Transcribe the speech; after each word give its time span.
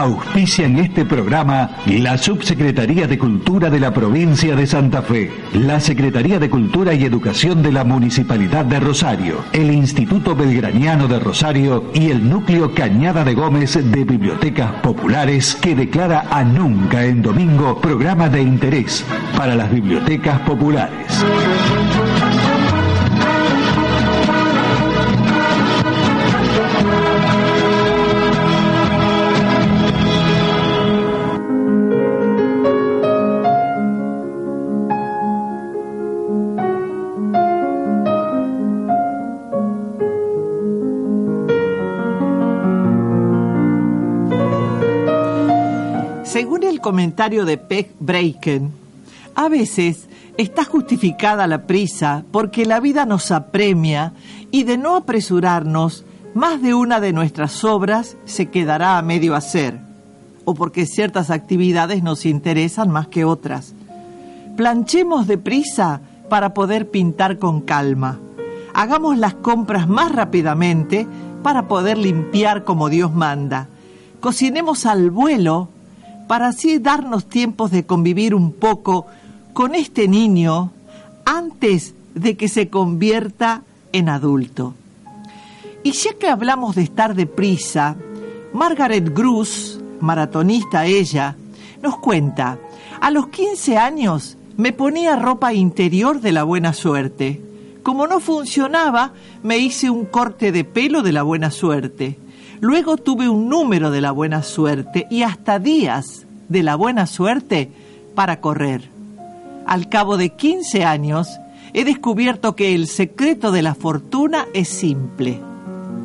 Auspicia 0.00 0.64
en 0.64 0.78
este 0.78 1.04
programa 1.04 1.72
la 1.84 2.16
Subsecretaría 2.16 3.06
de 3.06 3.18
Cultura 3.18 3.68
de 3.68 3.78
la 3.78 3.92
Provincia 3.92 4.56
de 4.56 4.66
Santa 4.66 5.02
Fe, 5.02 5.30
la 5.52 5.78
Secretaría 5.78 6.38
de 6.38 6.48
Cultura 6.48 6.94
y 6.94 7.04
Educación 7.04 7.62
de 7.62 7.70
la 7.70 7.84
Municipalidad 7.84 8.64
de 8.64 8.80
Rosario, 8.80 9.44
el 9.52 9.70
Instituto 9.70 10.34
Belgraniano 10.34 11.06
de 11.06 11.20
Rosario 11.20 11.90
y 11.92 12.10
el 12.10 12.26
Núcleo 12.26 12.74
Cañada 12.74 13.24
de 13.24 13.34
Gómez 13.34 13.74
de 13.74 14.04
Bibliotecas 14.04 14.72
Populares 14.80 15.54
que 15.60 15.74
declara 15.74 16.24
a 16.30 16.44
Nunca 16.44 17.04
en 17.04 17.20
Domingo 17.20 17.78
programa 17.78 18.30
de 18.30 18.40
interés 18.40 19.04
para 19.36 19.54
las 19.54 19.70
bibliotecas 19.70 20.40
populares. 20.40 21.22
Comentario 46.80 47.44
de 47.44 47.58
Peck 47.58 47.90
Braken, 48.00 48.72
a 49.34 49.48
veces 49.48 50.08
está 50.36 50.64
justificada 50.64 51.46
la 51.46 51.66
prisa 51.66 52.24
porque 52.30 52.66
la 52.66 52.80
vida 52.80 53.06
nos 53.06 53.30
apremia 53.30 54.12
y 54.50 54.64
de 54.64 54.78
no 54.78 54.96
apresurarnos, 54.96 56.04
más 56.34 56.62
de 56.62 56.74
una 56.74 57.00
de 57.00 57.12
nuestras 57.12 57.64
obras 57.64 58.16
se 58.24 58.46
quedará 58.46 58.98
a 58.98 59.02
medio 59.02 59.34
hacer, 59.34 59.78
o 60.44 60.54
porque 60.54 60.86
ciertas 60.86 61.30
actividades 61.30 62.02
nos 62.02 62.24
interesan 62.26 62.90
más 62.90 63.08
que 63.08 63.24
otras. 63.24 63.74
Planchemos 64.56 65.26
deprisa 65.26 66.00
para 66.28 66.54
poder 66.54 66.90
pintar 66.90 67.38
con 67.38 67.60
calma. 67.60 68.18
Hagamos 68.74 69.18
las 69.18 69.34
compras 69.34 69.88
más 69.88 70.12
rápidamente 70.12 71.06
para 71.42 71.66
poder 71.66 71.98
limpiar 71.98 72.64
como 72.64 72.88
Dios 72.88 73.12
manda. 73.12 73.68
Cocinemos 74.20 74.86
al 74.86 75.10
vuelo 75.10 75.68
para 76.30 76.46
así 76.46 76.78
darnos 76.78 77.28
tiempos 77.28 77.72
de 77.72 77.84
convivir 77.84 78.36
un 78.36 78.52
poco 78.52 79.08
con 79.52 79.74
este 79.74 80.06
niño 80.06 80.70
antes 81.24 81.92
de 82.14 82.36
que 82.36 82.46
se 82.46 82.68
convierta 82.68 83.64
en 83.90 84.08
adulto. 84.08 84.74
Y 85.82 85.90
ya 85.90 86.14
que 86.14 86.28
hablamos 86.28 86.76
de 86.76 86.82
estar 86.82 87.16
deprisa, 87.16 87.96
Margaret 88.52 89.12
Gruss, 89.12 89.80
maratonista 89.98 90.86
ella, 90.86 91.34
nos 91.82 91.98
cuenta, 91.98 92.60
a 93.00 93.10
los 93.10 93.26
15 93.26 93.76
años 93.76 94.36
me 94.56 94.72
ponía 94.72 95.16
ropa 95.16 95.52
interior 95.52 96.20
de 96.20 96.30
la 96.30 96.44
buena 96.44 96.74
suerte. 96.74 97.42
Como 97.82 98.06
no 98.06 98.20
funcionaba, 98.20 99.14
me 99.42 99.58
hice 99.58 99.90
un 99.90 100.04
corte 100.04 100.52
de 100.52 100.62
pelo 100.62 101.02
de 101.02 101.10
la 101.10 101.24
buena 101.24 101.50
suerte. 101.50 102.18
Luego 102.60 102.96
tuve 102.96 103.28
un 103.28 103.48
número 103.48 103.90
de 103.90 104.00
la 104.00 104.12
buena 104.12 104.42
suerte 104.42 105.06
y 105.10 105.22
hasta 105.22 105.58
días 105.58 106.26
de 106.48 106.62
la 106.62 106.76
buena 106.76 107.06
suerte 107.06 107.70
para 108.14 108.40
correr. 108.40 108.90
Al 109.66 109.88
cabo 109.88 110.16
de 110.16 110.30
15 110.30 110.84
años, 110.84 111.28
he 111.72 111.84
descubierto 111.84 112.56
que 112.56 112.74
el 112.74 112.86
secreto 112.86 113.50
de 113.50 113.62
la 113.62 113.74
fortuna 113.74 114.46
es 114.52 114.68
simple. 114.68 115.40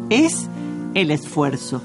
Es 0.09 0.47
el 0.93 1.11
esfuerzo. 1.11 1.81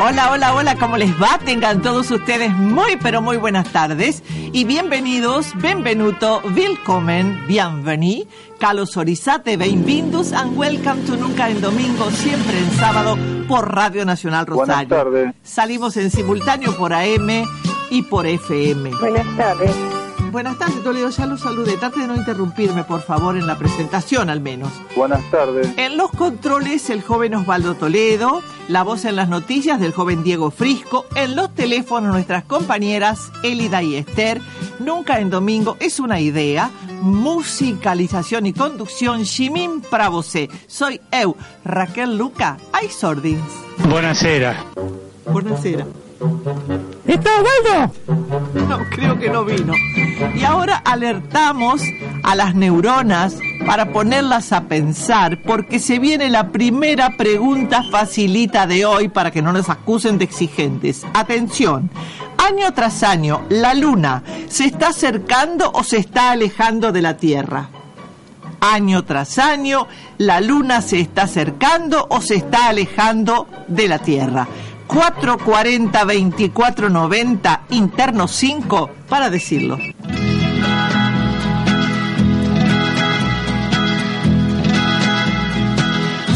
Hola, 0.00 0.30
hola, 0.30 0.54
hola, 0.54 0.76
¿cómo 0.76 0.96
les 0.96 1.10
va? 1.20 1.40
Tengan 1.44 1.82
todos 1.82 2.08
ustedes 2.12 2.52
muy, 2.52 2.96
pero 3.02 3.20
muy 3.20 3.36
buenas 3.36 3.72
tardes 3.72 4.22
y 4.52 4.64
bienvenidos, 4.64 5.52
benvenuto, 5.56 6.40
willkommen, 6.54 7.44
bienvenue, 7.48 8.24
Carlos 8.60 8.96
Orizate, 8.96 9.56
bienvenidos 9.56 10.32
and 10.32 10.56
welcome 10.56 11.04
to 11.04 11.16
Nunca 11.16 11.50
en 11.50 11.60
Domingo, 11.60 12.12
siempre 12.12 12.58
en 12.58 12.70
sábado 12.76 13.18
por 13.48 13.74
Radio 13.74 14.04
Nacional 14.04 14.46
Rosario. 14.46 14.88
Buenas 14.88 14.88
tardes. 14.88 15.34
Salimos 15.42 15.96
en 15.96 16.12
simultáneo 16.12 16.76
por 16.76 16.92
AM 16.92 17.44
y 17.90 18.02
por 18.02 18.24
FM. 18.24 18.90
Buenas 19.00 19.36
tardes. 19.36 19.97
Buenas 20.30 20.58
tardes, 20.58 20.82
Toledo, 20.82 21.10
ya 21.10 21.26
los 21.26 21.40
saludé. 21.40 21.76
Trate 21.76 22.00
de 22.00 22.06
no 22.06 22.16
interrumpirme, 22.16 22.84
por 22.84 23.02
favor, 23.02 23.36
en 23.36 23.46
la 23.46 23.58
presentación 23.58 24.30
al 24.30 24.40
menos. 24.40 24.70
Buenas 24.96 25.22
tardes. 25.30 25.68
En 25.76 25.96
los 25.96 26.10
controles, 26.10 26.90
el 26.90 27.02
joven 27.02 27.34
Osvaldo 27.34 27.74
Toledo, 27.74 28.42
la 28.68 28.82
voz 28.82 29.04
en 29.04 29.16
las 29.16 29.28
noticias 29.28 29.80
del 29.80 29.92
joven 29.92 30.22
Diego 30.22 30.50
Frisco, 30.50 31.06
en 31.14 31.36
los 31.36 31.54
teléfonos 31.54 32.12
nuestras 32.12 32.44
compañeras 32.44 33.30
Elida 33.42 33.82
y 33.82 33.96
Esther, 33.96 34.40
Nunca 34.78 35.18
en 35.18 35.28
Domingo 35.30 35.76
es 35.80 35.98
una 35.98 36.20
idea, 36.20 36.70
musicalización 37.00 38.46
y 38.46 38.52
conducción, 38.52 39.22
Shimin 39.22 39.80
Pravose. 39.80 40.48
Soy 40.66 41.00
Eu, 41.10 41.36
Raquel 41.64 42.16
Luca, 42.16 42.58
Aisordins. 42.72 43.42
Buonasera. 43.88 44.64
Buenasera. 45.26 45.86
¿Está 47.08 47.30
Osvaldo? 47.40 47.94
No, 48.68 48.78
creo 48.90 49.18
que 49.18 49.30
no 49.30 49.42
vino. 49.42 49.72
Y 50.34 50.44
ahora 50.44 50.76
alertamos 50.76 51.80
a 52.22 52.34
las 52.34 52.54
neuronas 52.54 53.34
para 53.66 53.92
ponerlas 53.92 54.52
a 54.52 54.64
pensar, 54.64 55.40
porque 55.42 55.78
se 55.78 55.98
viene 55.98 56.28
la 56.28 56.48
primera 56.48 57.16
pregunta 57.16 57.82
facilita 57.82 58.66
de 58.66 58.84
hoy 58.84 59.08
para 59.08 59.30
que 59.30 59.40
no 59.40 59.54
nos 59.54 59.70
acusen 59.70 60.18
de 60.18 60.24
exigentes. 60.24 61.06
Atención, 61.14 61.90
año 62.36 62.74
tras 62.74 63.02
año, 63.02 63.40
¿la 63.48 63.72
luna 63.72 64.22
se 64.48 64.66
está 64.66 64.88
acercando 64.88 65.70
o 65.72 65.84
se 65.84 65.96
está 65.96 66.32
alejando 66.32 66.92
de 66.92 67.00
la 67.00 67.16
Tierra? 67.16 67.70
Año 68.60 69.04
tras 69.04 69.38
año, 69.38 69.86
la 70.18 70.42
luna 70.42 70.82
se 70.82 71.00
está 71.00 71.22
acercando 71.22 72.06
o 72.10 72.20
se 72.20 72.34
está 72.34 72.68
alejando 72.68 73.48
de 73.66 73.88
la 73.88 73.98
Tierra. 73.98 74.46
440 74.88 76.04
2490 76.04 77.62
interno 77.70 78.26
5 78.26 78.90
para 79.08 79.30
decirlo. 79.30 79.78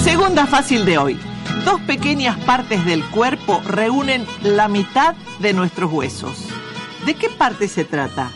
Segunda 0.04 0.46
fácil 0.46 0.84
de 0.84 0.98
hoy. 0.98 1.18
Dos 1.64 1.80
pequeñas 1.82 2.38
partes 2.40 2.84
del 2.84 3.02
cuerpo 3.06 3.60
reúnen 3.64 4.26
la 4.42 4.68
mitad 4.68 5.14
de 5.38 5.54
nuestros 5.54 5.90
huesos. 5.90 6.48
¿De 7.06 7.14
qué 7.14 7.30
parte 7.30 7.68
se 7.68 7.84
trata? 7.84 8.30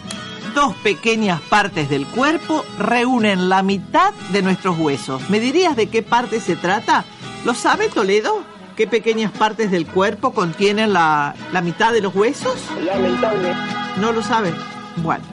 Dos 0.55 0.75
pequeñas 0.77 1.41
partes 1.43 1.91
del 1.91 2.07
cuerpo 2.07 2.65
reúnen 2.79 3.51
la 3.51 3.63
mitad 3.63 4.15
de 4.33 4.43
nuestros 4.43 4.79
huesos. 4.79 5.29
¿Me 5.29 5.39
dirías 5.39 5.77
de 5.77 5.89
qué 5.89 6.03
parte 6.03 6.41
se 6.41 6.57
trata? 6.57 7.05
¿Lo 7.45 7.53
sabe 7.53 7.89
Toledo? 7.89 8.56
¿Qué 8.77 8.87
pequeñas 8.87 9.33
partes 9.33 9.71
del 9.71 9.87
cuerpo 9.87 10.33
contienen 10.33 10.93
la, 10.93 11.35
la 11.53 11.61
mitad 11.63 11.93
de 11.93 12.01
los 12.03 12.15
huesos? 12.15 12.57
Lamentable. 12.85 13.55
¿No 14.01 14.13
lo 14.13 14.23
sabe? 14.23 14.53
Bueno. 14.97 15.25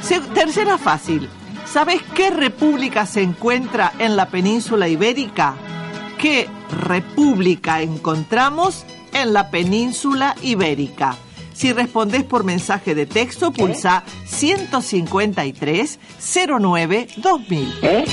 Se- 0.00 0.20
tercera 0.20 0.78
fácil. 0.78 1.28
¿Sabes 1.66 2.00
qué 2.14 2.30
república 2.30 3.04
se 3.04 3.22
encuentra 3.22 3.92
en 3.98 4.16
la 4.16 4.26
península 4.28 4.88
ibérica? 4.88 5.54
¿Qué 6.18 6.48
república 6.70 7.82
encontramos 7.82 8.84
en 9.12 9.32
la 9.32 9.50
península 9.50 10.34
ibérica? 10.42 11.16
Si 11.52 11.72
respondes 11.72 12.22
por 12.22 12.44
mensaje 12.44 12.94
de 12.94 13.06
texto, 13.06 13.52
pulsa 13.52 14.04
153 14.26 15.98
09 16.60 17.08
2000. 17.16 17.74
¿Eh? 17.82 18.04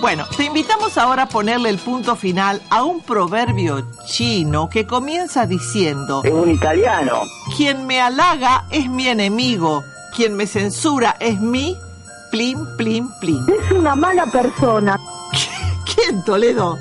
Bueno, 0.00 0.24
te 0.36 0.44
invitamos 0.44 0.98
ahora 0.98 1.22
a 1.24 1.28
ponerle 1.28 1.70
el 1.70 1.78
punto 1.78 2.16
final 2.16 2.60
a 2.70 2.82
un 2.84 3.00
proverbio 3.00 3.86
chino 4.06 4.68
que 4.68 4.86
comienza 4.86 5.46
diciendo, 5.46 6.20
Es 6.22 6.32
un 6.32 6.50
italiano. 6.50 7.22
quien 7.56 7.86
me 7.86 8.00
halaga 8.00 8.66
es 8.70 8.88
mi 8.90 9.08
enemigo, 9.08 9.82
quien 10.14 10.34
me 10.36 10.46
censura 10.46 11.16
es 11.18 11.40
mi 11.40 11.76
plim, 12.30 12.58
plim, 12.76 13.08
plim. 13.20 13.46
Es 13.48 13.72
una 13.72 13.96
mala 13.96 14.26
persona. 14.26 14.98
¿Quién, 15.94 16.22
Toledo? 16.24 16.76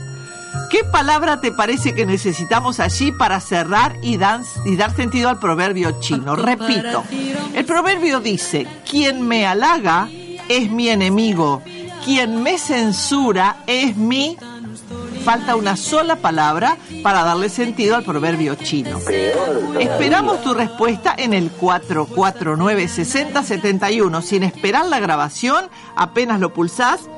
¿Qué 0.69 0.83
palabra 0.83 1.39
te 1.39 1.51
parece 1.51 1.93
que 1.95 2.05
necesitamos 2.05 2.79
allí 2.81 3.11
para 3.13 3.39
cerrar 3.39 3.95
y, 4.01 4.17
dan- 4.17 4.43
y 4.65 4.75
dar 4.75 4.93
sentido 4.95 5.29
al 5.29 5.39
proverbio 5.39 5.99
chino? 6.01 6.35
Repito, 6.35 7.03
el 7.53 7.63
proverbio 7.65 8.19
dice, 8.19 8.67
quien 8.89 9.25
me 9.27 9.45
halaga 9.47 10.09
es 10.49 10.69
mi 10.69 10.89
enemigo, 10.89 11.61
quien 12.05 12.41
me 12.43 12.57
censura 12.57 13.57
es 13.67 13.97
mi... 13.97 14.37
Falta 15.23 15.55
una 15.55 15.75
sola 15.75 16.17
palabra 16.17 16.77
para 17.01 17.23
darle 17.23 17.49
sentido 17.49 17.95
al 17.95 18.03
proverbio 18.03 18.53
chino. 18.53 18.99
Esperamos 19.79 20.43
tu 20.43 20.53
respuesta 20.53 21.15
en 21.17 21.33
el 21.33 21.51
449-6071. 21.57 24.21
Sin 24.21 24.43
esperar 24.43 24.85
la 24.85 24.99
grabación, 24.99 25.65
apenas 25.95 26.39
lo 26.39 26.53
pulsás, 26.53 27.09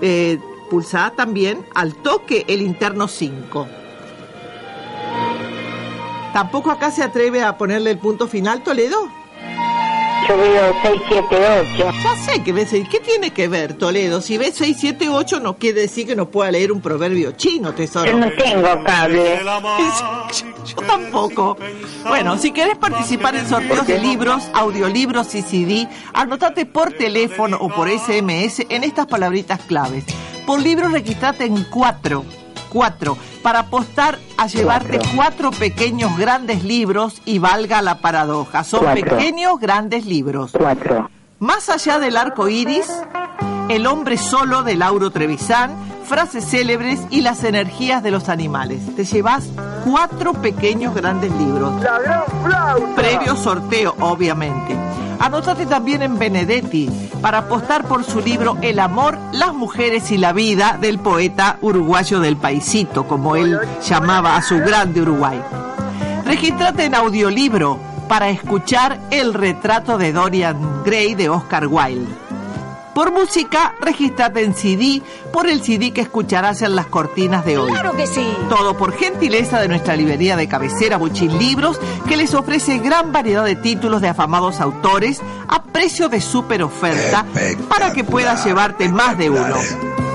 eh, 0.00 0.38
Pulsá 0.70 1.12
también 1.16 1.66
al 1.74 1.94
toque 1.94 2.44
el 2.46 2.62
interno 2.62 3.08
5. 3.08 3.66
¿Tampoco 6.32 6.70
acá 6.70 6.92
se 6.92 7.02
atreve 7.02 7.42
a 7.42 7.58
ponerle 7.58 7.90
el 7.90 7.98
punto 7.98 8.28
final, 8.28 8.62
Toledo? 8.62 9.10
Yo 10.28 10.36
veo 10.36 10.74
6, 10.82 11.02
7, 11.08 11.26
8. 11.76 11.92
Ya 12.02 12.16
sé 12.16 12.42
que 12.42 12.52
ves, 12.52 12.70
¿qué 12.70 13.00
tiene 13.00 13.30
que 13.30 13.48
ver, 13.48 13.74
Toledo? 13.74 14.20
Si 14.20 14.38
ves 14.38 14.54
6, 14.56 14.76
7, 14.78 15.08
8 15.08 15.40
no 15.40 15.56
quiere 15.56 15.82
decir 15.82 16.06
que 16.06 16.16
no 16.16 16.30
pueda 16.30 16.50
leer 16.50 16.72
un 16.72 16.80
proverbio 16.80 17.32
chino, 17.32 17.74
tesoro. 17.74 18.10
Yo 18.10 18.18
no 18.18 18.32
tengo 18.32 18.84
cable. 18.84 19.40
Yo 20.66 20.76
tampoco. 20.86 21.56
Bueno, 22.08 22.38
si 22.38 22.50
querés 22.50 22.76
participar 22.76 23.36
en 23.36 23.48
sorteos 23.48 23.86
de 23.86 24.00
libros, 24.00 24.42
audiolibros 24.52 25.34
y 25.34 25.42
CD, 25.42 25.88
anotate 26.12 26.66
por 26.66 26.92
teléfono 26.92 27.58
o 27.60 27.68
por 27.68 27.88
SMS 27.88 28.66
en 28.68 28.82
estas 28.82 29.06
palabritas 29.06 29.60
claves. 29.62 30.04
Por 30.44 30.60
libro 30.60 30.88
registrate 30.88 31.44
en 31.44 31.64
cuatro. 31.64 32.24
Cuatro. 32.76 33.16
Para 33.42 33.60
apostar 33.60 34.18
a 34.36 34.46
llevarte 34.48 34.98
Cuatro. 34.98 35.12
cuatro 35.16 35.50
pequeños 35.50 36.14
grandes 36.18 36.62
libros 36.62 37.22
y 37.24 37.38
valga 37.38 37.80
la 37.80 38.00
paradoja. 38.00 38.64
Son 38.64 38.80
Cuatro. 38.80 39.16
pequeños 39.16 39.58
grandes 39.58 40.04
libros. 40.04 40.50
4. 40.52 41.08
Más 41.38 41.70
allá 41.70 41.98
del 41.98 42.18
arco 42.18 42.48
iris, 42.48 42.86
El 43.70 43.86
hombre 43.86 44.18
solo 44.18 44.62
de 44.62 44.76
Lauro 44.76 45.10
Trevisan, 45.10 45.74
frases 46.04 46.44
célebres 46.44 47.00
y 47.10 47.22
las 47.22 47.42
energías 47.44 48.02
de 48.02 48.10
los 48.12 48.28
animales. 48.28 48.94
Te 48.94 49.04
llevas 49.06 49.48
cuatro 49.84 50.34
pequeños 50.34 50.94
grandes 50.94 51.32
libros. 51.32 51.82
La 51.82 51.98
gran 51.98 52.22
flauta. 52.44 52.94
Previo 52.94 53.34
sorteo, 53.36 53.96
obviamente. 54.00 54.76
Anótate 55.18 55.66
también 55.66 56.02
en 56.02 56.18
Benedetti 56.18 56.90
para 57.20 57.38
apostar 57.38 57.84
por 57.84 58.04
su 58.04 58.20
libro 58.20 58.56
El 58.62 58.78
amor, 58.78 59.18
las 59.32 59.54
mujeres 59.54 60.10
y 60.10 60.18
la 60.18 60.32
vida 60.32 60.78
del 60.80 60.98
poeta 60.98 61.58
uruguayo 61.62 62.20
del 62.20 62.36
paisito, 62.36 63.06
como 63.06 63.36
él 63.36 63.58
llamaba 63.82 64.36
a 64.36 64.42
su 64.42 64.58
grande 64.58 65.02
Uruguay. 65.02 65.40
Regístrate 66.24 66.84
en 66.84 66.94
audiolibro 66.94 67.78
para 68.08 68.28
escuchar 68.28 69.00
El 69.10 69.34
retrato 69.34 69.98
de 69.98 70.12
Dorian 70.12 70.84
Gray 70.84 71.14
de 71.14 71.28
Oscar 71.28 71.66
Wilde. 71.66 72.25
Por 72.96 73.12
música, 73.12 73.74
regístrate 73.78 74.42
en 74.42 74.54
CD 74.54 75.02
por 75.30 75.46
el 75.46 75.62
CD 75.62 75.92
que 75.92 76.00
escucharás 76.00 76.62
en 76.62 76.74
las 76.74 76.86
cortinas 76.86 77.44
de 77.44 77.58
hoy. 77.58 77.70
Claro 77.70 77.94
que 77.94 78.06
sí. 78.06 78.26
Todo 78.48 78.74
por 78.78 78.94
gentileza 78.94 79.60
de 79.60 79.68
nuestra 79.68 79.94
librería 79.94 80.34
de 80.34 80.48
cabecera 80.48 80.96
Buchín 80.96 81.36
Libros, 81.36 81.78
que 82.08 82.16
les 82.16 82.32
ofrece 82.32 82.78
gran 82.78 83.12
variedad 83.12 83.44
de 83.44 83.54
títulos 83.54 84.00
de 84.00 84.08
afamados 84.08 84.62
autores 84.62 85.20
a 85.46 85.62
precio 85.62 86.08
de 86.08 86.22
super 86.22 86.62
oferta 86.62 87.26
para 87.68 87.92
que 87.92 88.02
puedas 88.02 88.42
llevarte 88.46 88.88
más 88.88 89.18
de 89.18 89.28
uno. 89.28 89.56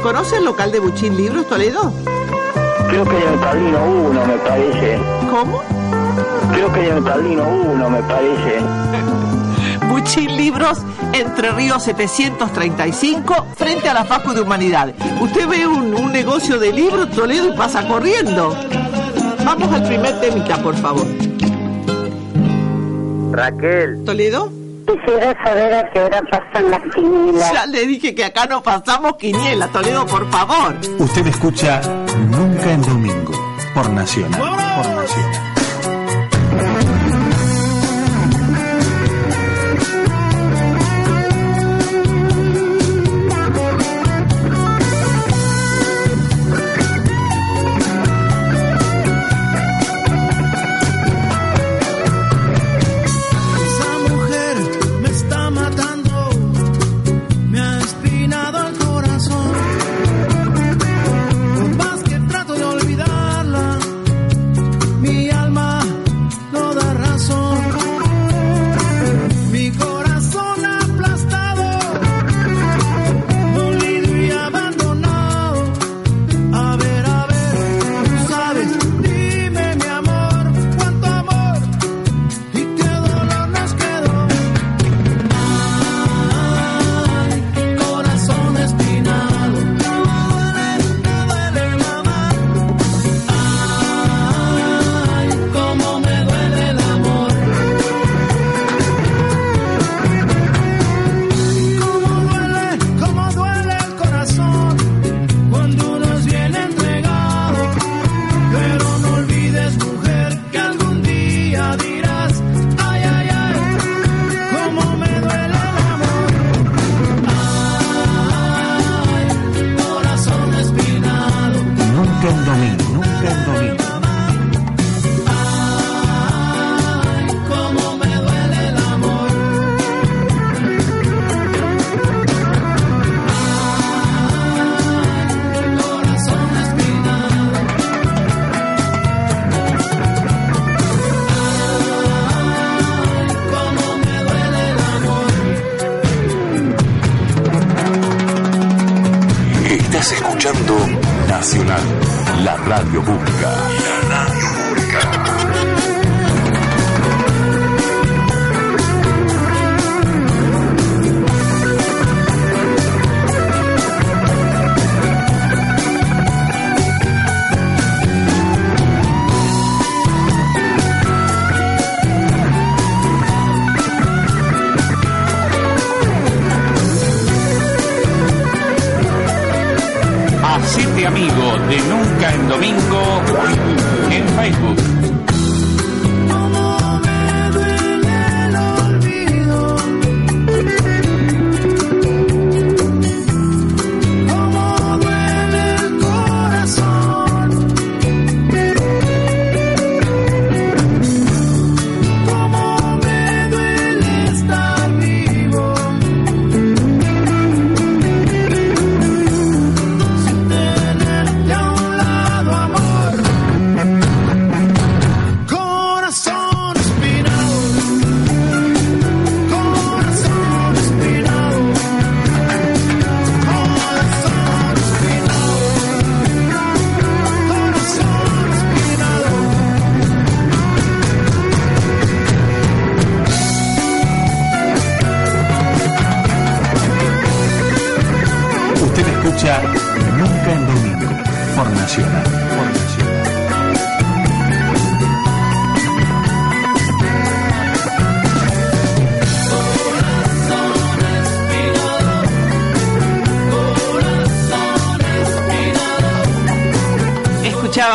¿Conoce 0.01 0.37
el 0.37 0.45
local 0.45 0.71
de 0.71 0.79
Buchín 0.79 1.15
Libros, 1.15 1.47
Toledo? 1.47 1.93
Creo 2.89 3.05
que 3.05 3.15
en 3.15 3.27
el 3.31 3.39
Padrino 3.39 3.85
1, 3.85 4.25
me 4.25 4.37
parece. 4.37 4.99
¿Cómo? 5.29 5.61
Creo 6.51 6.73
que 6.73 6.87
en 6.87 6.97
el 6.97 7.03
Padrino 7.03 7.47
1, 7.47 7.89
me 7.91 8.01
parece. 8.01 9.10
Buchín 10.01 10.35
Libros, 10.35 10.79
Entre 11.13 11.51
Ríos 11.51 11.83
735, 11.83 13.45
frente 13.55 13.87
a 13.87 13.93
la 13.93 14.03
Facu 14.03 14.33
de 14.33 14.41
Humanidad. 14.41 14.91
Usted 15.19 15.47
ve 15.47 15.67
un, 15.67 15.93
un 15.93 16.11
negocio 16.11 16.57
de 16.57 16.73
libros, 16.73 17.11
Toledo, 17.11 17.53
y 17.53 17.57
pasa 17.57 17.87
corriendo. 17.87 18.57
Vamos 19.45 19.71
al 19.71 19.83
primer 19.83 20.19
temita, 20.19 20.57
por 20.63 20.75
favor. 20.75 21.05
Raquel. 23.31 24.03
¿Toledo? 24.03 24.51
Quisiera 24.87 25.37
saber 25.43 25.73
a 25.75 25.91
qué 25.91 25.99
hora 25.99 26.21
pasan 26.31 26.71
las 26.71 26.81
quinielas. 26.95 27.53
Ya 27.53 27.65
le 27.67 27.85
dije 27.85 28.15
que 28.15 28.25
acá 28.25 28.47
no 28.47 28.63
pasamos 28.63 29.17
quiniela, 29.17 29.67
Toledo, 29.67 30.07
por 30.07 30.29
favor. 30.31 30.75
Usted 30.97 31.27
escucha 31.27 31.79
Nunca 32.27 32.71
en 32.71 32.81
Domingo 32.81 33.33
por 33.75 33.87
Nacional. 33.91 34.41
Por 34.41 34.95
Nacional. 34.95 35.60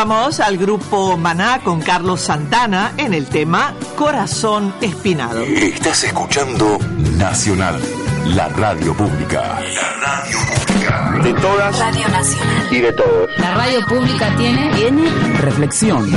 Escuchábamos 0.07 0.39
al 0.39 0.57
grupo 0.57 1.17
Maná 1.17 1.59
con 1.65 1.81
Carlos 1.81 2.21
Santana 2.21 2.93
en 2.97 3.13
el 3.13 3.27
tema 3.27 3.75
Corazón 3.97 4.73
Espinado. 4.81 5.43
Estás 5.43 6.05
escuchando 6.05 6.79
Nacional, 7.19 7.81
la 8.27 8.49
radio 8.51 8.97
pública. 8.97 9.59
La 9.75 10.07
radio 10.07 10.39
pública. 10.47 11.21
De 11.25 11.35
todas 11.35 11.79
Radio 11.81 12.09
Nacional. 12.09 12.69
y 12.71 12.79
de 12.83 12.93
todos. 12.93 13.31
La 13.39 13.55
radio 13.57 13.81
pública 13.89 14.33
tiene, 14.37 14.71
tiene 14.77 15.11
Reflexión. 15.41 16.09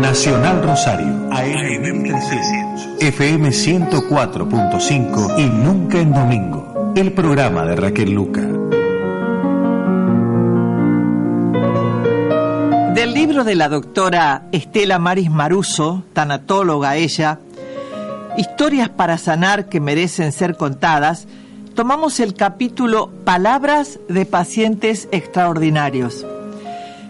Nacional 0.00 0.62
Rosario, 0.62 1.28
AM 1.30 2.02
1300, 2.02 2.88
FM 3.00 3.50
104.5 3.50 5.38
y 5.38 5.44
Nunca 5.44 5.98
en 5.98 6.14
Domingo. 6.14 6.92
El 6.96 7.12
programa 7.12 7.66
de 7.66 7.76
Raquel 7.76 8.12
Luca. 8.12 8.49
De 13.44 13.54
la 13.54 13.68
doctora 13.68 14.42
Estela 14.52 14.98
Maris 14.98 15.30
Maruso, 15.30 16.02
tanatóloga 16.12 16.96
ella, 16.96 17.38
Historias 18.36 18.88
para 18.88 19.18
sanar 19.18 19.68
que 19.68 19.80
merecen 19.80 20.32
ser 20.32 20.56
contadas, 20.56 21.26
tomamos 21.74 22.20
el 22.20 22.34
capítulo 22.34 23.10
Palabras 23.24 23.98
de 24.08 24.24
pacientes 24.24 25.08
extraordinarios. 25.10 26.24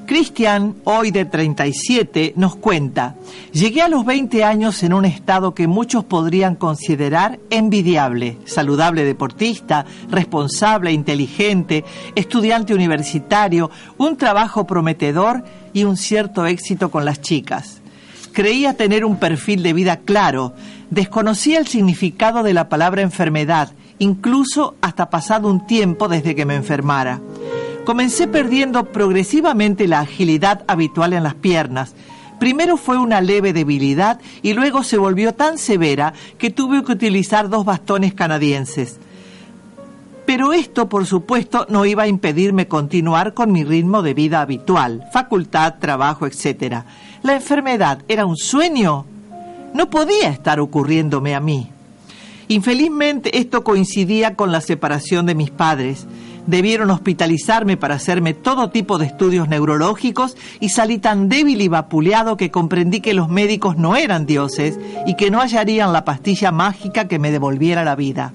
Cristian, 0.07 0.75
hoy 0.85 1.13
de 1.13 1.25
37, 1.25 2.33
nos 2.37 2.57
cuenta, 2.57 3.15
llegué 3.53 3.83
a 3.83 3.89
los 3.89 4.05
20 4.05 4.43
años 4.43 4.83
en 4.83 4.93
un 4.93 5.05
estado 5.05 5.55
que 5.55 5.69
muchos 5.69 6.05
podrían 6.05 6.57
considerar 6.57 7.39
envidiable, 7.51 8.39
saludable 8.45 9.05
deportista, 9.05 9.87
responsable, 10.11 10.91
inteligente, 10.91 11.85
estudiante 12.17 12.75
universitario, 12.75 13.71
un 13.99 14.17
trabajo 14.17 14.67
prometedor 14.67 15.45
y 15.73 15.85
un 15.85 15.97
cierto 15.97 16.47
éxito 16.47 16.91
con 16.91 17.05
las 17.05 17.21
chicas. 17.21 17.81
Creía 18.33 18.75
tener 18.75 19.05
un 19.05 19.17
perfil 19.17 19.63
de 19.63 19.73
vida 19.73 19.97
claro, 19.99 20.55
desconocía 20.91 21.59
el 21.59 21.67
significado 21.67 22.43
de 22.43 22.55
la 22.55 22.69
palabra 22.69 23.03
enfermedad, 23.03 23.73
incluso 23.99 24.77
hasta 24.81 25.11
pasado 25.11 25.49
un 25.49 25.67
tiempo 25.67 26.09
desde 26.09 26.35
que 26.35 26.47
me 26.47 26.55
enfermara. 26.55 27.21
Comencé 27.85 28.29
perdiendo 28.29 28.85
progresivamente 28.85 29.89
la 29.89 30.01
agilidad 30.01 30.63
habitual 30.69 31.13
en 31.13 31.25
las 31.25 31.35
piernas. 31.35 31.95
Primero 32.39 32.77
fue 32.77 32.99
una 32.99 33.21
leve 33.21 33.53
debilidad 33.53 34.21
y 34.43 34.53
luego 34.53 34.83
se 34.83 34.97
volvió 34.97 35.35
tan 35.35 35.59
severa 35.59 36.15
que 36.39 36.51
tuve 36.51 36.85
que 36.85 36.93
utilizar 36.93 37.49
dos 37.49 37.65
bastones 37.65 38.15
canadienses. 38.15 38.99
Pero 40.31 40.53
esto, 40.53 40.89
por 40.89 41.07
supuesto, 41.07 41.67
no 41.71 41.85
iba 41.85 42.05
a 42.05 42.07
impedirme 42.07 42.69
continuar 42.69 43.35
con 43.35 43.51
mi 43.51 43.65
ritmo 43.65 44.01
de 44.01 44.15
vida 44.15 44.41
habitual, 44.41 45.09
facultad, 45.13 45.81
trabajo, 45.81 46.25
etc. 46.25 46.85
¿La 47.25 47.35
enfermedad 47.35 48.05
era 48.07 48.27
un 48.27 48.37
sueño? 48.37 49.07
No 49.75 49.91
podía 49.91 50.29
estar 50.29 50.61
ocurriéndome 50.61 51.35
a 51.35 51.41
mí. 51.41 51.69
Infelizmente 52.47 53.41
esto 53.41 53.65
coincidía 53.65 54.37
con 54.37 54.53
la 54.53 54.61
separación 54.61 55.27
de 55.27 55.35
mis 55.35 55.51
padres. 55.51 56.07
Debieron 56.47 56.93
hospitalizarme 56.93 57.77
para 57.77 57.97
hacerme 57.97 58.33
todo 58.33 58.71
tipo 58.71 58.99
de 58.99 59.07
estudios 59.07 59.49
neurológicos 59.49 60.37
y 60.61 60.69
salí 60.69 60.99
tan 60.99 61.29
débil 61.29 61.61
y 61.61 61.67
vapuleado 61.67 62.37
que 62.37 62.53
comprendí 62.53 63.01
que 63.01 63.15
los 63.15 63.29
médicos 63.29 63.79
no 63.79 63.97
eran 63.97 64.27
dioses 64.27 64.79
y 65.09 65.17
que 65.17 65.33
no 65.33 65.41
hallarían 65.41 65.93
la 65.93 66.05
pastilla 66.05 66.53
mágica 66.53 67.09
que 67.09 67.19
me 67.19 67.33
devolviera 67.33 67.83
la 67.83 67.97
vida. 67.97 68.33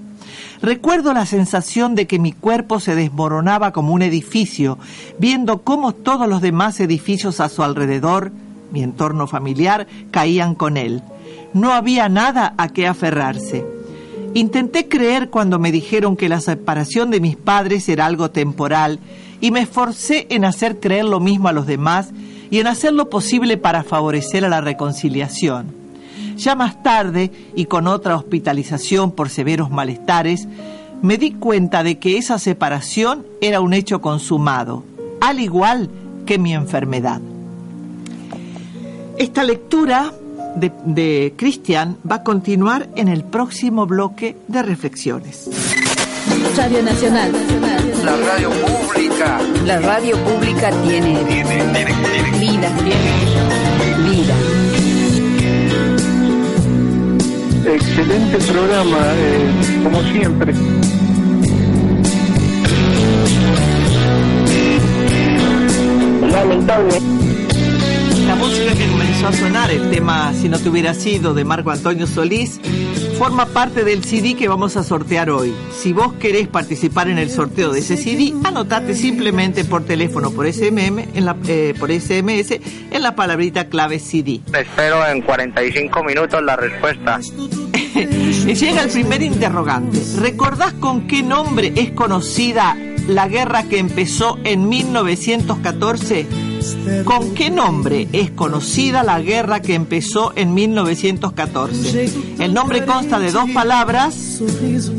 Recuerdo 0.62 1.14
la 1.14 1.26
sensación 1.26 1.96
de 1.96 2.08
que 2.08 2.20
mi 2.20 2.32
cuerpo 2.32 2.80
se 2.80 2.96
desmoronaba 2.96 3.72
como 3.72 3.94
un 3.94 4.02
edificio, 4.02 4.78
viendo 5.20 5.62
cómo 5.62 5.94
todos 5.94 6.28
los 6.28 6.42
demás 6.42 6.80
edificios 6.80 7.40
a 7.40 7.50
su 7.50 7.64
alrededor, 7.64 8.32
mi 8.72 8.84
entorno 8.84 9.28
familiar, 9.28 9.88
caían 10.12 10.56
con 10.56 10.78
él. 10.78 11.02
No 11.54 11.72
había 11.74 12.10
nada 12.10 12.54
a 12.58 12.70
qué 12.70 12.88
aferrarse. 12.88 13.66
Intenté 14.34 14.90
creer 14.90 15.30
cuando 15.30 15.60
me 15.60 15.72
dijeron 15.72 16.18
que 16.18 16.28
la 16.28 16.42
separación 16.42 17.10
de 17.10 17.22
mis 17.22 17.38
padres 17.38 17.88
era 17.88 18.06
algo 18.06 18.32
temporal 18.32 19.00
y 19.40 19.52
me 19.52 19.62
esforcé 19.62 20.28
en 20.30 20.44
hacer 20.44 20.80
creer 20.80 21.06
lo 21.06 21.22
mismo 21.22 21.48
a 21.48 21.54
los 21.54 21.68
demás 21.68 22.10
y 22.52 22.60
en 22.60 22.68
hacer 22.68 22.94
lo 22.94 23.10
posible 23.10 23.58
para 23.58 23.84
favorecer 23.84 24.44
a 24.44 24.50
la 24.50 24.60
reconciliación. 24.60 25.85
Ya 26.36 26.56
más 26.56 26.82
tarde, 26.84 27.32
y 27.56 27.66
con 27.66 27.88
otra 27.88 28.16
hospitalización 28.16 29.12
por 29.12 29.30
severos 29.30 29.72
malestares, 29.72 30.48
me 31.02 31.18
di 31.18 31.32
cuenta 31.32 31.84
de 31.84 32.00
que 32.00 32.18
esa 32.18 32.40
separación 32.40 33.26
era 33.42 33.62
un 33.62 33.74
hecho 33.74 34.02
consumado, 34.02 34.84
al 35.22 35.40
igual 35.40 35.90
que 36.26 36.38
mi 36.38 36.54
enfermedad. 36.54 37.22
Esta 39.18 39.44
lectura 39.44 40.14
de, 40.56 40.72
de 40.86 41.34
Cristian 41.38 41.98
va 42.10 42.18
a 42.18 42.24
continuar 42.24 42.90
en 42.96 43.08
el 43.08 43.24
próximo 43.24 43.86
bloque 43.86 44.36
de 44.48 44.64
reflexiones. 44.64 45.50
Radio 46.58 46.84
Nacional. 46.84 47.32
La 48.04 48.16
radio 48.16 48.50
pública. 48.50 49.40
La 49.66 49.80
radio 49.80 50.18
pública 50.24 50.72
tiene, 50.84 51.24
vida. 52.40 52.70
Vida. 54.04 54.65
Excelente 57.68 58.38
programa, 58.52 58.98
eh, 59.16 59.82
como 59.84 60.02
siempre. 60.04 60.54
Lamentable. 66.30 66.94
La 68.28 68.36
música 68.36 68.74
que 68.74 68.88
comenzó 68.88 69.28
a 69.28 69.34
sonar, 69.34 69.72
el 69.72 69.90
tema 69.90 70.32
Si 70.34 70.48
no 70.48 70.60
te 70.60 70.70
hubiera 70.70 70.94
sido 70.94 71.34
de 71.34 71.44
Marco 71.44 71.72
Antonio 71.72 72.06
Solís, 72.06 72.60
forma 73.18 73.46
parte 73.46 73.86
del 73.86 74.04
CD 74.04 74.36
que 74.36 74.50
vamos 74.50 74.76
a 74.76 74.84
sortear 74.84 75.30
hoy. 75.30 75.54
Si 75.72 75.94
vos 75.94 76.14
querés 76.14 76.50
participar 76.50 77.08
en 77.08 77.18
el 77.18 77.30
sorteo 77.30 77.72
de 77.72 77.80
ese 77.80 77.96
CD, 77.96 78.34
anotate 78.44 78.94
simplemente 78.94 79.64
por 79.64 79.86
teléfono, 79.86 80.32
por 80.32 80.52
SMM, 80.52 81.00
en 81.14 81.26
la, 81.26 81.38
eh, 81.48 81.74
por 81.80 81.92
SMS, 81.92 82.60
en 82.92 83.02
la 83.02 83.16
palabrita 83.16 83.70
clave 83.70 84.00
CD. 84.00 84.42
Espero 84.54 85.08
en 85.08 85.22
45 85.22 86.04
minutos 86.04 86.44
la 86.44 86.58
respuesta. 86.58 87.20
Llega 88.46 88.84
el 88.84 88.90
primer 88.90 89.22
interrogante. 89.22 90.02
¿Recordás 90.20 90.74
con 90.74 91.08
qué 91.08 91.24
nombre 91.24 91.72
es 91.76 91.92
conocida 91.92 92.76
la 93.08 93.30
guerra 93.30 93.64
que 93.64 93.80
empezó 93.80 94.38
en 94.44 94.68
1914? 94.68 96.45
¿Con 97.04 97.34
qué 97.36 97.50
nombre 97.52 98.08
es 98.12 98.32
conocida 98.32 99.04
la 99.04 99.20
guerra 99.20 99.62
que 99.62 99.76
empezó 99.76 100.34
en 100.36 100.54
1914? 100.54 102.10
El 102.40 102.54
nombre 102.54 102.86
consta 102.86 103.20
de 103.20 103.32
dos 103.32 103.50
palabras 103.52 104.42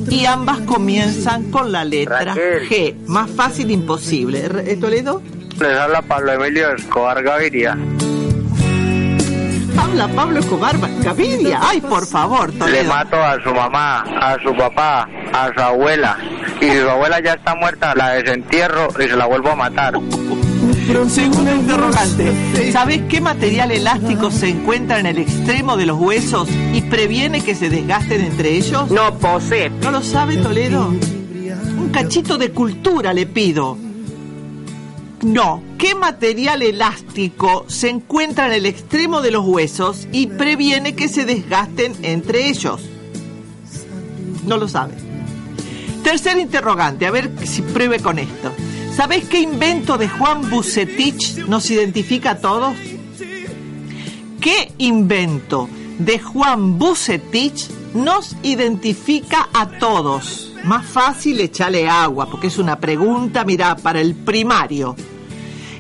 y 0.09 0.25
ambas 0.27 0.61
comienzan 0.61 1.51
con 1.51 1.73
la 1.73 1.85
letra 1.85 2.25
Raquel. 2.25 2.69
G. 2.69 2.95
Más 3.07 3.31
fácil 3.31 3.71
imposible. 3.71 4.45
¿Eh, 4.67 4.77
¿Toledo? 4.77 5.23
Les 5.61 5.77
habla 5.79 6.03
Pablo 6.03 6.33
Emilio 6.33 6.75
Escobar 6.75 7.23
Gaviria. 7.23 7.77
Habla 9.79 10.09
Pablo 10.09 10.41
Escobar 10.41 10.77
Gaviria. 11.03 11.61
Ay, 11.63 11.81
por 11.81 12.07
favor, 12.07 12.53
Le 12.53 12.59
Toledo. 12.59 12.89
mato 12.89 13.17
a 13.17 13.43
su 13.43 13.53
mamá, 13.55 14.01
a 14.01 14.37
su 14.43 14.55
papá, 14.57 15.09
a 15.33 15.51
su 15.55 15.61
abuela. 15.61 16.17
Y 16.61 16.65
si 16.71 16.79
su 16.81 16.89
abuela 16.89 17.21
ya 17.21 17.35
está 17.35 17.55
muerta, 17.55 17.95
la 17.95 18.11
desentierro 18.11 18.89
y 18.99 19.09
se 19.09 19.17
la 19.17 19.27
vuelvo 19.27 19.51
a 19.51 19.57
matar. 19.57 19.95
Segundo 20.87 21.53
interrogante. 21.53 22.71
¿Sabes 22.71 23.03
qué 23.09 23.21
material 23.21 23.73
elástico 23.73 24.31
se 24.31 24.51
encuentra 24.51 25.01
en 25.01 25.07
el 25.07 25.19
extremo 25.19 25.77
de 25.77 25.85
los 25.85 25.99
huesos 25.99 26.49
y 26.73 26.81
previene 26.83 27.43
que 27.43 27.57
se 27.57 27.69
desgasten 27.69 28.21
entre 28.21 28.57
ellos? 28.57 28.89
No 28.93 29.19
posee. 29.19 29.71
¿No 29.71 29.91
lo 29.91 30.01
sabe 30.01 30.37
Toledo? 30.37 30.89
Un 30.89 31.91
cachito 31.93 32.39
de 32.39 32.53
cultura 32.53 33.13
le 33.13 33.27
pido. 33.27 33.77
No. 35.23 35.61
¿Qué 35.77 35.97
material 35.97 36.63
elástico 36.63 37.65
se 37.67 37.89
encuentra 37.89 38.47
en 38.47 38.53
el 38.53 38.67
extremo 38.67 39.23
de 39.23 39.33
los 39.33 39.45
huesos 39.45 40.07
y 40.13 40.29
previene 40.29 40.95
que 40.95 41.09
se 41.09 41.25
desgasten 41.25 41.95
entre 42.03 42.49
ellos? 42.49 42.81
No 44.47 44.57
lo 44.57 44.69
sabe. 44.69 44.95
Tercer 46.05 46.39
interrogante, 46.39 47.07
a 47.07 47.11
ver 47.11 47.29
si 47.45 47.63
pruebe 47.63 47.99
con 47.99 48.21
esto. 48.21 48.53
¿Sabés 48.97 49.29
qué 49.29 49.41
invento 49.41 49.99
de 49.99 50.09
Juan 50.09 50.49
Bucetich 50.49 51.47
nos 51.47 51.71
identifica 51.71 52.31
a 52.31 52.39
todos? 52.39 52.75
¿Qué 54.41 54.73
invento 54.79 55.69
de 55.99 56.19
Juan 56.19 56.79
Bucetich 56.79 57.69
nos 57.93 58.35
identifica 58.43 59.51
a 59.53 59.69
todos? 59.69 60.55
Más 60.65 60.87
fácil 60.87 61.39
echarle 61.41 61.87
agua, 61.87 62.31
porque 62.31 62.47
es 62.47 62.57
una 62.57 62.81
pregunta, 62.81 63.45
mira, 63.45 63.77
para 63.77 64.01
el 64.01 64.15
primario. 64.15 64.97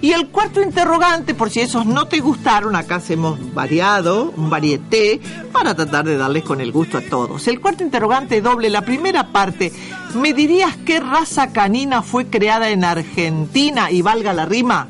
Y 0.00 0.12
el 0.12 0.29
cuarto 0.29 0.62
interrogante, 0.62 1.35
por 1.35 1.50
si 1.50 1.61
esos 1.61 1.87
no 1.87 2.07
te 2.07 2.21
gustaron, 2.21 2.76
acá 2.76 2.97
hacemos 2.97 3.38
variado, 3.55 4.33
un 4.37 4.50
varieté, 4.50 5.21
para 5.53 5.75
tratar 5.75 6.05
de 6.05 6.19
darles 6.19 6.45
con 6.45 6.61
el 6.61 6.71
gusto 6.71 6.99
a 6.99 7.00
todos. 7.00 7.49
El 7.49 7.61
cuarto 7.61 7.83
interrogante 7.83 8.43
doble, 8.43 8.69
la 8.69 8.83
primera 8.83 9.33
parte, 9.33 9.73
¿me 10.15 10.35
dirías 10.35 10.76
qué 10.85 11.00
raza 11.00 11.53
canina 11.53 12.03
fue 12.03 12.26
creada 12.26 12.69
en 12.71 12.85
Argentina? 12.85 13.91
Y 13.91 14.03
valga 14.03 14.35
la 14.35 14.45
rima, 14.45 14.88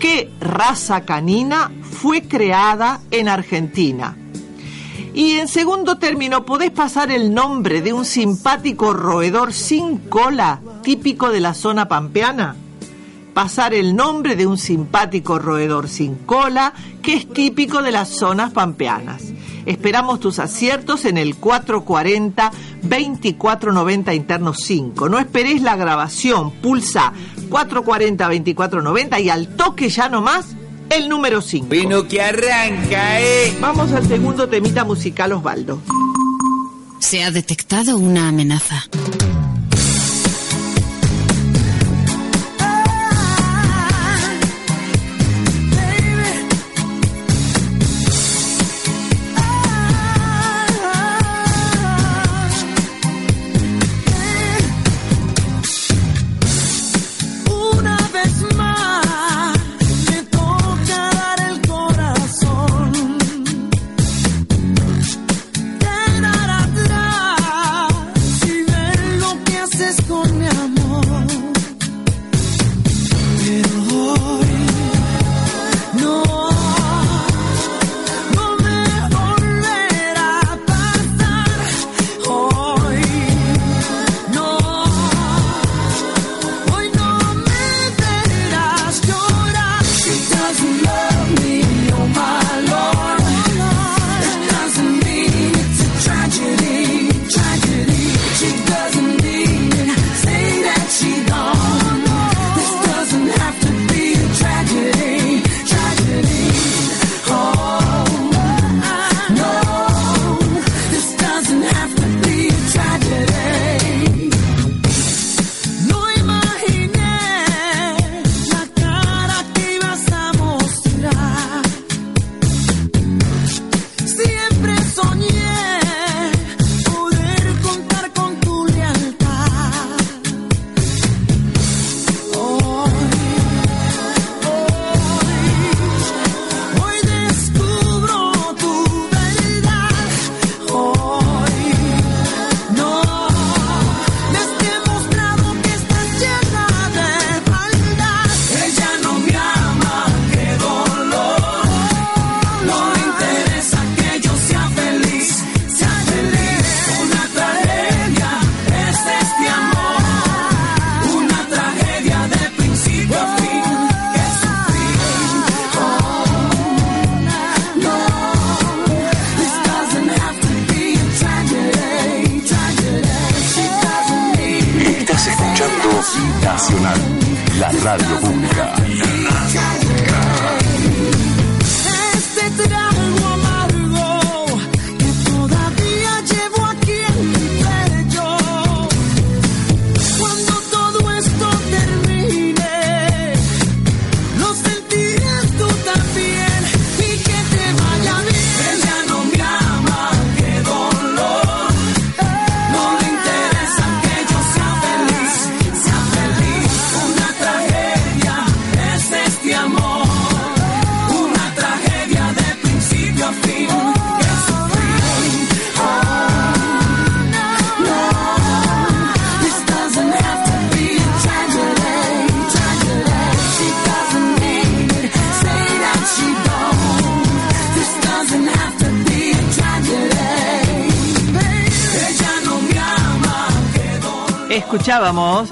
¿qué 0.00 0.30
raza 0.40 1.02
canina 1.02 1.70
fue 1.82 2.22
creada 2.22 3.00
en 3.10 3.28
Argentina? 3.28 4.16
Y 5.14 5.32
en 5.32 5.48
segundo 5.48 5.98
término, 5.98 6.44
¿podés 6.44 6.70
pasar 6.70 7.10
el 7.10 7.34
nombre 7.34 7.82
de 7.82 7.92
un 7.92 8.04
simpático 8.04 8.92
roedor 8.92 9.52
sin 9.52 9.98
cola 9.98 10.60
típico 10.82 11.30
de 11.30 11.40
la 11.40 11.54
zona 11.54 11.88
pampeana? 11.88 12.56
Pasar 13.42 13.72
el 13.72 13.96
nombre 13.96 14.36
de 14.36 14.46
un 14.46 14.58
simpático 14.58 15.38
roedor 15.38 15.88
sin 15.88 16.14
cola 16.14 16.74
que 17.00 17.14
es 17.14 17.26
típico 17.26 17.80
de 17.80 17.90
las 17.90 18.10
zonas 18.10 18.52
pampeanas. 18.52 19.22
Esperamos 19.64 20.20
tus 20.20 20.38
aciertos 20.38 21.06
en 21.06 21.16
el 21.16 21.40
440-2490 21.40 24.14
interno 24.14 24.52
5. 24.52 25.08
No 25.08 25.18
esperes 25.18 25.62
la 25.62 25.76
grabación, 25.76 26.50
pulsa 26.50 27.14
440-2490 27.48 29.22
y 29.22 29.30
al 29.30 29.56
toque 29.56 29.88
ya 29.88 30.10
nomás 30.10 30.48
el 30.90 31.08
número 31.08 31.40
5. 31.40 31.66
Bueno, 31.66 32.06
que 32.06 32.20
arranca, 32.20 33.22
¿eh? 33.22 33.56
Vamos 33.58 33.90
al 33.92 34.06
segundo 34.06 34.50
temita 34.50 34.84
musical, 34.84 35.32
Osvaldo. 35.32 35.80
Se 36.98 37.24
ha 37.24 37.30
detectado 37.30 37.96
una 37.96 38.28
amenaza. 38.28 38.84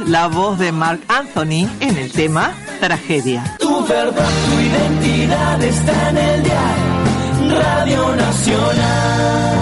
La 0.08 0.26
voz 0.26 0.58
de 0.58 0.72
Mark 0.72 1.00
Anthony 1.08 1.68
en 1.80 1.96
el 1.96 2.10
tema 2.10 2.54
Tragedia. 2.80 3.56
Tu 3.58 3.86
verdad, 3.86 4.28
tu 4.46 4.60
identidad 4.60 5.62
está 5.62 6.10
en 6.10 6.16
el 6.16 6.42
diario 6.42 7.60
Radio 7.60 8.16
Nacional. 8.16 9.58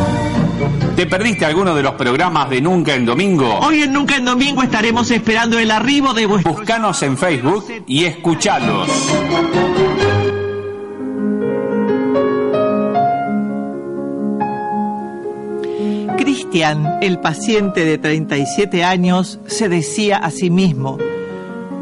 ¿Te 0.94 1.06
perdiste 1.06 1.44
alguno 1.44 1.74
de 1.74 1.82
los 1.82 1.94
programas 1.94 2.48
de 2.48 2.60
Nunca 2.60 2.94
en 2.94 3.04
Domingo? 3.04 3.58
Hoy 3.58 3.82
en 3.82 3.92
Nunca 3.92 4.16
en 4.16 4.24
Domingo 4.24 4.62
estaremos 4.62 5.10
esperando 5.10 5.58
el 5.58 5.70
arribo 5.70 6.14
de 6.14 6.26
vuestro... 6.26 6.54
Buscanos 6.54 7.02
en 7.02 7.18
Facebook 7.18 7.66
y 7.86 8.04
escuchalos. 8.04 8.88
El 16.56 17.18
paciente 17.18 17.84
de 17.84 17.98
37 17.98 18.82
años, 18.82 19.38
se 19.46 19.68
decía 19.68 20.16
a 20.16 20.30
sí 20.30 20.48
mismo, 20.48 20.96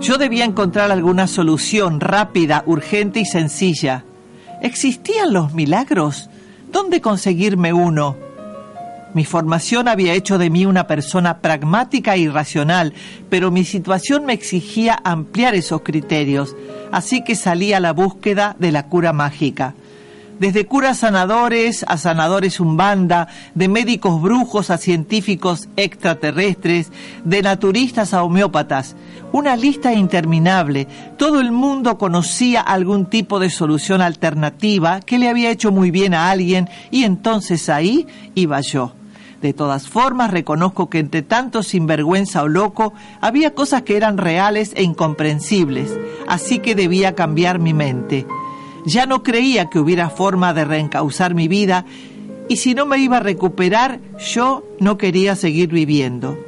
yo 0.00 0.18
debía 0.18 0.44
encontrar 0.44 0.90
alguna 0.90 1.28
solución 1.28 2.00
rápida, 2.00 2.64
urgente 2.66 3.20
y 3.20 3.24
sencilla. 3.24 4.04
¿Existían 4.62 5.32
los 5.32 5.54
milagros? 5.54 6.28
¿Dónde 6.72 7.00
conseguirme 7.00 7.72
uno? 7.72 8.16
Mi 9.14 9.24
formación 9.24 9.86
había 9.86 10.14
hecho 10.14 10.38
de 10.38 10.50
mí 10.50 10.66
una 10.66 10.88
persona 10.88 11.38
pragmática 11.38 12.16
y 12.16 12.26
racional, 12.26 12.94
pero 13.30 13.52
mi 13.52 13.64
situación 13.64 14.26
me 14.26 14.32
exigía 14.32 15.00
ampliar 15.04 15.54
esos 15.54 15.82
criterios, 15.82 16.56
así 16.90 17.22
que 17.22 17.36
salí 17.36 17.72
a 17.74 17.78
la 17.78 17.92
búsqueda 17.92 18.56
de 18.58 18.72
la 18.72 18.88
cura 18.88 19.12
mágica. 19.12 19.76
Desde 20.38 20.66
curas 20.66 20.98
sanadores 20.98 21.84
a 21.86 21.96
sanadores 21.96 22.58
umbanda, 22.58 23.28
de 23.54 23.68
médicos 23.68 24.20
brujos 24.20 24.70
a 24.70 24.78
científicos 24.78 25.68
extraterrestres, 25.76 26.90
de 27.24 27.40
naturistas 27.40 28.12
a 28.12 28.24
homeópatas. 28.24 28.96
Una 29.30 29.54
lista 29.54 29.92
interminable. 29.92 30.88
Todo 31.16 31.40
el 31.40 31.52
mundo 31.52 31.98
conocía 31.98 32.60
algún 32.60 33.06
tipo 33.06 33.38
de 33.38 33.48
solución 33.48 34.02
alternativa 34.02 35.00
que 35.00 35.18
le 35.18 35.28
había 35.28 35.50
hecho 35.50 35.70
muy 35.70 35.92
bien 35.92 36.14
a 36.14 36.30
alguien 36.30 36.68
y 36.90 37.04
entonces 37.04 37.68
ahí 37.68 38.06
iba 38.34 38.60
yo. 38.60 38.92
De 39.40 39.52
todas 39.52 39.88
formas, 39.88 40.30
reconozco 40.30 40.88
que 40.88 40.98
entre 40.98 41.22
tanto 41.22 41.62
sinvergüenza 41.62 42.42
o 42.42 42.48
loco 42.48 42.92
había 43.20 43.54
cosas 43.54 43.82
que 43.82 43.96
eran 43.96 44.18
reales 44.18 44.72
e 44.74 44.82
incomprensibles, 44.82 45.90
así 46.26 46.60
que 46.60 46.74
debía 46.74 47.14
cambiar 47.14 47.58
mi 47.58 47.74
mente. 47.74 48.26
Ya 48.84 49.06
no 49.06 49.22
creía 49.22 49.70
que 49.70 49.78
hubiera 49.78 50.10
forma 50.10 50.52
de 50.52 50.64
reencauzar 50.64 51.34
mi 51.34 51.48
vida 51.48 51.84
y 52.48 52.56
si 52.56 52.74
no 52.74 52.84
me 52.84 52.98
iba 52.98 53.16
a 53.16 53.20
recuperar, 53.20 54.00
yo 54.18 54.64
no 54.78 54.98
quería 54.98 55.34
seguir 55.34 55.70
viviendo. 55.70 56.38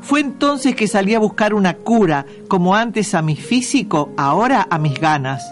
Fue 0.00 0.20
entonces 0.20 0.74
que 0.74 0.88
salí 0.88 1.14
a 1.14 1.18
buscar 1.18 1.52
una 1.52 1.74
cura, 1.74 2.24
como 2.48 2.74
antes 2.74 3.14
a 3.14 3.20
mi 3.20 3.36
físico, 3.36 4.10
ahora 4.16 4.66
a 4.70 4.78
mis 4.78 4.98
ganas. 4.98 5.44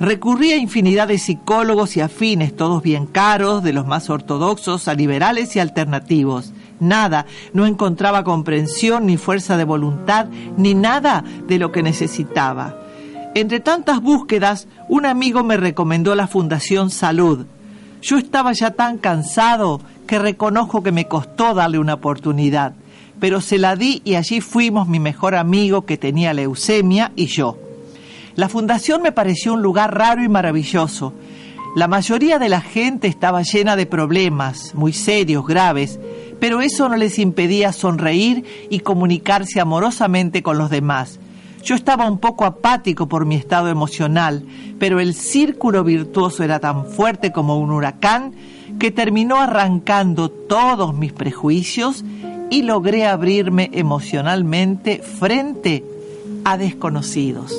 Recurrí 0.00 0.52
a 0.52 0.56
infinidad 0.56 1.08
de 1.08 1.18
psicólogos 1.18 1.96
y 1.96 2.00
afines, 2.00 2.54
todos 2.54 2.82
bien 2.82 3.06
caros, 3.06 3.62
de 3.62 3.72
los 3.72 3.86
más 3.86 4.10
ortodoxos 4.10 4.88
a 4.88 4.94
liberales 4.94 5.54
y 5.54 5.60
alternativos. 5.60 6.52
Nada, 6.80 7.26
no 7.54 7.64
encontraba 7.64 8.24
comprensión 8.24 9.06
ni 9.06 9.16
fuerza 9.16 9.56
de 9.56 9.64
voluntad, 9.64 10.26
ni 10.58 10.74
nada 10.74 11.24
de 11.46 11.58
lo 11.58 11.72
que 11.72 11.82
necesitaba. 11.82 12.76
Entre 13.36 13.60
tantas 13.60 14.00
búsquedas, 14.00 14.66
un 14.88 15.04
amigo 15.04 15.44
me 15.44 15.58
recomendó 15.58 16.14
la 16.14 16.26
Fundación 16.26 16.88
Salud. 16.88 17.44
Yo 18.00 18.16
estaba 18.16 18.52
ya 18.54 18.70
tan 18.70 18.96
cansado 18.96 19.82
que 20.06 20.18
reconozco 20.18 20.82
que 20.82 20.90
me 20.90 21.06
costó 21.06 21.52
darle 21.52 21.78
una 21.78 21.92
oportunidad, 21.92 22.72
pero 23.20 23.42
se 23.42 23.58
la 23.58 23.76
di 23.76 24.00
y 24.06 24.14
allí 24.14 24.40
fuimos 24.40 24.88
mi 24.88 25.00
mejor 25.00 25.34
amigo 25.34 25.84
que 25.84 25.98
tenía 25.98 26.32
leucemia 26.32 27.12
y 27.14 27.26
yo. 27.26 27.58
La 28.36 28.48
fundación 28.48 29.02
me 29.02 29.12
pareció 29.12 29.52
un 29.52 29.60
lugar 29.60 29.94
raro 29.94 30.24
y 30.24 30.30
maravilloso. 30.30 31.12
La 31.74 31.88
mayoría 31.88 32.38
de 32.38 32.48
la 32.48 32.62
gente 32.62 33.06
estaba 33.06 33.42
llena 33.42 33.76
de 33.76 33.84
problemas, 33.84 34.74
muy 34.74 34.94
serios, 34.94 35.46
graves, 35.46 36.00
pero 36.40 36.62
eso 36.62 36.88
no 36.88 36.96
les 36.96 37.18
impedía 37.18 37.74
sonreír 37.74 38.46
y 38.70 38.80
comunicarse 38.80 39.60
amorosamente 39.60 40.42
con 40.42 40.56
los 40.56 40.70
demás. 40.70 41.18
Yo 41.66 41.74
estaba 41.74 42.08
un 42.08 42.18
poco 42.18 42.44
apático 42.44 43.08
por 43.08 43.26
mi 43.26 43.34
estado 43.34 43.68
emocional, 43.68 44.46
pero 44.78 45.00
el 45.00 45.14
círculo 45.14 45.82
virtuoso 45.82 46.44
era 46.44 46.60
tan 46.60 46.86
fuerte 46.86 47.32
como 47.32 47.58
un 47.58 47.72
huracán 47.72 48.34
que 48.78 48.92
terminó 48.92 49.40
arrancando 49.40 50.30
todos 50.30 50.94
mis 50.94 51.12
prejuicios 51.12 52.04
y 52.50 52.62
logré 52.62 53.04
abrirme 53.04 53.68
emocionalmente 53.72 55.02
frente 55.02 55.84
a 56.44 56.56
desconocidos. 56.56 57.52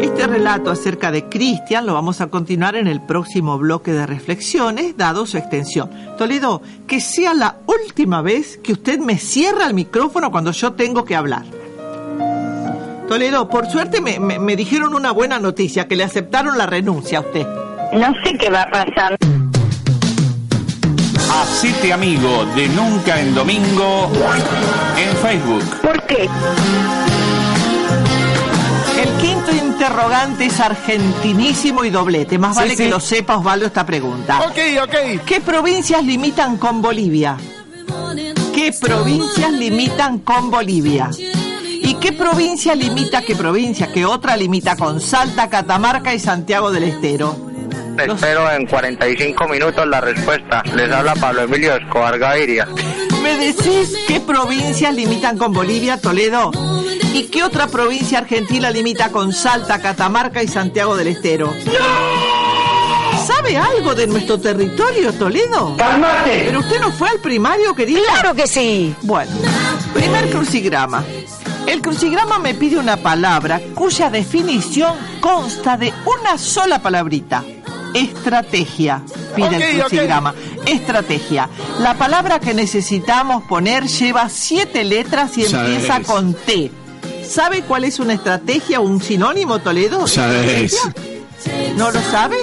Este 0.00 0.26
relato 0.26 0.70
acerca 0.70 1.10
de 1.10 1.28
Cristian 1.28 1.84
lo 1.84 1.92
vamos 1.92 2.22
a 2.22 2.28
continuar 2.28 2.76
en 2.76 2.86
el 2.86 3.02
próximo 3.02 3.58
bloque 3.58 3.92
de 3.92 4.06
reflexiones, 4.06 4.96
dado 4.96 5.26
su 5.26 5.36
extensión. 5.36 5.90
Toledo, 6.16 6.62
que 6.86 7.02
sea 7.02 7.34
la 7.34 7.58
última 7.66 8.22
vez 8.22 8.56
que 8.56 8.72
usted 8.72 9.00
me 9.00 9.18
cierra 9.18 9.66
el 9.66 9.74
micrófono 9.74 10.30
cuando 10.30 10.52
yo 10.52 10.72
tengo 10.72 11.04
que 11.04 11.14
hablar. 11.14 11.44
Toledo, 13.08 13.48
por 13.48 13.70
suerte 13.70 14.00
me, 14.00 14.18
me, 14.18 14.38
me 14.38 14.56
dijeron 14.56 14.94
una 14.94 15.12
buena 15.12 15.38
noticia, 15.38 15.86
que 15.86 15.94
le 15.96 16.04
aceptaron 16.04 16.58
la 16.58 16.66
renuncia 16.66 17.18
a 17.18 17.20
usted. 17.20 17.46
No 17.92 18.12
sé 18.24 18.36
qué 18.38 18.50
va 18.50 18.62
a 18.62 18.70
pasar. 18.70 19.16
Hacete 21.42 21.92
amigo 21.92 22.44
de 22.56 22.68
Nunca 22.68 23.20
en 23.20 23.34
Domingo 23.34 24.10
en 24.98 25.16
Facebook. 25.18 25.62
¿Por 25.82 26.02
qué? 26.04 26.28
El 29.00 29.08
quinto 29.20 29.52
interrogante 29.52 30.46
es 30.46 30.58
argentinísimo 30.58 31.84
y 31.84 31.90
doblete. 31.90 32.38
Más 32.38 32.54
Sí, 32.56 32.60
vale 32.62 32.70
sí. 32.76 32.84
que 32.84 32.88
lo 32.90 32.98
sepa 32.98 33.36
Osvaldo 33.36 33.66
esta 33.66 33.86
pregunta. 33.86 34.40
Ok, 34.48 34.58
ok. 34.82 35.22
¿Qué 35.24 35.40
provincias 35.40 36.02
limitan 36.04 36.56
con 36.56 36.82
Bolivia? 36.82 37.36
¿Qué 38.54 38.72
provincias 38.80 39.52
limitan 39.52 40.18
con 40.20 40.50
Bolivia? 40.50 41.10
¿Y 41.86 41.94
qué 41.94 42.10
provincia 42.10 42.74
limita, 42.74 43.22
qué 43.22 43.36
provincia, 43.36 43.92
qué 43.92 44.04
otra 44.04 44.36
limita 44.36 44.74
con 44.74 45.00
Salta, 45.00 45.48
Catamarca 45.48 46.12
y 46.12 46.18
Santiago 46.18 46.72
del 46.72 46.82
Estero? 46.82 47.36
Espero 47.96 48.50
en 48.50 48.66
45 48.66 49.46
minutos 49.46 49.86
la 49.86 50.00
respuesta. 50.00 50.64
Les 50.74 50.90
habla 50.90 51.14
Pablo 51.14 51.42
Emilio 51.42 51.76
Escobar 51.76 52.18
Gaviria. 52.18 52.66
¿Me 53.22 53.36
decís 53.36 53.94
qué 54.08 54.18
provincias 54.18 54.92
limitan 54.96 55.38
con 55.38 55.52
Bolivia, 55.52 55.96
Toledo? 56.00 56.50
¿Y 57.14 57.28
qué 57.28 57.44
otra 57.44 57.68
provincia 57.68 58.18
argentina 58.18 58.68
limita 58.68 59.12
con 59.12 59.32
Salta, 59.32 59.80
Catamarca 59.80 60.42
y 60.42 60.48
Santiago 60.48 60.96
del 60.96 61.06
Estero? 61.06 61.54
¿Sabe 63.24 63.56
algo 63.56 63.94
de 63.94 64.08
nuestro 64.08 64.40
territorio, 64.40 65.12
Toledo? 65.12 65.76
¡Cálmate! 65.76 66.46
¿Pero 66.46 66.58
usted 66.58 66.80
no 66.80 66.90
fue 66.90 67.10
al 67.10 67.20
primario, 67.20 67.76
querida? 67.76 68.00
Claro 68.12 68.34
que 68.34 68.48
sí. 68.48 68.92
Bueno, 69.02 69.30
primer 69.94 70.30
crucigrama. 70.30 71.04
El 71.66 71.82
crucigrama 71.82 72.38
me 72.38 72.54
pide 72.54 72.78
una 72.78 72.96
palabra 72.96 73.60
cuya 73.74 74.08
definición 74.08 74.94
consta 75.20 75.76
de 75.76 75.92
una 76.04 76.38
sola 76.38 76.80
palabrita. 76.80 77.44
Estrategia, 77.92 79.02
pide 79.34 79.56
el 79.56 79.80
crucigrama. 79.80 80.34
Estrategia. 80.64 81.48
La 81.80 81.94
palabra 81.94 82.38
que 82.38 82.54
necesitamos 82.54 83.44
poner 83.44 83.86
lleva 83.86 84.28
siete 84.28 84.84
letras 84.84 85.36
y 85.38 85.44
empieza 85.44 86.00
con 86.02 86.34
T. 86.34 86.70
¿Sabe 87.28 87.62
cuál 87.62 87.84
es 87.84 87.98
una 87.98 88.14
estrategia 88.14 88.80
o 88.80 88.84
un 88.84 89.02
sinónimo, 89.02 89.58
Toledo? 89.58 90.04
¿Estrategia? 90.06 90.94
¿No 91.76 91.90
lo 91.90 92.00
sabe? 92.00 92.36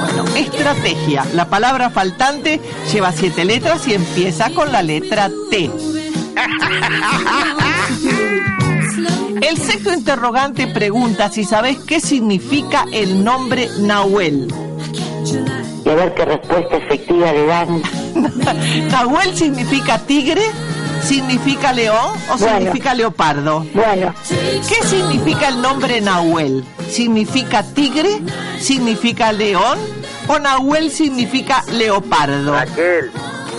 Bueno, 0.00 0.24
estrategia. 0.36 1.26
La 1.34 1.48
palabra 1.48 1.90
faltante 1.90 2.60
lleva 2.92 3.12
siete 3.12 3.44
letras 3.44 3.86
y 3.86 3.94
empieza 3.94 4.50
con 4.50 4.72
la 4.72 4.82
letra 4.82 5.30
T. 5.50 5.70
El 9.42 9.56
sexto 9.56 9.92
interrogante 9.92 10.66
pregunta 10.68 11.30
si 11.30 11.44
sabes 11.44 11.78
qué 11.78 12.00
significa 12.00 12.84
el 12.92 13.24
nombre 13.24 13.68
Nahuel. 13.80 14.52
Y 15.84 15.88
a 15.88 15.94
ver 15.94 16.14
qué 16.14 16.24
respuesta 16.24 16.76
efectiva 16.76 17.32
le 17.32 17.46
dan. 17.46 17.82
¿Nahuel 18.90 19.34
significa 19.36 19.98
tigre? 19.98 20.42
¿Significa 21.02 21.72
león 21.72 22.12
o 22.30 22.36
Bueno. 22.36 22.58
significa 22.58 22.94
leopardo? 22.94 23.66
Bueno, 23.72 24.14
¿Qué 24.28 24.86
significa 24.86 25.48
el 25.48 25.62
nombre 25.62 26.00
Nahuel? 26.02 26.62
¿Significa 26.90 27.62
tigre? 27.62 28.20
¿Significa 28.60 29.32
león? 29.32 29.78
¿O 30.28 30.38
Nahuel 30.38 30.90
significa 30.90 31.64
leopardo? 31.72 32.52
Raquel, 32.52 33.10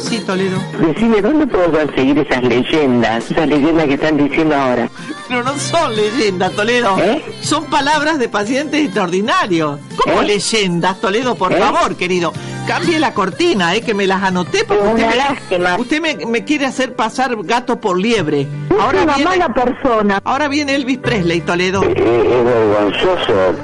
Sí, 0.03 0.19
Toledo. 0.19 0.57
decime, 0.79 1.21
¿dónde 1.21 1.47
puedo 1.47 1.71
conseguir 1.71 2.17
esas 2.19 2.43
leyendas? 2.43 3.29
Esas 3.31 3.47
leyendas 3.47 3.85
que 3.87 3.93
están 3.93 4.17
diciendo 4.17 4.55
ahora. 4.55 4.89
Pero 5.27 5.43
no 5.43 5.57
son 5.57 5.95
leyendas, 5.95 6.51
Toledo. 6.53 6.97
¿Eh? 6.99 7.23
Son 7.41 7.65
palabras 7.65 8.19
de 8.19 8.27
pacientes 8.27 8.83
extraordinarios. 8.85 9.79
¿Cómo 10.03 10.21
¿Eh? 10.21 10.25
leyendas, 10.25 10.99
Toledo? 10.99 11.35
Por 11.35 11.53
¿Eh? 11.53 11.57
favor, 11.59 11.95
querido. 11.95 12.33
Cambie 12.67 12.99
la 12.99 13.13
cortina, 13.13 13.73
eh, 13.75 13.81
que 13.81 13.93
me 13.93 14.05
las 14.07 14.21
anoté 14.23 14.63
porque 14.65 14.83
Una 14.83 14.91
usted, 14.93 15.07
me, 15.09 15.15
lástima. 15.15 15.75
usted 15.77 16.01
me, 16.01 16.25
me 16.25 16.43
quiere 16.43 16.65
hacer 16.65 16.95
pasar 16.95 17.35
gato 17.43 17.79
por 17.79 17.97
liebre. 17.97 18.41
Es 18.41 18.79
Ahora 18.79 19.03
una 19.03 19.15
viene, 19.15 19.29
mala 19.29 19.53
persona. 19.53 20.21
ahora 20.23 20.47
viene 20.47 20.75
Elvis 20.75 20.97
Presley, 20.99 21.41
Toledo. 21.41 21.83
Es 21.83 21.95
vergonzoso. 21.95 23.55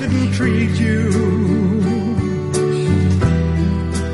didn't 0.00 0.32
treat 0.36 0.70
you 0.78 1.10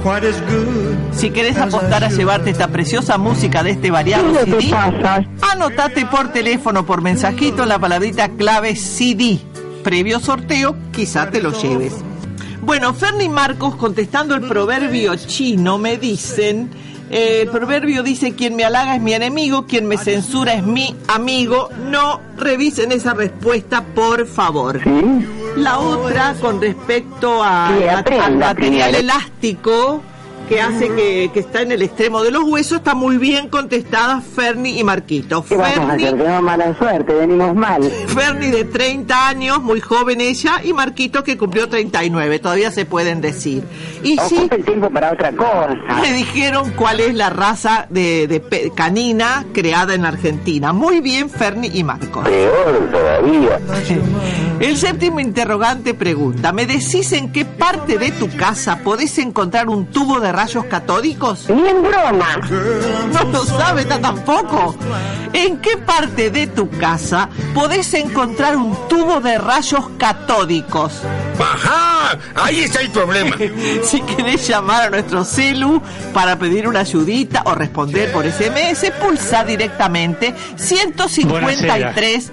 quite 0.03 0.25
as 0.27 0.41
good. 0.51 0.94
Si 1.17 1.31
querés 1.31 1.57
apostar 1.59 2.05
a 2.05 2.09
llevarte 2.11 2.51
esta 2.51 2.69
preciosa 2.69 3.19
música 3.19 3.63
de 3.63 3.71
este 3.71 3.91
variado 3.91 4.33
¿Qué 4.33 4.41
es 4.41 4.49
lo 4.49 4.59
que 4.59 4.63
CD, 4.67 5.27
anotate 5.53 6.07
por 6.07 6.33
teléfono, 6.33 6.85
por 6.85 7.01
mensajito, 7.03 7.65
la 7.67 7.79
palabrita 7.79 8.29
clave 8.31 8.77
CD. 8.77 9.39
Previo 9.83 10.19
sorteo, 10.21 10.77
quizá 10.93 11.31
te 11.31 11.41
lo 11.43 11.53
lleves. 11.53 11.95
Bueno, 12.63 12.95
Ferni 12.95 13.29
Marcos, 13.29 13.77
contestando 13.77 14.35
el 14.35 14.43
proverbio 14.43 15.15
chino, 15.17 15.79
me 15.79 15.99
dicen, 15.99 16.71
eh, 17.11 17.41
el 17.43 17.49
proverbio 17.49 18.03
dice, 18.03 18.35
quien 18.35 18.57
me 18.57 18.65
halaga 18.65 18.97
es 18.97 19.03
mi 19.03 19.13
enemigo, 19.13 19.67
quien 19.67 19.87
me 19.87 19.99
censura 19.99 20.55
es 20.55 20.65
mi 20.65 20.97
amigo. 21.09 21.69
No 21.91 22.21
revisen 22.37 22.91
esa 22.93 23.15
respuesta, 23.15 23.83
por 23.83 24.27
favor. 24.27 24.81
¿Sí? 24.83 25.27
La 25.57 25.79
otra, 25.79 26.35
con 26.41 26.61
respecto 26.61 27.43
a- 27.43 27.69
aprenda 27.99 28.25
al 28.27 28.39
material 28.39 28.95
elástico, 28.95 30.03
que 30.49 30.61
hace 30.61 30.89
que, 30.95 31.31
que 31.33 31.41
está 31.41 31.63
en 31.63 31.73
el 31.73 31.83
extremo 31.83 32.23
de 32.23 32.31
los 32.31 32.45
huesos, 32.45 32.79
está 32.79 32.95
muy 32.95 33.17
bien 33.19 33.49
contestada 33.49 34.21
Ferni 34.21 34.79
y 34.79 34.85
Marquito. 34.85 35.45
¿Qué 35.49 35.57
vamos 35.57 35.79
a 35.79 35.81
Ferni, 35.87 36.05
hacer? 36.05 36.19
Tenemos 36.19 36.43
mala 36.43 36.79
suerte, 36.79 37.15
venimos 37.15 37.55
mal. 37.55 37.83
Ferni 37.85 38.51
de 38.51 38.65
30 38.65 39.29
años, 39.29 39.63
muy 39.63 39.81
joven 39.81 40.21
ella, 40.21 40.61
y 40.63 40.73
Marquito 40.73 41.23
que 41.25 41.37
cumplió 41.37 41.69
39, 41.69 42.39
todavía 42.39 42.71
se 42.71 42.85
pueden 42.87 43.21
decir. 43.21 43.65
Y 44.03 44.19
sí, 44.29 44.37
Ocupa 44.39 44.57
el 44.57 44.65
tiempo 44.65 44.91
para 44.91 45.13
otra 45.13 45.33
cosa. 45.33 45.77
me 46.01 46.13
dijeron 46.13 46.73
cuál 46.77 47.01
es 47.01 47.15
la 47.15 47.31
raza 47.31 47.87
de, 47.91 48.27
de 48.27 48.73
canina 48.75 49.47
creada 49.53 49.95
en 49.95 50.05
Argentina. 50.05 50.73
Muy 50.73 51.01
bien, 51.01 51.31
Ferni 51.31 51.71
y 51.73 51.85
Marcos. 51.85 52.25
Peor 52.29 52.91
todavía. 52.91 53.61
El 54.61 54.77
séptimo 54.77 55.21
interrogante 55.21 55.95
pregunta, 55.95 56.53
¿me 56.53 56.67
decís 56.67 57.13
en 57.13 57.33
qué 57.33 57.45
parte 57.45 57.99
de 57.99 58.13
tu 58.13 58.29
casa 58.37 58.79
podés 58.85 59.19
encontrar 59.19 59.69
un 59.69 59.87
tubo 59.87 60.21
de 60.21 60.33
rayos 60.35 60.65
catódicos? 60.67 61.49
Ni 61.49 61.69
en 61.69 61.83
broma. 61.83 62.37
No 63.13 63.25
lo 63.31 63.45
sabe 63.45 63.83
esta 63.83 64.01
tampoco. 64.01 64.75
¿En 65.33 65.59
qué 65.59 65.77
parte 65.77 66.31
de 66.31 66.47
tu 66.47 66.69
casa 66.71 67.29
podés 67.55 67.93
encontrar 67.95 68.57
un 68.57 68.77
tubo 68.89 69.21
de 69.21 69.39
rayos 69.39 69.89
catódicos? 69.99 71.03
Ahí 72.35 72.61
está 72.61 72.81
el 72.81 72.91
problema. 72.91 73.37
Si 73.85 74.01
querés 74.03 74.47
llamar 74.47 74.85
a 74.85 74.91
nuestro 74.91 75.25
celu 75.25 75.81
para 76.13 76.39
pedir 76.39 76.67
una 76.69 76.81
ayudita 76.81 77.43
o 77.47 77.55
responder 77.55 78.11
por 78.13 78.25
SMS, 78.25 78.91
pulsa 79.01 79.45
directamente 79.45 80.35
153 80.57 82.33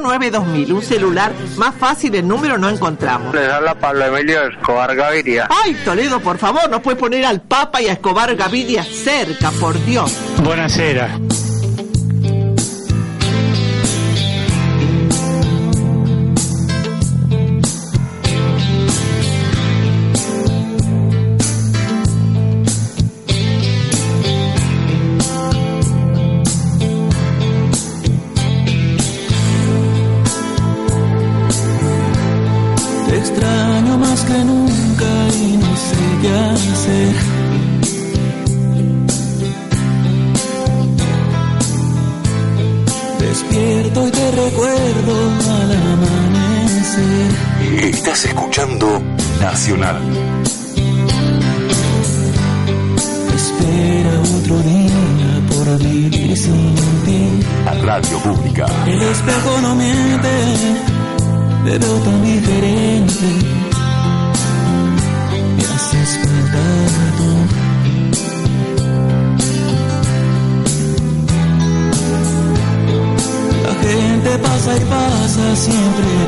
09 0.00 0.30
2000. 0.30 0.72
Un 0.72 0.82
celular 0.82 1.32
más 1.56 1.74
fácil, 1.74 2.14
el 2.14 2.26
número 2.26 2.58
no 2.58 2.68
encontramos. 2.68 3.34
Les 3.34 3.50
habla 3.50 3.74
Pablo 3.74 4.06
Emilio 4.06 4.48
Escobar 4.48 4.94
Gaviria. 4.94 5.48
Ay, 5.50 5.74
Toledo, 5.84 6.20
por 6.20 6.38
favor, 6.38 6.68
no 6.70 6.80
puedes 6.80 6.98
poner 6.98 7.24
al 7.24 7.40
Papa 7.40 7.82
y 7.82 7.88
a 7.88 7.92
Escobar 7.92 8.34
Gaviria 8.34 8.84
cerca, 8.84 9.50
por 9.52 9.82
Dios. 9.84 10.16
Buonasera. 10.42 11.18
Te 11.27 11.27
Nacional. 49.68 49.96
Espera 53.34 54.20
otro 54.38 54.56
día 54.62 55.42
por 55.50 55.78
vivir 55.78 56.36
sin 56.38 56.74
ti. 57.04 57.20
La 57.66 57.74
radio 57.74 58.18
pública. 58.20 58.66
El 58.86 59.02
espejo 59.02 59.60
no 59.60 59.74
miente, 59.74 60.28
te 61.66 61.78
veo 61.78 61.98
tan 61.98 62.22
diferente. 62.22 63.26
Me 65.56 65.64
haces 65.74 66.18
falta 66.22 66.64
tú. 67.18 67.30
La 73.64 73.74
gente 73.86 74.38
pasa 74.38 74.76
y 74.76 74.80
pasa 74.80 75.56
siempre 75.56 76.27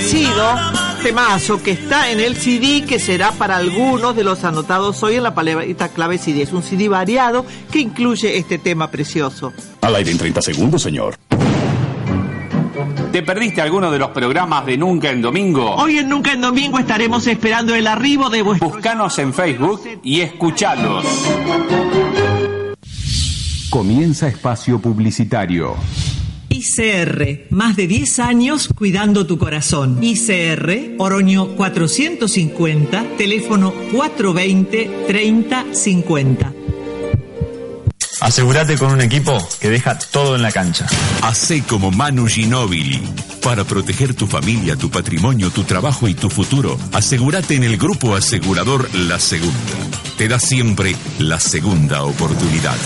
sido, 0.00 0.44
temazo 1.02 1.62
que 1.62 1.72
está 1.72 2.10
en 2.10 2.20
el 2.20 2.36
CD 2.36 2.84
que 2.86 2.98
será 2.98 3.32
para 3.32 3.56
algunos 3.56 4.16
de 4.16 4.24
los 4.24 4.44
anotados 4.44 5.02
hoy 5.02 5.16
en 5.16 5.22
la 5.22 5.34
palabrita 5.34 5.88
clave 5.88 6.18
CD. 6.18 6.42
Es 6.42 6.52
un 6.52 6.62
CD 6.62 6.88
variado 6.88 7.44
que 7.70 7.80
incluye 7.80 8.36
este 8.36 8.58
tema 8.58 8.90
precioso. 8.90 9.52
Al 9.80 9.94
aire 9.96 10.10
en 10.10 10.18
30 10.18 10.42
segundos, 10.42 10.82
señor. 10.82 11.14
¿Te 13.12 13.22
perdiste 13.22 13.60
alguno 13.60 13.92
de 13.92 13.98
los 13.98 14.10
programas 14.10 14.66
de 14.66 14.76
Nunca 14.76 15.10
en 15.10 15.22
Domingo? 15.22 15.76
Hoy 15.76 15.98
en 15.98 16.08
Nunca 16.08 16.32
en 16.32 16.40
Domingo 16.40 16.78
estaremos 16.78 17.26
esperando 17.28 17.74
el 17.74 17.86
arribo 17.86 18.28
de 18.28 18.42
vuestros... 18.42 18.72
Buscanos 18.72 19.16
en 19.20 19.32
Facebook 19.32 19.82
y 20.02 20.20
escuchalos. 20.20 21.04
Comienza 23.70 24.26
espacio 24.26 24.80
publicitario. 24.80 25.76
ICR, 26.64 27.48
más 27.50 27.76
de 27.76 27.86
10 27.86 28.18
años 28.20 28.70
cuidando 28.74 29.26
tu 29.26 29.36
corazón. 29.36 30.02
ICR, 30.02 30.94
Oroño 30.98 31.48
450, 31.56 33.16
teléfono 33.18 33.74
420-3050. 33.92 36.54
Asegúrate 38.22 38.78
con 38.78 38.92
un 38.92 39.02
equipo 39.02 39.36
que 39.60 39.68
deja 39.68 39.98
todo 39.98 40.36
en 40.36 40.42
la 40.42 40.52
cancha. 40.52 40.86
Hacé 41.20 41.62
como 41.64 41.90
Manu 41.90 42.26
Ginóbili. 42.26 43.02
Para 43.42 43.64
proteger 43.64 44.14
tu 44.14 44.26
familia, 44.26 44.74
tu 44.76 44.90
patrimonio, 44.90 45.50
tu 45.50 45.64
trabajo 45.64 46.08
y 46.08 46.14
tu 46.14 46.30
futuro, 46.30 46.78
asegúrate 46.92 47.56
en 47.56 47.64
el 47.64 47.76
grupo 47.76 48.16
asegurador 48.16 48.88
La 48.94 49.20
Segunda. 49.20 49.52
Te 50.16 50.28
da 50.28 50.38
siempre 50.38 50.96
la 51.18 51.38
segunda 51.40 52.04
oportunidad. 52.04 52.78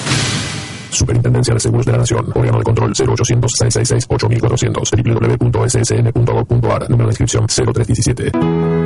Superintendencia 0.91 1.55
de 1.55 1.61
Seguros 1.61 1.87
de 1.87 1.93
la 1.93 1.99
Nación. 1.99 2.27
Órgano 2.35 2.59
de 2.59 2.65
control 2.65 2.93
0800-666-8400. 2.95 5.41
www.ssn.gov.ar. 5.41 6.91
Número 6.91 7.09
de 7.09 7.13
inscripción 7.13 7.47
0317. 7.47 8.33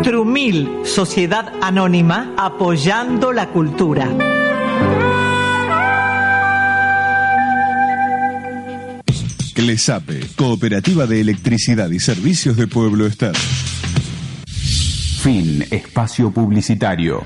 Trumil, 0.02 0.80
Sociedad 0.84 1.52
Anónima, 1.60 2.34
apoyando 2.36 3.32
la 3.32 3.48
cultura. 3.48 4.08
CLESAPE, 9.54 10.28
Cooperativa 10.34 11.06
de 11.06 11.20
Electricidad 11.20 11.90
y 11.90 12.00
Servicios 12.00 12.56
de 12.56 12.66
Pueblo 12.66 13.06
Estado. 13.06 13.38
Fin 15.22 15.64
espacio 15.70 16.32
publicitario. 16.32 17.22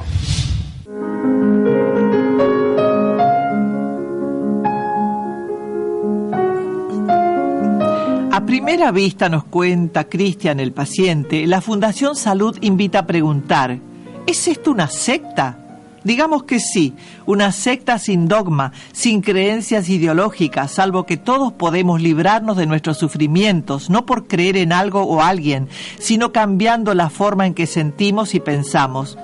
Primera 8.76 8.92
vista 8.92 9.30
nos 9.30 9.44
cuenta 9.44 10.04
Cristian 10.04 10.60
el 10.60 10.70
paciente, 10.70 11.46
la 11.46 11.62
Fundación 11.62 12.14
Salud 12.14 12.58
invita 12.60 12.98
a 12.98 13.06
preguntar, 13.06 13.78
¿es 14.26 14.48
esto 14.48 14.70
una 14.70 14.88
secta? 14.88 15.80
Digamos 16.04 16.42
que 16.44 16.60
sí, 16.60 16.92
una 17.24 17.52
secta 17.52 17.98
sin 17.98 18.28
dogma, 18.28 18.72
sin 18.92 19.22
creencias 19.22 19.88
ideológicas, 19.88 20.72
salvo 20.72 21.06
que 21.06 21.16
todos 21.16 21.54
podemos 21.54 22.02
librarnos 22.02 22.58
de 22.58 22.66
nuestros 22.66 22.98
sufrimientos, 22.98 23.88
no 23.88 24.04
por 24.04 24.26
creer 24.26 24.58
en 24.58 24.74
algo 24.74 25.04
o 25.04 25.22
alguien, 25.22 25.70
sino 25.98 26.30
cambiando 26.30 26.92
la 26.92 27.08
forma 27.08 27.46
en 27.46 27.54
que 27.54 27.66
sentimos 27.66 28.34
y 28.34 28.40
pensamos. 28.40 29.16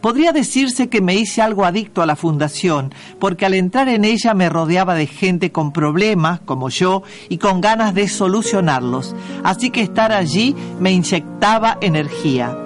Podría 0.00 0.32
decirse 0.32 0.88
que 0.88 1.00
me 1.00 1.16
hice 1.16 1.42
algo 1.42 1.64
adicto 1.64 2.02
a 2.02 2.06
la 2.06 2.14
fundación, 2.14 2.94
porque 3.18 3.46
al 3.46 3.54
entrar 3.54 3.88
en 3.88 4.04
ella 4.04 4.32
me 4.32 4.48
rodeaba 4.48 4.94
de 4.94 5.06
gente 5.06 5.50
con 5.50 5.72
problemas, 5.72 6.40
como 6.40 6.68
yo, 6.68 7.02
y 7.28 7.38
con 7.38 7.60
ganas 7.60 7.94
de 7.94 8.06
solucionarlos. 8.06 9.16
Así 9.42 9.70
que 9.70 9.82
estar 9.82 10.12
allí 10.12 10.54
me 10.78 10.92
inyectaba 10.92 11.78
energía. 11.80 12.56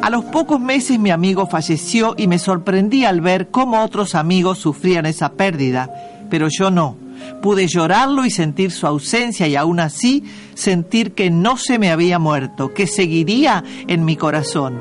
A 0.00 0.10
los 0.10 0.24
pocos 0.24 0.60
meses 0.60 0.98
mi 0.98 1.10
amigo 1.10 1.46
falleció 1.46 2.14
y 2.16 2.26
me 2.28 2.38
sorprendí 2.38 3.04
al 3.04 3.20
ver 3.20 3.48
cómo 3.48 3.82
otros 3.82 4.14
amigos 4.14 4.58
sufrían 4.58 5.06
esa 5.06 5.32
pérdida, 5.32 5.90
pero 6.30 6.48
yo 6.48 6.70
no. 6.70 7.07
Pude 7.42 7.66
llorarlo 7.66 8.24
y 8.24 8.30
sentir 8.30 8.70
su 8.70 8.86
ausencia 8.86 9.46
y 9.46 9.56
aún 9.56 9.80
así 9.80 10.24
sentir 10.54 11.12
que 11.12 11.30
no 11.30 11.56
se 11.56 11.78
me 11.78 11.90
había 11.90 12.18
muerto, 12.18 12.74
que 12.74 12.86
seguiría 12.86 13.62
en 13.86 14.04
mi 14.04 14.16
corazón. 14.16 14.80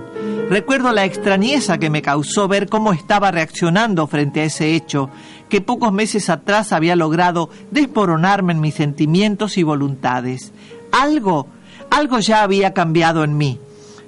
Recuerdo 0.50 0.93
la 0.93 1.06
extrañeza 1.06 1.78
que 1.78 1.89
me 1.89 2.02
causó 2.02 2.47
ver 2.47 2.69
cómo 2.69 2.93
estaba 2.93 3.32
reaccionando 3.32 4.08
frente 4.08 4.41
a 4.41 4.45
ese 4.45 4.76
hecho, 4.76 5.10
que 5.50 5.62
pocos 5.62 5.91
meses 5.91 6.30
atrás 6.30 6.71
había 6.71 6.95
logrado 6.95 7.50
desmoronarme 7.71 8.54
en 8.54 8.62
mis 8.62 8.76
sentimientos 8.76 9.58
y 9.58 9.63
voluntades. 9.63 10.54
Algo, 10.91 11.47
algo 11.89 12.19
ya 12.19 12.43
había 12.43 12.73
cambiado 12.73 13.23
en 13.23 13.38
mí. 13.38 13.60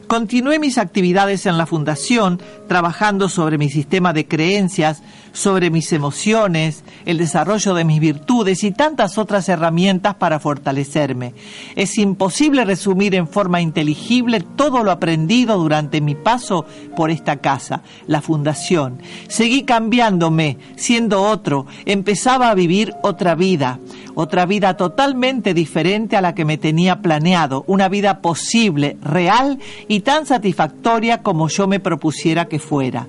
Continué 0.07 0.57
mis 0.57 0.79
actividades 0.79 1.45
en 1.45 1.57
la 1.57 1.67
fundación, 1.67 2.41
trabajando 2.67 3.29
sobre 3.29 3.59
mi 3.59 3.69
sistema 3.69 4.11
de 4.11 4.27
creencias, 4.27 5.03
sobre 5.31 5.69
mis 5.69 5.91
emociones, 5.93 6.83
el 7.05 7.17
desarrollo 7.17 7.73
de 7.73 7.83
mis 7.83 7.99
virtudes 7.99 8.63
y 8.63 8.71
tantas 8.71 9.17
otras 9.17 9.49
herramientas 9.49 10.15
para 10.15 10.39
fortalecerme. 10.39 11.33
Es 11.75 11.97
imposible 11.97 12.65
resumir 12.65 13.15
en 13.15 13.27
forma 13.27 13.61
inteligible 13.61 14.41
todo 14.41 14.83
lo 14.83 14.91
aprendido 14.91 15.57
durante 15.57 16.01
mi 16.01 16.15
paso 16.15 16.65
por 16.95 17.11
esta 17.11 17.37
casa, 17.37 17.81
la 18.07 18.21
fundación. 18.21 18.99
Seguí 19.27 19.63
cambiándome, 19.63 20.57
siendo 20.75 21.21
otro, 21.23 21.65
empezaba 21.85 22.49
a 22.49 22.55
vivir 22.55 22.93
otra 23.01 23.35
vida, 23.35 23.79
otra 24.15 24.45
vida 24.45 24.75
totalmente 24.75 25.53
diferente 25.53 26.17
a 26.17 26.21
la 26.21 26.35
que 26.35 26.45
me 26.45 26.57
tenía 26.57 27.01
planeado, 27.01 27.63
una 27.67 27.89
vida 27.89 28.21
posible, 28.21 28.97
real 29.01 29.59
y 29.87 30.01
tan 30.01 30.25
satisfactoria 30.25 31.21
como 31.21 31.47
yo 31.47 31.67
me 31.67 31.79
propusiera 31.79 32.45
que 32.45 32.59
fuera. 32.59 33.07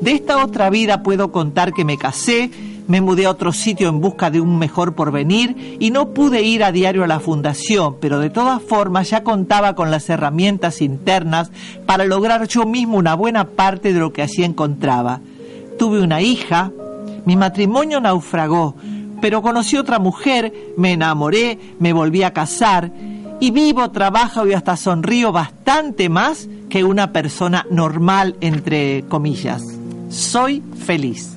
De 0.00 0.12
esta 0.12 0.44
otra 0.44 0.70
vida 0.70 1.02
puedo 1.02 1.32
contar 1.32 1.72
que 1.72 1.84
me 1.84 1.96
casé, 1.96 2.50
me 2.86 3.00
mudé 3.00 3.26
a 3.26 3.30
otro 3.30 3.52
sitio 3.52 3.88
en 3.88 4.00
busca 4.00 4.30
de 4.30 4.40
un 4.40 4.58
mejor 4.58 4.94
porvenir 4.94 5.76
y 5.80 5.90
no 5.90 6.10
pude 6.10 6.42
ir 6.42 6.62
a 6.62 6.72
diario 6.72 7.02
a 7.02 7.08
la 7.08 7.18
fundación, 7.18 7.96
pero 8.00 8.18
de 8.18 8.30
todas 8.30 8.62
formas 8.62 9.10
ya 9.10 9.24
contaba 9.24 9.74
con 9.74 9.90
las 9.90 10.08
herramientas 10.08 10.82
internas 10.82 11.50
para 11.86 12.04
lograr 12.04 12.46
yo 12.46 12.66
mismo 12.66 12.98
una 12.98 13.14
buena 13.14 13.48
parte 13.48 13.92
de 13.92 14.00
lo 14.00 14.12
que 14.12 14.22
así 14.22 14.44
encontraba. 14.44 15.20
Tuve 15.78 16.00
una 16.00 16.20
hija, 16.20 16.70
mi 17.24 17.36
matrimonio 17.36 18.00
naufragó, 18.00 18.76
pero 19.20 19.42
conocí 19.42 19.76
otra 19.76 19.98
mujer, 19.98 20.52
me 20.76 20.92
enamoré, 20.92 21.58
me 21.80 21.92
volví 21.92 22.22
a 22.22 22.32
casar 22.32 22.92
y 23.40 23.50
vivo, 23.50 23.90
trabajo 23.90 24.46
y 24.46 24.52
hasta 24.52 24.76
sonrío 24.76 25.32
bastante 25.32 26.08
más 26.08 26.48
que 26.68 26.84
una 26.84 27.12
persona 27.12 27.66
normal, 27.70 28.36
entre 28.40 29.04
comillas. 29.08 29.75
Soy 30.08 30.62
feliz. 30.84 31.36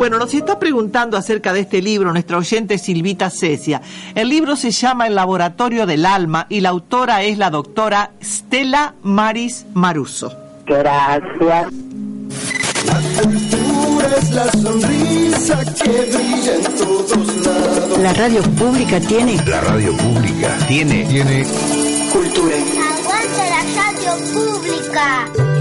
Bueno, 0.00 0.18
nos 0.18 0.32
está 0.32 0.58
preguntando 0.58 1.18
acerca 1.18 1.52
de 1.52 1.60
este 1.60 1.82
libro 1.82 2.10
nuestra 2.12 2.38
oyente 2.38 2.78
Silvita 2.78 3.28
Cecia. 3.28 3.82
El 4.14 4.30
libro 4.30 4.56
se 4.56 4.70
llama 4.70 5.06
El 5.06 5.14
Laboratorio 5.14 5.84
del 5.84 6.06
Alma 6.06 6.46
y 6.48 6.60
la 6.60 6.70
autora 6.70 7.22
es 7.22 7.36
la 7.36 7.50
doctora 7.50 8.12
Stella 8.22 8.94
Maris 9.02 9.66
Maruso. 9.74 10.32
Gracias. 10.66 11.72
la 14.32 14.52
sonrisa 14.52 15.58
que 15.82 15.90
brilla 15.90 16.54
en 16.54 16.76
todos 16.78 17.36
lados. 17.44 17.98
La 17.98 18.12
radio 18.14 18.42
pública 18.42 19.00
tiene. 19.00 19.36
La 19.46 19.60
radio 19.60 19.96
pública 19.96 20.56
tiene. 20.66 21.04
Tiene. 21.04 21.44
Cultura. 22.12 22.56
Aguanta 22.56 23.44
la 23.50 23.62
radio 23.82 24.12
pública. 24.32 25.59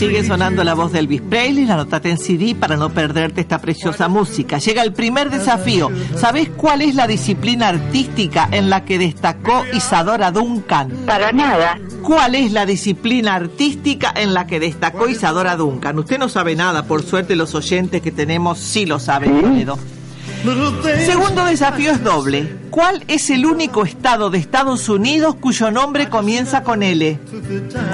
Sigue 0.00 0.24
sonando 0.24 0.64
la 0.64 0.72
voz 0.72 0.92
de 0.92 0.98
Elvis 1.00 1.20
Presley, 1.20 1.66
la 1.66 1.76
notate 1.76 2.08
en 2.08 2.16
CD 2.16 2.54
para 2.54 2.76
no 2.76 2.88
perderte 2.88 3.42
esta 3.42 3.60
preciosa 3.60 4.08
música. 4.08 4.56
Llega 4.56 4.82
el 4.82 4.94
primer 4.94 5.28
desafío. 5.28 5.90
¿Sabés 6.16 6.48
cuál 6.56 6.80
es 6.80 6.94
la 6.94 7.06
disciplina 7.06 7.68
artística 7.68 8.48
en 8.50 8.70
la 8.70 8.86
que 8.86 8.98
destacó 8.98 9.64
Isadora 9.74 10.30
Duncan? 10.30 10.90
Para 11.04 11.32
nada. 11.32 11.78
¿Cuál 12.02 12.34
es 12.34 12.50
la 12.50 12.64
disciplina 12.64 13.34
artística 13.34 14.10
en 14.16 14.32
la 14.32 14.46
que 14.46 14.58
destacó 14.58 15.06
Isadora 15.06 15.56
Duncan? 15.56 15.98
Usted 15.98 16.18
no 16.18 16.30
sabe 16.30 16.56
nada, 16.56 16.84
por 16.84 17.02
suerte 17.02 17.36
los 17.36 17.54
oyentes 17.54 18.00
que 18.00 18.10
tenemos 18.10 18.58
sí 18.58 18.86
lo 18.86 18.98
saben, 18.98 19.42
Toledo. 19.42 19.78
Segundo 20.42 21.44
desafío 21.44 21.90
es 21.92 22.02
doble. 22.02 22.56
¿Cuál 22.70 23.04
es 23.08 23.28
el 23.28 23.44
único 23.44 23.84
estado 23.84 24.30
de 24.30 24.38
Estados 24.38 24.88
Unidos 24.88 25.34
cuyo 25.34 25.70
nombre 25.70 26.08
comienza 26.08 26.62
con 26.62 26.82
L? 26.82 27.18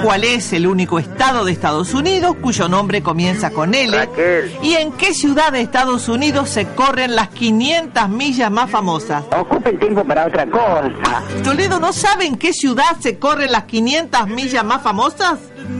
¿Cuál 0.03 0.23
es 0.23 0.53
el 0.53 0.65
único 0.67 0.97
estado 0.99 1.43
de 1.43 1.51
Estados 1.51 1.93
Unidos 1.93 2.37
cuyo 2.41 2.69
nombre 2.69 3.01
comienza 3.01 3.49
con 3.49 3.73
L? 3.73 3.97
¿Y 4.61 4.75
en 4.75 4.93
qué 4.93 5.13
ciudad 5.13 5.51
de 5.51 5.61
Estados 5.61 6.07
Unidos 6.07 6.49
se 6.49 6.67
corren 6.67 7.15
las 7.15 7.29
500 7.29 8.07
millas 8.07 8.51
más 8.51 8.69
famosas? 8.69 9.23
Ocupa 9.37 9.69
el 9.69 9.79
tiempo 9.79 10.05
para 10.05 10.27
otra 10.27 10.45
cosa. 10.45 11.23
Toledo, 11.43 11.79
¿no 11.79 11.91
sabe 11.91 12.27
en 12.27 12.37
qué 12.37 12.53
ciudad 12.53 12.97
se 13.01 13.17
corren 13.19 13.51
las 13.51 13.63
500 13.63 14.27
millas 14.27 14.63
más 14.63 14.81
famosas? 14.81 15.39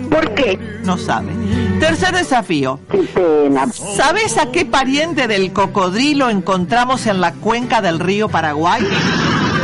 ¿Por 0.09 0.33
qué? 0.33 0.59
No 0.83 0.97
sabe. 0.97 1.31
Tercer 1.79 2.15
desafío. 2.15 2.79
Qué 2.91 2.97
pena. 2.99 3.67
¿Sabes 3.71 4.37
a 4.37 4.51
qué 4.51 4.65
pariente 4.65 5.27
del 5.27 5.53
cocodrilo 5.53 6.29
encontramos 6.29 7.05
en 7.07 7.21
la 7.21 7.33
cuenca 7.33 7.81
del 7.81 7.99
río 7.99 8.29
Paraguay? 8.29 8.81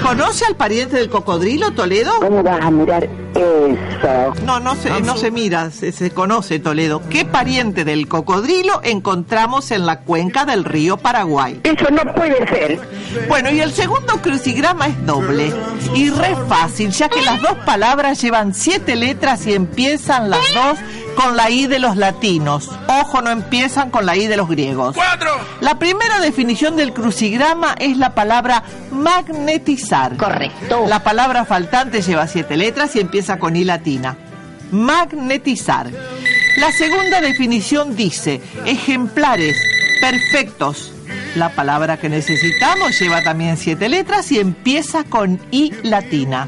¿Conoce 0.04 0.46
al 0.46 0.56
pariente 0.56 0.98
del 0.98 1.10
cocodrilo, 1.10 1.72
Toledo? 1.72 2.12
¿Cómo 2.20 2.44
vas 2.44 2.62
a 2.62 2.70
mirar 2.70 3.04
eso? 3.06 4.34
No, 4.46 4.60
no 4.60 4.76
se, 4.76 5.02
no 5.02 5.16
se 5.16 5.32
mira, 5.32 5.72
se, 5.72 5.94
se 5.94 6.12
conoce, 6.12 6.60
Toledo. 6.60 7.02
¿Qué 7.10 7.24
pariente 7.24 7.86
del 7.86 8.08
cocodrilo 8.10 8.82
encontramos 8.84 9.72
en 9.72 9.86
la 9.86 10.02
cuenca 10.02 10.44
del 10.44 10.66
río 10.66 10.98
Paraguay? 10.98 11.62
Eso 11.64 11.86
no 11.90 12.14
puede 12.14 12.46
ser. 12.48 12.82
Bueno, 13.30 13.50
y 13.50 13.62
el 13.62 13.72
segundo 13.72 14.22
crucigrama 14.22 14.88
es 14.88 15.06
doble. 15.06 15.54
Y 15.96 16.10
re 16.10 16.36
fácil, 16.50 16.92
ya 16.92 17.08
que 17.08 17.22
las 17.22 17.42
dos 17.42 17.58
palabras 17.66 18.22
llevan 18.22 18.54
siete 18.54 18.98
letras 18.98 19.48
y 19.48 19.54
empiezan 19.54 20.30
las 20.30 20.42
dos 20.54 20.80
con 21.16 21.38
la 21.38 21.50
I 21.50 21.68
de 21.68 21.80
los 21.80 21.98
latinos. 21.98 22.70
Ojo, 22.88 23.22
no 23.22 23.30
empiezan 23.30 23.90
con 23.90 24.06
la 24.06 24.16
I 24.16 24.28
de 24.28 24.38
los 24.38 24.50
griegos. 24.50 24.96
¡Cuatro! 24.96 25.32
La 25.62 25.80
primera 25.80 26.20
definición 26.20 26.76
del 26.76 26.94
crucigrama 26.94 27.76
es 27.80 27.98
la 27.98 28.16
palabra 28.16 28.64
magnetizar. 28.92 30.18
Correcto. 30.18 30.86
La 30.88 31.04
palabra 31.04 31.46
faltante 31.46 32.02
lleva 32.02 32.28
siete 32.28 32.58
letras 32.58 32.96
y 32.96 33.00
empieza 33.00 33.40
con 33.40 33.56
I 33.56 33.64
latina. 33.64 34.18
Magnetizar. 34.72 35.90
La 36.58 36.72
segunda 36.72 37.22
definición 37.22 37.96
dice 37.96 38.42
ejemplares 38.66 39.58
perfectos. 40.02 40.92
La 41.36 41.50
palabra 41.50 41.98
que 41.98 42.10
necesitamos 42.10 43.00
lleva 43.00 43.24
también 43.24 43.58
siete 43.58 43.90
letras 43.90 44.32
y 44.32 44.40
empieza 44.40 45.04
con 45.04 45.40
I 45.52 45.74
latina. 45.84 46.48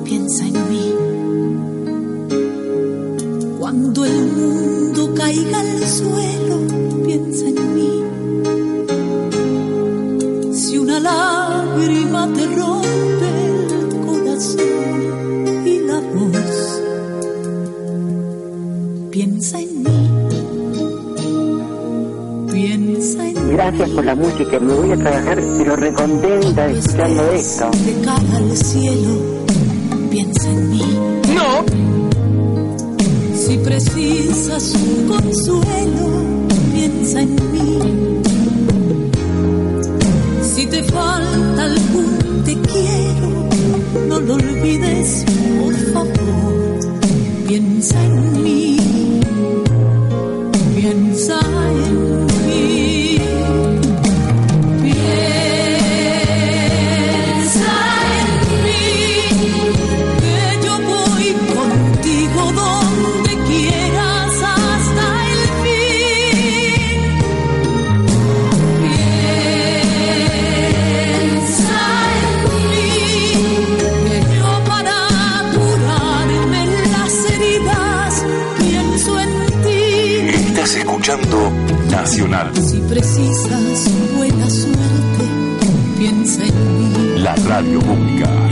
Piensa 0.04 0.44
en 0.46 0.68
mí. 0.68 0.92
Cuando 3.58 4.04
el 4.04 4.26
mundo 4.26 5.14
caiga 5.14 5.60
al 5.60 5.86
suelo, 5.86 6.37
Gracias 23.68 23.90
por 23.90 24.04
la 24.06 24.14
música. 24.14 24.58
Me 24.60 24.72
voy 24.72 24.92
a 24.92 24.96
trabajar, 24.96 25.42
pero 25.58 25.76
recontenta 25.76 26.70
escuchando 26.70 27.32
esto. 27.32 27.70
De 27.84 28.00
cara 28.02 28.36
al 28.38 28.56
cielo, 28.56 29.10
piensa 30.10 30.50
en 30.50 30.70
mí. 30.70 30.82
No. 31.34 31.64
Si 33.36 33.58
precisas 33.58 34.74
un 34.74 35.08
consuelo, 35.08 36.08
piensa 36.72 37.20
en 37.20 37.34
mí. 37.52 37.78
Si 40.42 40.64
te 40.64 40.82
falta 40.84 41.64
algún 41.64 42.42
te 42.46 42.54
quiero, 42.54 43.48
no 44.08 44.18
lo 44.18 44.34
olvides, 44.34 45.26
por 45.60 45.74
favor. 45.92 46.78
Piensa 47.46 48.02
en 48.02 48.42
mí. 48.42 48.76
Piensa 50.74 51.38
en 51.38 51.92
mí. 51.92 51.97
Escuchando 81.28 81.50
Nacional, 81.90 82.52
Si 82.56 82.78
precisas 82.80 83.90
buena 84.16 84.48
suerte, 84.50 85.24
piensa 85.98 86.44
en 86.44 86.78
mí. 86.78 87.18
la 87.20 87.34
radio 87.36 87.80
pública. 87.80 88.47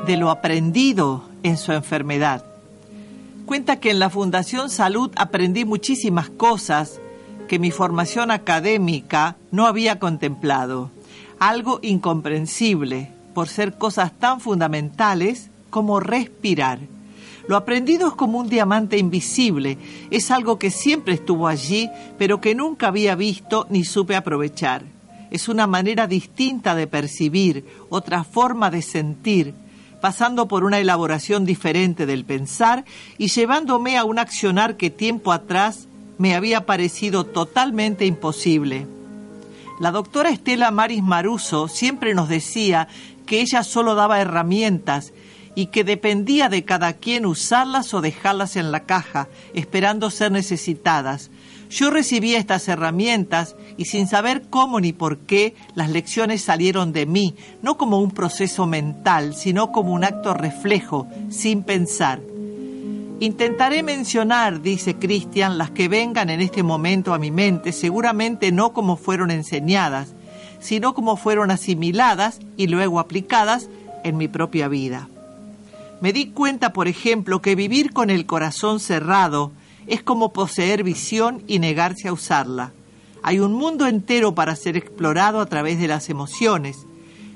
de 0.08 0.18
lo 0.18 0.32
aprendido 0.32 1.24
en 1.44 1.58
su 1.58 1.74
enfermedad. 1.74 2.46
Cuenta 3.46 3.80
que 3.80 3.92
en 3.92 4.00
la 4.00 4.10
Fundación 4.10 4.70
Salud 4.70 5.12
aprendí 5.16 5.66
muchísimas 5.66 6.30
cosas 6.30 7.02
que 7.50 7.60
mi 7.60 7.72
formación 7.72 8.32
académica 8.32 9.36
no 9.52 9.66
había 9.66 10.00
contemplado. 10.00 10.92
Algo 11.40 11.80
incomprensible 11.82 13.12
por 13.34 13.48
ser 13.48 13.78
cosas 13.78 14.12
tan 14.12 14.42
fundamentales 14.42 15.50
como 15.70 16.02
respirar. 16.02 16.80
Lo 17.48 17.56
aprendido 17.56 18.10
es 18.10 18.14
como 18.14 18.40
un 18.40 18.50
diamante 18.50 18.98
invisible, 18.98 19.78
es 20.12 20.30
algo 20.32 20.60
que 20.60 20.70
siempre 20.70 21.14
estuvo 21.14 21.48
allí, 21.48 21.90
pero 22.18 22.42
que 22.42 22.54
nunca 22.54 22.90
había 22.90 23.16
visto 23.16 23.66
ni 23.70 23.86
supe 23.86 24.16
aprovechar. 24.16 24.84
Es 25.32 25.48
una 25.48 25.66
manera 25.66 26.08
distinta 26.08 26.76
de 26.76 26.88
percibir, 26.88 27.66
otra 27.90 28.24
forma 28.24 28.70
de 28.70 28.82
sentir, 28.82 29.54
pasando 30.02 30.48
por 30.48 30.64
una 30.64 30.80
elaboración 30.80 31.46
diferente 31.46 32.06
del 32.06 32.26
pensar 32.26 32.86
y 33.18 33.30
llevándome 33.30 33.98
a 33.98 34.04
un 34.04 34.20
accionar 34.20 34.76
que 34.76 34.90
tiempo 34.90 35.32
atrás 35.32 35.88
me 36.18 36.36
había 36.36 36.66
parecido 36.66 37.26
totalmente 37.26 38.06
imposible. 38.06 38.99
La 39.80 39.92
doctora 39.92 40.30
Estela 40.30 40.72
Maris 40.72 41.02
Maruso 41.02 41.70
siempre 41.70 42.14
nos 42.14 42.28
decía 42.28 42.90
que 43.26 43.40
ella 43.40 43.64
solo 43.64 43.96
daba 43.96 44.20
herramientas 44.20 45.14
y 45.56 45.68
que 45.68 45.86
dependía 45.86 46.50
de 46.50 46.66
cada 46.66 46.94
quien 46.94 47.26
usarlas 47.26 47.94
o 47.94 48.02
dejarlas 48.02 48.58
en 48.58 48.72
la 48.72 48.82
caja, 48.82 49.30
esperando 49.54 50.10
ser 50.10 50.32
necesitadas. 50.32 51.32
Yo 51.70 51.92
recibía 51.92 52.40
estas 52.40 52.68
herramientas 52.68 53.56
y 53.78 53.86
sin 53.86 54.08
saber 54.08 54.44
cómo 54.50 54.80
ni 54.80 54.92
por 54.92 55.20
qué 55.20 55.56
las 55.76 55.90
lecciones 55.90 56.42
salieron 56.42 56.92
de 56.92 57.06
mí, 57.06 57.36
no 57.62 57.78
como 57.78 58.00
un 58.00 58.12
proceso 58.12 58.66
mental, 58.66 59.34
sino 59.34 59.72
como 59.72 59.94
un 59.94 60.04
acto 60.04 60.34
reflejo, 60.34 61.08
sin 61.30 61.64
pensar. 61.64 62.20
Intentaré 63.22 63.84
mencionar, 63.84 64.62
dice 64.62 64.96
Cristian, 64.96 65.58
las 65.58 65.72
que 65.72 65.90
vengan 65.90 66.30
en 66.30 66.40
este 66.40 66.64
momento 66.64 67.14
a 67.14 67.20
mi 67.20 67.32
mente, 67.32 67.74
seguramente 67.74 68.54
no 68.54 68.72
como 68.72 68.96
fueron 68.96 69.30
enseñadas, 69.30 70.16
sino 70.62 70.94
como 70.94 71.18
fueron 71.18 71.52
asimiladas 71.52 72.40
y 72.56 72.68
luego 72.68 72.98
aplicadas 72.98 73.70
en 74.06 74.16
mi 74.16 74.30
propia 74.30 74.70
vida. 74.70 75.10
Me 76.00 76.14
di 76.14 76.28
cuenta, 76.28 76.72
por 76.72 76.88
ejemplo, 76.88 77.42
que 77.42 77.56
vivir 77.56 77.92
con 77.92 78.10
el 78.10 78.26
corazón 78.26 78.80
cerrado 78.80 79.52
es 79.86 80.02
como 80.02 80.32
poseer 80.32 80.84
visión 80.84 81.44
y 81.46 81.60
negarse 81.60 82.08
a 82.08 82.14
usarla. 82.14 82.72
Hay 83.22 83.40
un 83.40 83.52
mundo 83.52 83.86
entero 83.86 84.34
para 84.34 84.56
ser 84.56 84.78
explorado 84.78 85.42
a 85.42 85.46
través 85.48 85.78
de 85.78 85.90
las 85.90 86.10
emociones, 86.10 86.86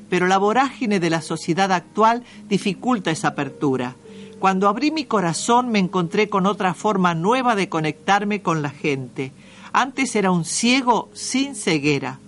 pero 0.10 0.28
la 0.28 0.38
vorágine 0.38 1.02
de 1.02 1.10
la 1.10 1.22
sociedad 1.22 1.74
actual 1.74 2.24
dificulta 2.48 3.12
esa 3.12 3.30
apertura. 3.30 3.98
Cuando 4.44 4.68
abrí 4.68 4.92
mi 4.92 5.06
corazón 5.06 5.70
me 5.70 5.80
encontré 5.80 6.28
con 6.28 6.48
otra 6.48 6.74
forma 6.74 7.16
nueva 7.16 7.56
de 7.56 7.70
conectarme 7.70 8.42
con 8.42 8.62
la 8.62 8.72
gente. 8.72 9.32
Antes 9.72 10.18
era 10.18 10.32
un 10.32 10.44
ciego 10.44 11.08
sin 11.14 11.56
ceguera. 11.56 12.20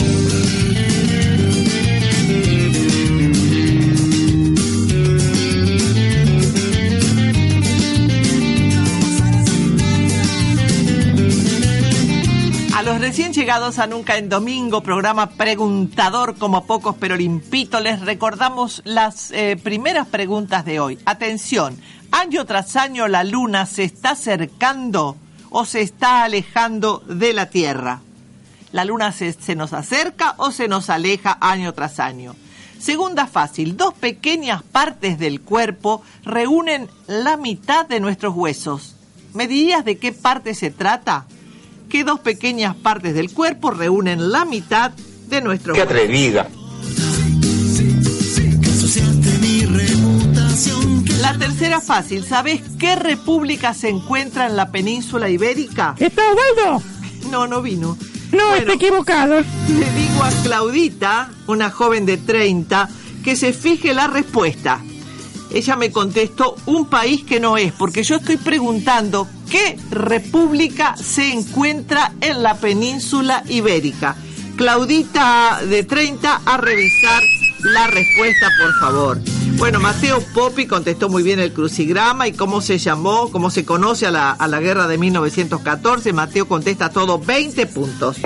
A 12.76 12.82
los 12.82 13.00
recién 13.00 13.32
llegados 13.32 13.78
a 13.78 13.86
Nunca 13.86 14.18
en 14.18 14.28
Domingo, 14.28 14.82
programa 14.82 15.30
preguntador 15.30 16.36
como 16.36 16.66
pocos 16.66 16.96
pero 16.98 17.16
limpito, 17.16 17.80
les 17.80 18.00
recordamos 18.00 18.82
las 18.84 19.30
eh, 19.30 19.56
primeras 19.62 20.08
preguntas 20.08 20.64
de 20.64 20.80
hoy. 20.80 20.98
Atención, 21.06 21.78
año 22.14 22.44
tras 22.46 22.76
año 22.76 23.08
la 23.08 23.24
luna 23.24 23.66
se 23.66 23.82
está 23.82 24.10
acercando 24.10 25.16
o 25.50 25.64
se 25.64 25.80
está 25.80 26.22
alejando 26.22 27.02
de 27.06 27.32
la 27.32 27.50
Tierra. 27.50 28.00
La 28.70 28.84
luna 28.84 29.12
se, 29.12 29.34
nos 29.56 29.72
acerca 29.72 30.34
o 30.38 30.52
se 30.52 30.68
nos 30.68 30.90
aleja 30.90 31.36
año 31.40 31.74
tras 31.74 31.98
año. 31.98 32.34
Segunda 32.78 33.26
fácil, 33.26 33.76
dos 33.76 33.94
pequeñas 33.94 34.62
partes 34.62 35.18
del 35.18 35.40
cuerpo 35.40 36.02
reúnen 36.24 36.88
la 37.06 37.36
mitad 37.36 37.86
de 37.86 38.00
nuestros 38.00 38.34
huesos. 38.34 38.94
¿Me 39.32 39.48
dirías 39.48 39.84
de 39.84 39.98
qué 39.98 40.12
parte 40.12 40.54
se 40.54 40.70
trata? 40.70 41.26
Que 41.88 42.04
dos 42.04 42.20
pequeñas 42.20 42.76
partes 42.76 43.14
del 43.14 43.32
cuerpo 43.32 43.70
reúnen 43.70 44.30
la 44.30 44.44
mitad 44.44 44.92
de 45.26 45.40
nuestro 45.40 45.74
¡Qué 45.74 45.82
atrevida! 45.82 46.48
La 51.24 51.38
tercera 51.38 51.80
fácil, 51.80 52.22
¿sabes 52.22 52.60
qué 52.78 52.96
república 52.96 53.72
se 53.72 53.88
encuentra 53.88 54.44
en 54.46 54.56
la 54.56 54.70
península 54.70 55.30
ibérica? 55.30 55.94
¿Está 55.98 56.22
Osvaldo? 56.30 56.82
No, 57.30 57.46
no 57.46 57.62
vino. 57.62 57.96
No, 58.30 58.54
está 58.54 58.74
equivocado. 58.74 59.36
Le 59.40 59.90
digo 59.92 60.22
a 60.22 60.30
Claudita, 60.42 61.30
una 61.46 61.70
joven 61.70 62.04
de 62.04 62.18
30, 62.18 62.90
que 63.24 63.36
se 63.36 63.54
fije 63.54 63.94
la 63.94 64.06
respuesta. 64.06 64.82
Ella 65.50 65.76
me 65.76 65.90
contestó 65.90 66.56
un 66.66 66.90
país 66.90 67.24
que 67.24 67.40
no 67.40 67.56
es, 67.56 67.72
porque 67.72 68.02
yo 68.02 68.16
estoy 68.16 68.36
preguntando 68.36 69.26
qué 69.50 69.78
república 69.90 70.94
se 70.94 71.32
encuentra 71.32 72.12
en 72.20 72.42
la 72.42 72.56
península 72.56 73.44
ibérica. 73.48 74.14
Claudita 74.56 75.62
de 75.66 75.84
30 75.84 76.42
a 76.44 76.56
revisar 76.58 77.22
la 77.62 77.86
respuesta, 77.86 78.48
por 78.60 78.74
favor. 78.78 79.18
Bueno, 79.56 79.78
Mateo 79.78 80.20
Popi 80.34 80.66
contestó 80.66 81.08
muy 81.08 81.22
bien 81.22 81.38
el 81.38 81.52
crucigrama 81.52 82.26
y 82.26 82.32
cómo 82.32 82.60
se 82.60 82.78
llamó, 82.78 83.30
cómo 83.30 83.50
se 83.50 83.64
conoce 83.64 84.06
a 84.06 84.10
la, 84.10 84.32
a 84.32 84.48
la 84.48 84.60
guerra 84.60 84.88
de 84.88 84.98
1914. 84.98 86.12
Mateo 86.12 86.46
contesta 86.48 86.90
todo 86.90 87.18
20 87.20 87.66
puntos. 87.66 88.16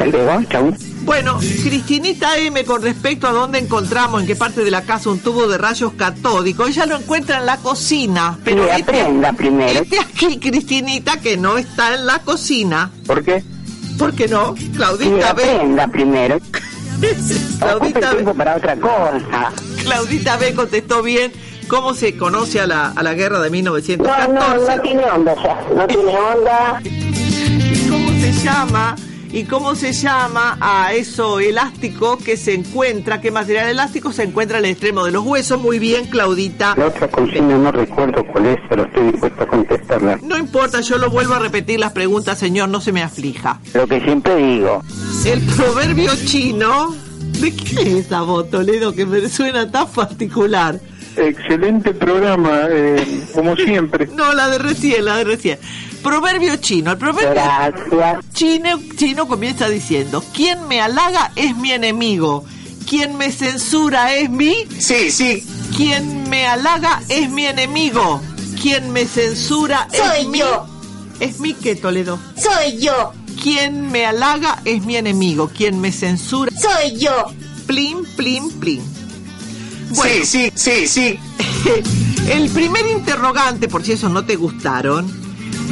Bueno, 1.05 1.39
Cristinita 1.39 2.37
M, 2.39 2.64
con 2.64 2.83
respecto 2.83 3.26
a 3.29 3.33
dónde 3.33 3.59
encontramos, 3.59 4.22
en 4.22 4.26
qué 4.26 4.37
parte 4.37 4.64
de 4.64 4.70
la 4.70 4.83
casa 4.83 5.11
un 5.11 5.20
tubo 5.20 5.47
de 5.49 5.59
rayos 5.59 5.93
catódicos, 5.93 6.68
ella 6.70 6.87
lo 6.87 6.97
encuentra 6.97 7.39
en 7.39 7.47
la 7.47 7.59
cocina. 7.59 8.39
Pero 8.45 8.64
Sí, 8.64 8.70
este- 8.81 9.01
aprenda 9.03 9.33
primero. 9.35 9.81
Este 9.81 9.99
aquí, 10.01 10.39
Cristinita, 10.39 11.20
que 11.20 11.37
no 11.37 11.59
está 11.59 11.95
en 11.95 12.07
la 12.07 12.20
cocina. 12.20 12.91
¿Por 13.07 13.22
qué? 13.22 13.45
¿Por 13.99 14.14
qué 14.14 14.29
no? 14.29 14.55
Sí, 14.57 14.70
Claudita 14.74 15.33
B. 15.35 15.43
aprenda 15.51 15.89
primero. 15.89 16.39
Claudita 17.59 18.11
Ocupe 18.12 18.24
B. 18.24 18.34
para 18.34 18.57
otra 18.57 18.76
cosa. 18.76 19.53
Claudita 19.82 20.36
B 20.36 20.55
contestó 20.55 21.03
bien 21.03 21.32
cómo 21.68 21.94
se 21.94 22.16
conoce 22.16 22.61
a 22.61 22.66
la, 22.66 22.90
a 22.90 23.03
la 23.03 23.14
guerra 23.14 23.38
de 23.40 23.49
No, 23.49 23.53
1914. 23.53 24.32
no, 24.32 24.57
no 24.76 24.82
tiene 24.82 25.05
onda 25.05 25.34
ya. 25.42 25.61
No 25.74 25.86
tiene 25.86 26.16
onda. 26.16 26.80
¿Y 26.84 27.88
cómo 27.88 28.11
se 28.20 28.32
llama? 28.32 28.96
¿Y 29.31 29.45
cómo 29.45 29.74
se 29.74 29.93
llama 29.93 30.57
a 30.59 30.95
eso 30.95 31.39
elástico 31.39 32.16
que 32.16 32.37
se 32.37 32.55
encuentra? 32.55 33.20
¿Qué 33.20 33.31
material 33.31 33.68
elástico 33.68 34.11
se 34.11 34.22
encuentra 34.22 34.59
al 34.59 34.64
extremo 34.64 35.05
de 35.05 35.12
los 35.12 35.24
huesos? 35.24 35.61
Muy 35.61 35.79
bien, 35.79 36.07
Claudita. 36.07 36.74
La 36.79 36.87
otra 36.87 37.09
consigna 37.09 37.59
no 37.59 37.70
recuerdo 37.70 38.24
cuál 38.33 38.47
es, 38.47 38.59
pero 38.70 38.85
estoy 38.85 39.12
dispuesto 39.12 39.43
a 39.43 39.47
contestarla. 39.47 40.18
No 40.22 40.39
importa, 40.39 40.81
yo 40.81 40.97
lo 40.97 41.11
vuelvo 41.11 41.35
a 41.35 41.41
repetir 41.41 41.79
las 41.79 41.93
preguntas, 41.93 42.39
señor, 42.39 42.70
no 42.70 42.81
se 42.81 42.93
me 42.93 43.03
aflija. 43.03 43.61
Lo 43.74 43.87
que 43.87 44.01
siempre 44.01 44.35
digo. 44.37 44.83
El 45.26 45.41
proverbio 45.43 46.11
chino. 46.24 46.95
¿De 47.41 47.55
qué 47.55 47.83
es 47.83 48.07
esa 48.07 48.22
voz, 48.22 48.51
Toledo, 48.51 48.95
que 48.95 49.07
me 49.07 49.29
suena 49.29 49.70
tan 49.70 49.87
particular? 49.89 50.81
Excelente 51.16 51.93
programa, 51.93 52.62
eh, 52.70 53.24
como 53.35 53.55
siempre. 53.57 54.09
No, 54.16 54.33
la 54.33 54.49
de 54.49 54.59
recién, 54.59 55.05
la 55.05 55.18
de 55.18 55.24
recién. 55.24 55.59
Proverbio 56.03 56.57
chino. 56.57 56.92
El 56.92 56.99
proverbio 56.99 58.20
chino, 58.32 58.80
chino 58.96 59.26
comienza 59.28 59.68
diciendo: 59.68 60.22
Quien 60.34 60.66
me 60.68 60.80
halaga 60.80 61.32
es 61.36 61.57
mi 61.57 61.72
enemigo. 61.72 62.44
Quien 62.88 63.16
me 63.18 63.30
censura 63.32 64.14
es 64.14 64.30
mi. 64.30 64.55
Sí, 64.78 65.11
sí. 65.11 65.46
Quien 65.76 66.28
me 66.30 66.46
halaga 66.46 67.03
es 67.09 67.28
mi 67.30 67.44
enemigo. 67.46 68.20
Quien 68.62 68.90
me 68.92 69.05
censura 69.07 69.88
es 69.92 69.99
Soy 69.99 70.26
mi. 70.26 70.38
yo. 70.38 70.66
¿Es 71.20 71.40
mi 71.40 71.53
qué, 71.55 71.76
Toledo? 71.76 72.18
Soy 72.36 72.78
yo. 72.78 73.12
Quien 73.42 73.90
me 73.90 74.07
halaga 74.07 74.61
es 74.64 74.84
mi 74.84 74.96
enemigo. 74.96 75.49
Quien 75.55 75.80
me 75.80 75.92
censura. 75.92 76.51
Soy 76.59 76.96
yo. 76.96 77.26
Plin, 77.66 78.05
plin, 78.16 78.51
plin. 78.59 78.82
Sí, 79.92 80.24
sí, 80.24 80.53
sí, 80.55 80.86
sí. 80.86 81.18
El 82.30 82.49
primer 82.51 82.86
interrogante, 82.86 83.68
por 83.68 83.84
si 83.84 83.92
esos 83.92 84.11
no 84.11 84.24
te 84.24 84.36
gustaron, 84.36 85.11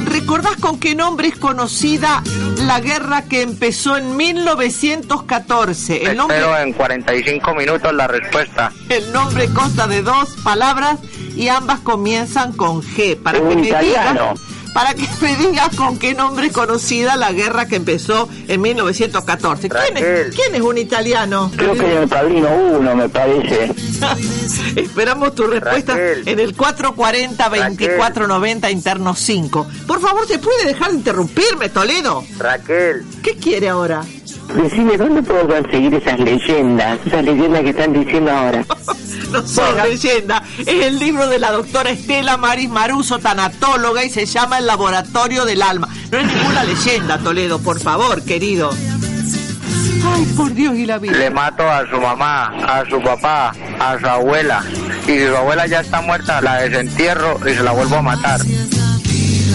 ¿recordás 0.07 0.57
con 0.57 0.79
qué 0.81 0.95
nombre 0.95 1.29
es 1.29 1.37
conocida 1.37 2.23
la 2.65 2.81
guerra 2.81 3.23
que 3.23 3.43
empezó 3.43 3.97
en 3.97 4.17
1914? 4.17 6.11
El 6.11 6.17
nombre, 6.17 6.37
Espero 6.39 6.59
en 6.59 6.73
45 6.73 7.55
minutos 7.55 7.93
la 7.95 8.07
respuesta. 8.07 8.73
el 8.89 9.13
nombre 9.13 9.49
consta 9.51 9.87
de 9.87 10.03
dos 10.03 10.31
palabras 10.43 10.99
y 11.37 11.49
ambas 11.49 11.81
comienzan 11.81 12.53
con 12.53 12.83
G. 12.83 13.17
Para 13.23 13.41
Un 13.41 13.49
que 13.51 13.57
me 13.57 13.69
italiano. 13.69 14.33
digas, 14.35 14.56
para 14.77 14.93
que 14.93 15.09
me 15.22 15.35
digas 15.37 15.74
con 15.74 15.99
qué 15.99 16.12
nombre 16.12 16.49
es 16.49 16.53
conocida 16.53 17.16
la 17.16 17.33
guerra 17.33 17.66
que 17.66 17.77
empezó 17.77 18.29
en 18.47 18.61
1914. 18.61 19.70
¿Quién 19.70 19.97
es, 19.97 20.35
quién 20.35 20.55
es 20.55 20.61
un 20.61 20.77
italiano? 20.77 21.51
Creo 21.57 21.72
que 21.72 21.95
es 21.95 22.01
el 22.03 22.09
padrino 22.09 22.55
uno, 22.79 22.95
me 22.95 23.09
parece. 23.09 23.72
Esperamos 24.77 25.35
tu 25.35 25.47
respuesta 25.47 25.95
Raquel. 25.95 26.29
en 26.29 26.41
el 26.41 26.55
440-2490 26.55 28.70
interno 28.70 29.14
5. 29.14 29.66
Por 29.87 29.99
favor, 29.99 30.27
¿se 30.27 30.39
puede 30.39 30.66
dejar 30.66 30.91
de 30.91 30.97
interrumpirme, 30.99 31.70
Toledo? 31.70 32.22
Raquel, 32.39 33.03
¿Qué 33.22 33.35
quiere 33.37 33.70
ahora? 33.70 34.03
Decime, 34.55 34.99
¿dónde 34.99 35.22
puedo 35.22 35.49
conseguir 35.49 35.95
esas 35.95 36.20
leyendas? 36.20 36.99
Esas 37.07 37.24
leyendas 37.24 37.62
que 37.62 37.70
están 37.70 37.95
diciendo 37.95 38.31
ahora. 38.31 38.62
No 39.31 39.47
son 39.47 39.77
leyenda, 39.77 40.43
es 40.59 40.68
el 40.68 40.99
libro 40.99 41.29
de 41.29 41.39
la 41.39 41.53
doctora 41.53 41.91
Estela 41.91 42.37
Maris 42.37 42.68
Maruso, 42.68 43.18
tanatóloga, 43.18 44.05
y 44.05 44.11
se 44.11 44.27
llama 44.27 44.59
El 44.59 44.66
Laboratorio 44.66 45.45
del 45.45 45.62
Alma. 45.62 45.89
No 46.11 46.18
es 46.18 46.27
ninguna 46.27 46.64
leyenda, 46.64 47.18
Toledo, 47.18 47.59
por 47.59 47.81
favor, 47.81 48.22
querido. 48.22 48.70
Ay, 50.05 50.24
por 50.37 50.55
Dios 50.55 50.77
y 50.77 50.87
la 50.87 50.99
vida. 50.99 51.16
le 51.18 51.31
mato 51.31 51.68
a 51.68 51.85
su 51.91 52.01
mamá, 52.01 52.47
a 52.64 52.85
su 52.89 53.01
papá, 53.03 53.53
a 53.81 53.99
su 53.99 54.07
abuela. 54.07 54.62
Y 55.05 55.11
si 55.11 55.27
su 55.27 55.37
abuela 55.37 55.66
ya 55.66 55.81
está 55.81 56.01
muerta, 56.01 56.41
la 56.41 56.62
desentierro 56.62 57.39
y 57.41 57.55
se 57.55 57.62
la 57.62 57.72
vuelvo 57.72 57.97
a 57.97 58.03
matar. 58.03 58.41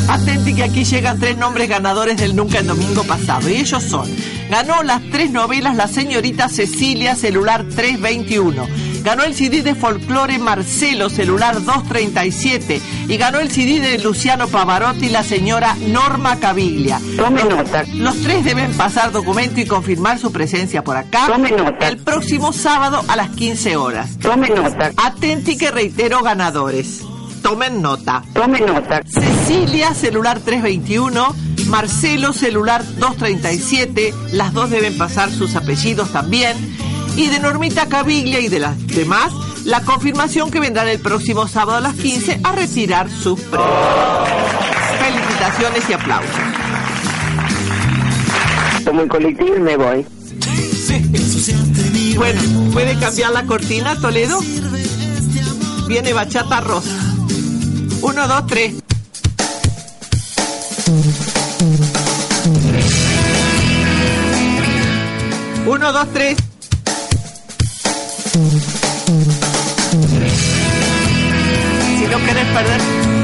Atenti 0.09 0.53
que 0.53 0.63
aquí 0.63 0.83
llegan 0.83 1.19
tres 1.19 1.37
nombres 1.37 1.69
ganadores 1.69 2.17
del 2.17 2.35
Nunca 2.35 2.59
el 2.59 2.67
domingo 2.67 3.03
pasado. 3.03 3.49
Y 3.49 3.55
ellos 3.55 3.81
son. 3.81 4.09
Ganó 4.49 4.83
las 4.83 5.01
tres 5.09 5.31
novelas 5.31 5.75
la 5.75 5.87
señorita 5.87 6.49
Cecilia, 6.49 7.15
celular 7.15 7.63
321. 7.63 8.67
Ganó 9.03 9.23
el 9.23 9.33
CD 9.33 9.63
de 9.63 9.73
folclore 9.73 10.37
Marcelo, 10.37 11.09
celular 11.09 11.55
237. 11.63 12.81
Y 13.07 13.17
ganó 13.17 13.39
el 13.39 13.51
CD 13.51 13.79
de 13.79 13.97
Luciano 13.99 14.47
Pavarotti, 14.47 15.09
la 15.09 15.23
señora 15.23 15.75
Norma 15.87 16.39
Caviglia. 16.39 16.99
Tome 17.17 17.43
nota. 17.43 17.83
Los 17.93 18.21
tres 18.21 18.45
deben 18.45 18.73
pasar 18.73 19.11
documento 19.11 19.59
y 19.59 19.65
confirmar 19.65 20.19
su 20.19 20.31
presencia 20.31 20.83
por 20.83 20.97
acá. 20.97 21.27
Tome 21.27 21.51
nota. 21.51 21.87
El 21.87 21.97
próximo 21.97 22.53
sábado 22.53 23.03
a 23.07 23.15
las 23.15 23.29
15 23.31 23.75
horas. 23.75 24.19
Tome 24.19 24.49
nota. 24.49 24.91
Atenti 24.97 25.57
que 25.57 25.71
reitero 25.71 26.21
ganadores. 26.21 27.01
Tomen 27.41 27.81
nota. 27.81 28.23
Tome 28.33 28.59
nota. 28.61 29.01
Cecilia, 29.07 29.93
celular 29.95 30.39
321. 30.39 31.35
Marcelo, 31.67 32.33
celular 32.33 32.83
237. 32.97 34.13
Las 34.33 34.53
dos 34.53 34.69
deben 34.69 34.97
pasar 34.97 35.31
sus 35.31 35.55
apellidos 35.55 36.11
también. 36.11 36.55
Y 37.15 37.27
de 37.27 37.39
Normita 37.39 37.87
Caviglia 37.87 38.39
y 38.39 38.47
de 38.47 38.59
las 38.59 38.87
demás, 38.87 39.33
la 39.65 39.81
confirmación 39.81 40.49
que 40.49 40.59
vendrán 40.59 40.87
el 40.87 40.99
próximo 40.99 41.47
sábado 41.47 41.77
a 41.77 41.81
las 41.81 41.95
15 41.95 42.41
a 42.43 42.51
retirar 42.53 43.09
sus 43.09 43.39
premios. 43.41 43.69
Felicitaciones 44.99 45.89
y 45.89 45.93
aplausos. 45.93 46.29
Tomo 48.85 49.01
el 49.01 49.09
colectivo 49.09 49.59
me 49.59 49.77
voy. 49.77 50.05
Bueno, 52.15 52.41
¿puede 52.73 52.97
cambiar 52.99 53.31
la 53.31 53.43
cortina, 53.45 53.95
Toledo? 53.95 54.39
Viene 55.87 56.13
bachata 56.13 56.61
rosa. 56.61 56.97
Uno, 58.01 58.27
dos, 58.27 58.47
tres. 58.47 58.73
Uno, 65.65 65.93
dos, 65.93 66.07
tres. 66.13 66.37
Si 68.31 68.37
no 72.07 72.17
querés 72.25 72.47
perder, 72.53 72.81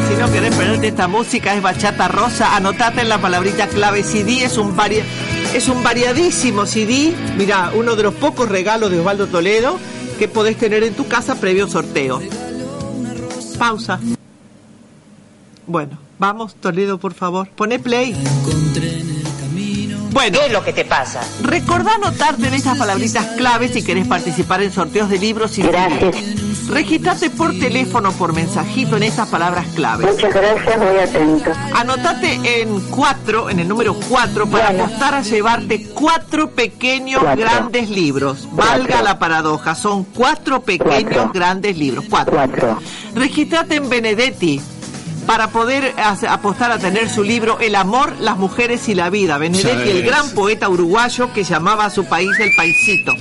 si 0.09 0.15
no 0.19 0.31
querés 0.33 0.53
perderte 0.53 0.87
esta 0.89 1.07
música 1.07 1.55
es 1.55 1.61
bachata 1.61 2.09
rosa, 2.09 2.57
anotate 2.57 3.01
en 3.01 3.09
la 3.09 3.17
palabrita 3.17 3.67
clave 3.67 4.03
CD, 4.03 4.43
es 4.43 4.57
un 4.57 4.75
varia, 4.75 5.05
es 5.53 5.69
un 5.69 5.81
variadísimo 5.81 6.65
CD. 6.65 7.15
Mira, 7.37 7.71
uno 7.73 7.95
de 7.95 8.03
los 8.03 8.15
pocos 8.15 8.49
regalos 8.49 8.91
de 8.91 8.99
Osvaldo 8.99 9.27
Toledo 9.27 9.79
que 10.19 10.27
podés 10.27 10.57
tener 10.57 10.83
en 10.83 10.93
tu 10.93 11.07
casa 11.07 11.35
previo 11.35 11.69
sorteo. 11.69 12.21
Pausa. 13.57 14.01
Bueno, 15.67 15.97
vamos, 16.19 16.55
Toledo, 16.55 16.97
por 16.97 17.13
favor. 17.13 17.47
Pone 17.55 17.79
play. 17.79 18.13
Bueno, 20.17 20.39
¿Qué 20.39 20.45
es 20.47 20.51
lo 20.51 20.63
que 20.63 20.73
te 20.73 20.83
pasa? 20.83 21.21
recordá 21.43 21.93
anotarte 21.93 22.47
en 22.47 22.55
esas 22.55 22.75
palabritas 22.75 23.23
claves 23.37 23.69
si 23.73 23.83
querés 23.83 24.07
participar 24.07 24.63
en 24.63 24.71
sorteos 24.71 25.09
de 25.11 25.19
libros 25.19 25.55
y 25.59 25.61
Gracias. 25.61 26.15
Registrate 26.67 27.29
por 27.29 27.57
teléfono, 27.59 28.11
por 28.13 28.33
mensajito 28.33 28.97
en 28.97 29.03
esas 29.03 29.27
palabras 29.29 29.67
claves. 29.75 30.11
Muchas 30.11 30.33
gracias, 30.33 30.77
muy 30.79 30.97
atento. 30.99 31.51
Anotate 31.75 32.61
en 32.61 32.81
cuatro, 32.89 33.49
en 33.51 33.59
el 33.59 33.67
número 33.67 33.93
cuatro, 34.09 34.47
para 34.47 34.69
apostar 34.69 35.13
a 35.13 35.21
llevarte 35.21 35.85
cuatro 35.93 36.49
pequeños 36.49 37.21
Cuatro. 37.21 37.45
grandes 37.45 37.87
libros. 37.89 38.49
Valga 38.53 39.03
la 39.03 39.19
paradoja, 39.19 39.75
son 39.75 40.03
cuatro 40.03 40.61
pequeños 40.63 41.13
Cuatro. 41.13 41.31
grandes 41.31 41.77
libros. 41.77 42.05
Cuatro. 42.09 42.33
Cuatro. 42.33 42.79
Registrate 43.13 43.75
en 43.75 43.87
Benedetti 43.87 44.59
para 45.27 45.49
poder 45.49 45.93
apostar 46.27 46.71
a 46.71 46.79
tener 46.79 47.09
su 47.09 47.21
libro 47.21 47.59
El 47.59 47.75
amor, 47.75 48.13
las 48.21 48.37
mujeres 48.37 48.87
y 48.87 48.95
la 48.95 49.09
vida. 49.09 49.37
Benedetti, 49.37 49.89
el 49.89 50.03
gran 50.03 50.31
poeta 50.31 50.69
uruguayo 50.69 51.31
que 51.33 51.43
llamaba 51.43 51.85
a 51.85 51.89
su 51.89 52.05
país 52.05 52.31
el 52.39 52.55
paisito. 52.55 53.13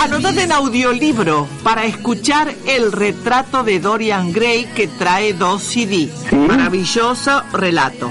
Anotate 0.00 0.42
en 0.42 0.52
audiolibro 0.52 1.46
para 1.62 1.84
escuchar 1.84 2.52
el 2.66 2.90
retrato 2.90 3.62
de 3.62 3.78
Dorian 3.80 4.32
Gray 4.32 4.64
que 4.74 4.88
trae 4.88 5.34
dos 5.34 5.62
CD. 5.62 6.08
Maravilloso 6.32 7.42
relato. 7.52 8.10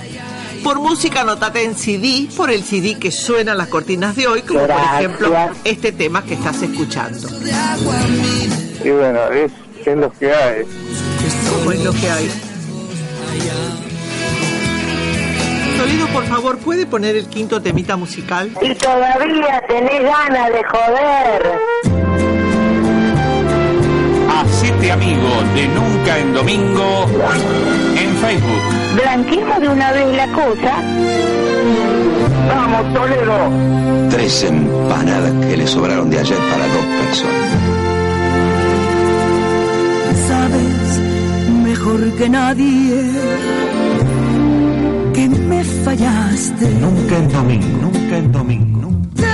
Por 0.63 0.79
música 0.79 1.21
anotate 1.21 1.63
en 1.63 1.75
CD, 1.75 2.27
por 2.35 2.51
el 2.51 2.63
CD 2.63 2.97
que 2.99 3.11
suenan 3.11 3.57
las 3.57 3.67
cortinas 3.67 4.15
de 4.15 4.27
hoy, 4.27 4.41
como 4.43 4.61
por 4.61 4.71
ejemplo 4.71 5.33
este 5.63 5.91
tema 5.91 6.23
que 6.23 6.35
estás 6.35 6.61
escuchando. 6.61 7.27
Y 8.83 8.89
bueno, 8.89 9.23
es, 9.31 9.51
es 9.85 9.97
lo 9.97 10.11
que 10.11 10.31
hay. 10.31 10.65
¿Cómo 11.49 11.71
es 11.71 11.83
lo 11.83 11.91
que 11.93 12.09
hay? 12.09 12.29
Toledo, 15.77 16.07
por 16.07 16.25
favor, 16.25 16.57
¿puede 16.57 16.85
poner 16.85 17.15
el 17.15 17.27
quinto 17.27 17.61
temita 17.61 17.95
musical? 17.95 18.51
Y 18.61 18.75
todavía 18.75 19.63
tenés 19.67 20.03
ganas 20.03 20.51
de 20.51 20.63
joder. 20.63 21.59
Hacete 24.29 24.91
amigo 24.91 25.29
de 25.55 25.67
Nunca 25.67 26.19
en 26.19 26.33
Domingo 26.33 27.05
en 27.95 28.15
Facebook. 28.17 29.01
Blanqueemos 29.01 29.61
de 29.61 29.69
una 29.69 29.91
vez 29.91 30.15
la 30.15 30.27
cosa. 30.33 30.81
¡Vamos, 32.47 32.93
Toledo! 32.93 34.09
Tres 34.09 34.43
empanadas 34.43 35.45
que 35.45 35.57
le 35.57 35.67
sobraron 35.67 36.09
de 36.09 36.19
ayer 36.19 36.37
para 36.37 36.67
dos 36.67 36.85
personas. 37.05 37.49
Sabes 40.27 40.78
mejor 41.89 42.13
que 42.15 42.29
nadie 42.29 43.11
que 45.13 45.29
me 45.29 45.63
fallaste. 45.63 46.69
Nunca 46.81 47.17
en 47.17 47.29
domingo, 47.29 47.77
nunca 47.81 48.17
en 48.17 48.31
domingo. 48.31 48.89
De 49.15 49.25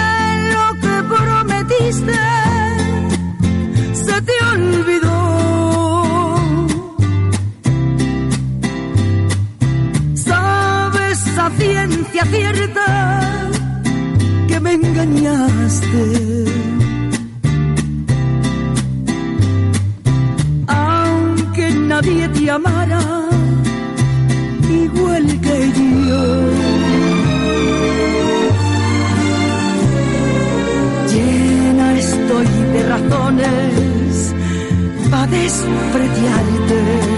lo 0.53 0.73
que 0.81 1.03
prometiste 1.13 2.13
se 3.93 4.21
te 4.21 4.33
olvidó. 4.53 6.35
Sabes 10.15 11.37
a 11.37 11.49
ciencia 11.57 12.25
cierta 12.25 13.39
que 14.47 14.59
me 14.59 14.73
engañaste. 14.73 16.74
Nadie 22.05 22.27
te 22.29 22.51
amara 22.51 22.99
igual 24.69 25.25
que 25.41 25.71
yo. 26.07 26.23
Llena 31.11 31.97
estoy 31.97 32.47
de 32.73 32.83
razones 32.89 34.33
para 35.09 35.27
despreciarte. 35.27 37.14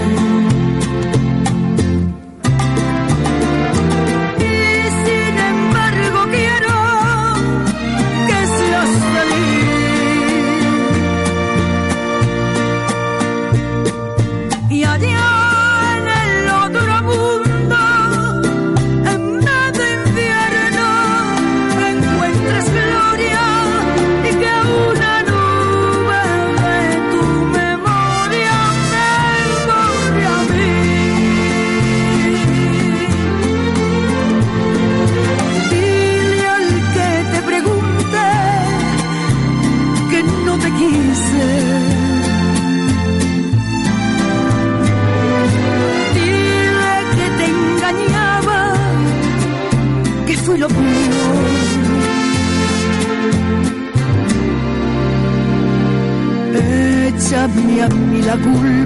A 58.46 58.77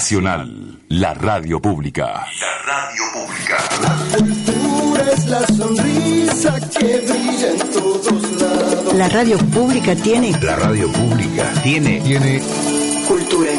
Nacional, 0.00 0.78
la 0.88 1.12
radio 1.12 1.60
pública. 1.60 2.24
La 2.40 2.72
radio 2.72 3.02
pública. 3.12 3.58
Cultura 4.16 5.12
es 5.12 5.26
la 5.26 5.46
sonrisa 5.46 6.58
que 6.70 7.00
brilla 7.00 7.50
en 7.50 7.70
todos 7.70 8.32
lados. 8.40 8.94
La 8.94 9.10
radio 9.10 9.36
pública 9.36 9.94
tiene 9.94 10.32
La 10.40 10.56
radio 10.56 10.90
pública 10.90 11.52
tiene, 11.62 12.00
tiene 12.00 12.40
cultura. 13.06 13.50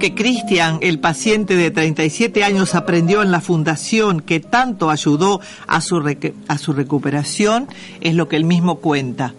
Que 0.00 0.14
Cristian, 0.16 0.78
el 0.80 0.98
paciente 0.98 1.54
de 1.54 1.70
37 1.70 2.42
años, 2.42 2.74
aprendió 2.74 3.22
en 3.22 3.30
la 3.30 3.40
fundación 3.40 4.20
que 4.20 4.40
tanto 4.40 4.90
ayudó 4.90 5.40
a 5.68 5.80
su, 5.80 6.02
a 6.48 6.58
su 6.58 6.72
recuperación 6.72 7.68
es 8.00 8.16
lo 8.16 8.26
que 8.26 8.34
él 8.34 8.44
mismo 8.44 8.76
cuenta. 8.76 9.34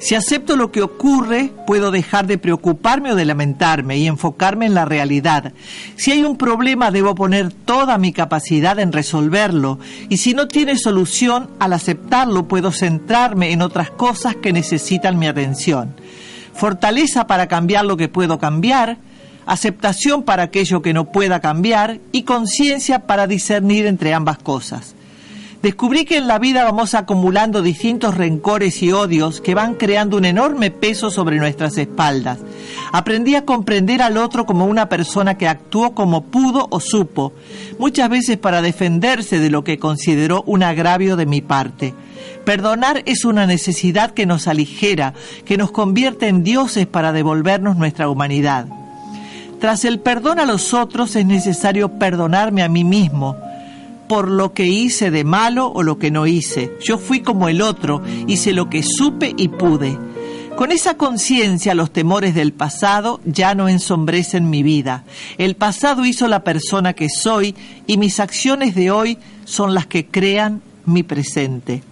Si 0.00 0.14
acepto 0.14 0.56
lo 0.56 0.72
que 0.72 0.82
ocurre, 0.82 1.52
puedo 1.66 1.90
dejar 1.90 2.26
de 2.26 2.38
preocuparme 2.38 3.12
o 3.12 3.14
de 3.14 3.24
lamentarme 3.24 3.96
y 3.98 4.06
enfocarme 4.06 4.66
en 4.66 4.74
la 4.74 4.84
realidad. 4.84 5.52
Si 5.96 6.12
hay 6.12 6.24
un 6.24 6.36
problema, 6.36 6.90
debo 6.90 7.14
poner 7.14 7.52
toda 7.52 7.96
mi 7.96 8.12
capacidad 8.12 8.78
en 8.78 8.92
resolverlo. 8.92 9.78
Y 10.08 10.18
si 10.18 10.34
no 10.34 10.48
tiene 10.48 10.76
solución, 10.76 11.50
al 11.60 11.72
aceptarlo, 11.72 12.48
puedo 12.48 12.72
centrarme 12.72 13.52
en 13.52 13.62
otras 13.62 13.90
cosas 13.90 14.36
que 14.36 14.52
necesitan 14.52 15.18
mi 15.18 15.26
atención. 15.26 15.94
Fortaleza 16.52 17.26
para 17.26 17.48
cambiar 17.48 17.84
lo 17.84 17.96
que 17.96 18.08
puedo 18.08 18.38
cambiar, 18.38 18.98
aceptación 19.46 20.22
para 20.22 20.44
aquello 20.44 20.82
que 20.82 20.92
no 20.92 21.10
pueda 21.12 21.40
cambiar 21.40 22.00
y 22.12 22.24
conciencia 22.24 23.06
para 23.06 23.26
discernir 23.26 23.86
entre 23.86 24.12
ambas 24.12 24.38
cosas. 24.38 24.96
Descubrí 25.62 26.04
que 26.04 26.18
en 26.18 26.28
la 26.28 26.38
vida 26.38 26.64
vamos 26.64 26.94
acumulando 26.94 27.62
distintos 27.62 28.14
rencores 28.14 28.82
y 28.82 28.92
odios 28.92 29.40
que 29.40 29.54
van 29.54 29.74
creando 29.74 30.16
un 30.16 30.24
enorme 30.24 30.70
peso 30.70 31.10
sobre 31.10 31.38
nuestras 31.38 31.76
espaldas. 31.78 32.38
Aprendí 32.92 33.34
a 33.34 33.44
comprender 33.44 34.02
al 34.02 34.16
otro 34.16 34.46
como 34.46 34.66
una 34.66 34.88
persona 34.88 35.38
que 35.38 35.48
actuó 35.48 35.92
como 35.92 36.24
pudo 36.24 36.68
o 36.70 36.78
supo, 36.78 37.32
muchas 37.78 38.08
veces 38.10 38.36
para 38.36 38.62
defenderse 38.62 39.40
de 39.40 39.50
lo 39.50 39.64
que 39.64 39.78
consideró 39.78 40.44
un 40.46 40.62
agravio 40.62 41.16
de 41.16 41.26
mi 41.26 41.40
parte. 41.40 41.94
Perdonar 42.44 43.02
es 43.06 43.24
una 43.24 43.46
necesidad 43.46 44.12
que 44.12 44.26
nos 44.26 44.46
aligera, 44.46 45.14
que 45.44 45.56
nos 45.56 45.72
convierte 45.72 46.28
en 46.28 46.44
dioses 46.44 46.86
para 46.86 47.12
devolvernos 47.12 47.76
nuestra 47.76 48.08
humanidad. 48.08 48.66
Tras 49.60 49.84
el 49.84 50.00
perdón 50.00 50.38
a 50.38 50.46
los 50.46 50.74
otros 50.74 51.16
es 51.16 51.26
necesario 51.26 51.98
perdonarme 51.98 52.62
a 52.62 52.68
mí 52.68 52.84
mismo 52.84 53.36
por 54.08 54.30
lo 54.30 54.52
que 54.52 54.66
hice 54.66 55.10
de 55.10 55.24
malo 55.24 55.66
o 55.68 55.82
lo 55.82 55.98
que 55.98 56.10
no 56.10 56.26
hice. 56.26 56.72
Yo 56.84 56.98
fui 56.98 57.20
como 57.20 57.48
el 57.48 57.60
otro, 57.62 58.02
hice 58.26 58.52
lo 58.52 58.70
que 58.70 58.82
supe 58.82 59.34
y 59.36 59.48
pude. 59.48 59.98
Con 60.56 60.72
esa 60.72 60.96
conciencia 60.96 61.74
los 61.74 61.90
temores 61.90 62.34
del 62.34 62.52
pasado 62.52 63.20
ya 63.26 63.54
no 63.54 63.68
ensombrecen 63.68 64.48
mi 64.48 64.62
vida. 64.62 65.04
El 65.36 65.54
pasado 65.54 66.06
hizo 66.06 66.28
la 66.28 66.44
persona 66.44 66.94
que 66.94 67.08
soy 67.10 67.54
y 67.86 67.98
mis 67.98 68.20
acciones 68.20 68.74
de 68.74 68.90
hoy 68.90 69.18
son 69.44 69.74
las 69.74 69.86
que 69.86 70.06
crean 70.06 70.62
mi 70.86 71.02
presente. 71.02 71.82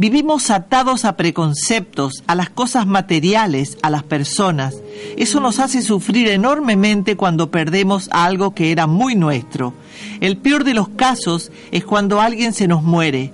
Vivimos 0.00 0.50
atados 0.50 1.04
a 1.04 1.16
preconceptos, 1.16 2.22
a 2.28 2.36
las 2.36 2.50
cosas 2.50 2.86
materiales, 2.86 3.76
a 3.82 3.90
las 3.90 4.04
personas. 4.04 4.76
Eso 5.16 5.40
nos 5.40 5.58
hace 5.58 5.82
sufrir 5.82 6.28
enormemente 6.28 7.16
cuando 7.16 7.50
perdemos 7.50 8.08
algo 8.12 8.54
que 8.54 8.70
era 8.70 8.86
muy 8.86 9.16
nuestro. 9.16 9.74
El 10.20 10.36
peor 10.36 10.62
de 10.62 10.74
los 10.74 10.88
casos 10.90 11.50
es 11.72 11.84
cuando 11.84 12.20
alguien 12.20 12.52
se 12.52 12.68
nos 12.68 12.84
muere. 12.84 13.32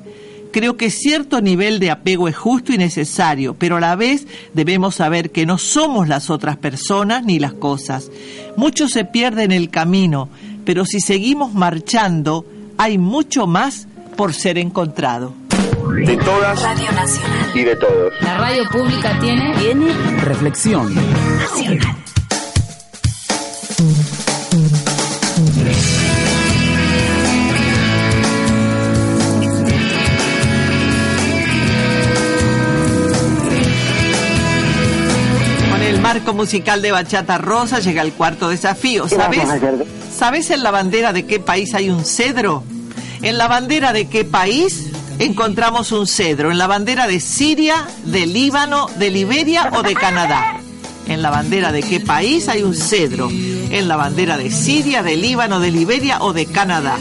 Creo 0.52 0.78
que 0.78 0.88
cierto 0.88 1.42
nivel 1.42 1.80
de 1.80 1.90
apego 1.90 2.28
es 2.28 2.36
justo 2.36 2.72
y 2.72 2.78
necesario, 2.78 3.52
pero 3.52 3.76
a 3.76 3.80
la 3.80 3.94
vez 3.94 4.26
debemos 4.54 4.94
saber 4.94 5.32
que 5.32 5.44
no 5.44 5.58
somos 5.58 6.08
las 6.08 6.30
otras 6.30 6.56
personas 6.56 7.24
ni 7.24 7.38
las 7.38 7.52
cosas. 7.52 8.10
Mucho 8.56 8.88
se 8.88 9.04
pierde 9.04 9.42
en 9.42 9.52
el 9.52 9.68
camino, 9.68 10.30
pero 10.64 10.86
si 10.86 11.00
seguimos 11.00 11.52
marchando, 11.52 12.46
hay 12.78 12.96
mucho 12.96 13.46
más 13.46 13.86
por 14.16 14.32
ser 14.32 14.56
encontrado. 14.56 15.34
De 15.92 16.16
todas 16.16 16.62
Radio 16.62 16.92
Nacional. 16.92 17.50
y 17.54 17.64
de 17.64 17.76
todos. 17.76 18.12
La 18.20 18.38
radio 18.38 18.64
pública 18.70 19.18
tiene... 19.20 19.54
Tiene... 19.58 19.92
Reflexión. 20.22 20.94
Nacional. 20.94 21.96
Con 35.70 35.82
el 35.82 36.00
marco 36.00 36.34
musical 36.34 36.82
de 36.82 36.92
Bachata 36.92 37.38
Rosa 37.38 37.80
llega 37.80 38.02
el 38.02 38.12
cuarto 38.12 38.48
desafío. 38.48 39.04
¿Qué 39.06 39.16
¿Sabes? 39.16 39.42
¿Sabes 40.16 40.50
en 40.50 40.62
la 40.62 40.70
bandera 40.70 41.12
de 41.12 41.26
qué 41.26 41.40
país 41.40 41.74
hay 41.74 41.90
un 41.90 42.04
cedro? 42.04 42.62
En 43.22 43.38
la 43.38 43.48
bandera 43.48 43.92
de 43.92 44.06
qué 44.08 44.24
país 44.24 44.90
encontramos 45.24 45.92
un 45.92 46.06
cedro. 46.06 46.50
En 46.50 46.58
la 46.58 46.66
bandera 46.66 47.06
de 47.06 47.20
Siria, 47.20 47.86
de 48.04 48.26
Líbano, 48.26 48.88
de 48.98 49.10
Liberia 49.10 49.70
o 49.72 49.82
de 49.82 49.94
Canadá. 49.94 50.60
En 51.06 51.22
la 51.22 51.30
bandera 51.30 51.72
de 51.72 51.82
qué 51.82 52.00
país 52.00 52.48
hay 52.48 52.62
un 52.62 52.74
cedro. 52.74 53.28
En 53.30 53.88
la 53.88 53.96
bandera 53.96 54.36
de 54.36 54.50
Siria, 54.50 55.02
de 55.02 55.16
Líbano, 55.16 55.60
de 55.60 55.70
Liberia 55.70 56.18
o 56.20 56.32
de 56.32 56.46
Canadá. 56.46 56.98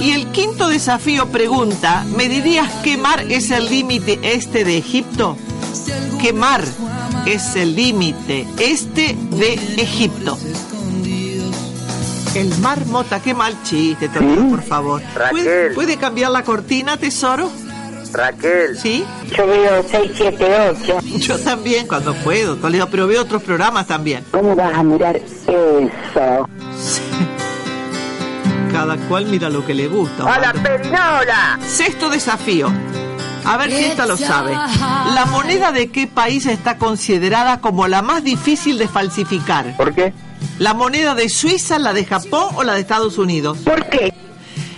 Y 0.00 0.10
el 0.12 0.26
quinto 0.28 0.68
desafío 0.68 1.28
pregunta, 1.28 2.04
¿me 2.16 2.28
dirías 2.28 2.70
qué 2.82 2.96
mar 2.96 3.24
es 3.28 3.50
el 3.50 3.68
límite 3.68 4.18
este 4.22 4.64
de 4.64 4.76
Egipto? 4.76 5.36
¿Qué 6.20 6.32
mar 6.32 6.64
es 7.26 7.56
el 7.56 7.74
límite 7.74 8.46
este 8.58 9.16
de 9.30 9.54
Egipto? 9.76 10.38
El 12.34 12.58
mar 12.58 12.84
Mota, 12.86 13.20
qué 13.20 13.32
mal 13.32 13.54
chiste, 13.62 14.08
Toledo, 14.08 14.48
por 14.48 14.62
favor. 14.62 15.02
¿Puede, 15.30 15.44
Raquel. 15.44 15.74
puede 15.74 15.96
cambiar 15.96 16.32
la 16.32 16.42
cortina, 16.42 16.96
tesoro? 16.96 17.48
Raquel. 18.12 18.76
¿Sí? 18.76 19.04
Yo 19.36 19.46
veo 19.46 19.84
6, 19.88 20.10
7, 20.14 20.46
8. 20.82 20.98
Yo 21.18 21.38
también, 21.38 21.86
cuando 21.86 22.12
puedo, 22.14 22.56
Toledo, 22.56 22.88
pero 22.90 23.06
veo 23.06 23.22
otros 23.22 23.42
programas 23.42 23.86
también. 23.86 24.24
¿Cómo 24.32 24.56
vas 24.56 24.74
a 24.74 24.82
mirar 24.82 25.14
eso? 25.16 26.48
Cada 28.72 28.96
cual 29.08 29.26
mira 29.26 29.48
lo 29.48 29.64
que 29.64 29.74
le 29.74 29.86
gusta. 29.86 30.24
¡A 30.24 30.38
la 30.40 30.52
perinola! 30.52 31.60
Sexto 31.64 32.10
desafío. 32.10 32.68
A 33.44 33.56
ver 33.58 33.70
si 33.70 33.84
esta 33.84 34.06
lo 34.06 34.16
sabe. 34.16 34.52
¿La 34.54 35.26
moneda 35.30 35.70
de 35.70 35.90
qué 35.90 36.08
país 36.08 36.46
está 36.46 36.78
considerada 36.78 37.60
como 37.60 37.86
la 37.86 38.02
más 38.02 38.24
difícil 38.24 38.78
de 38.78 38.88
falsificar? 38.88 39.76
¿Por 39.76 39.94
qué? 39.94 40.12
¿La 40.58 40.72
moneda 40.72 41.14
de 41.14 41.28
Suiza, 41.28 41.78
la 41.78 41.92
de 41.92 42.04
Japón 42.04 42.50
o 42.54 42.62
la 42.62 42.74
de 42.74 42.80
Estados 42.80 43.18
Unidos? 43.18 43.58
¿Por 43.64 43.86
qué? 43.86 44.12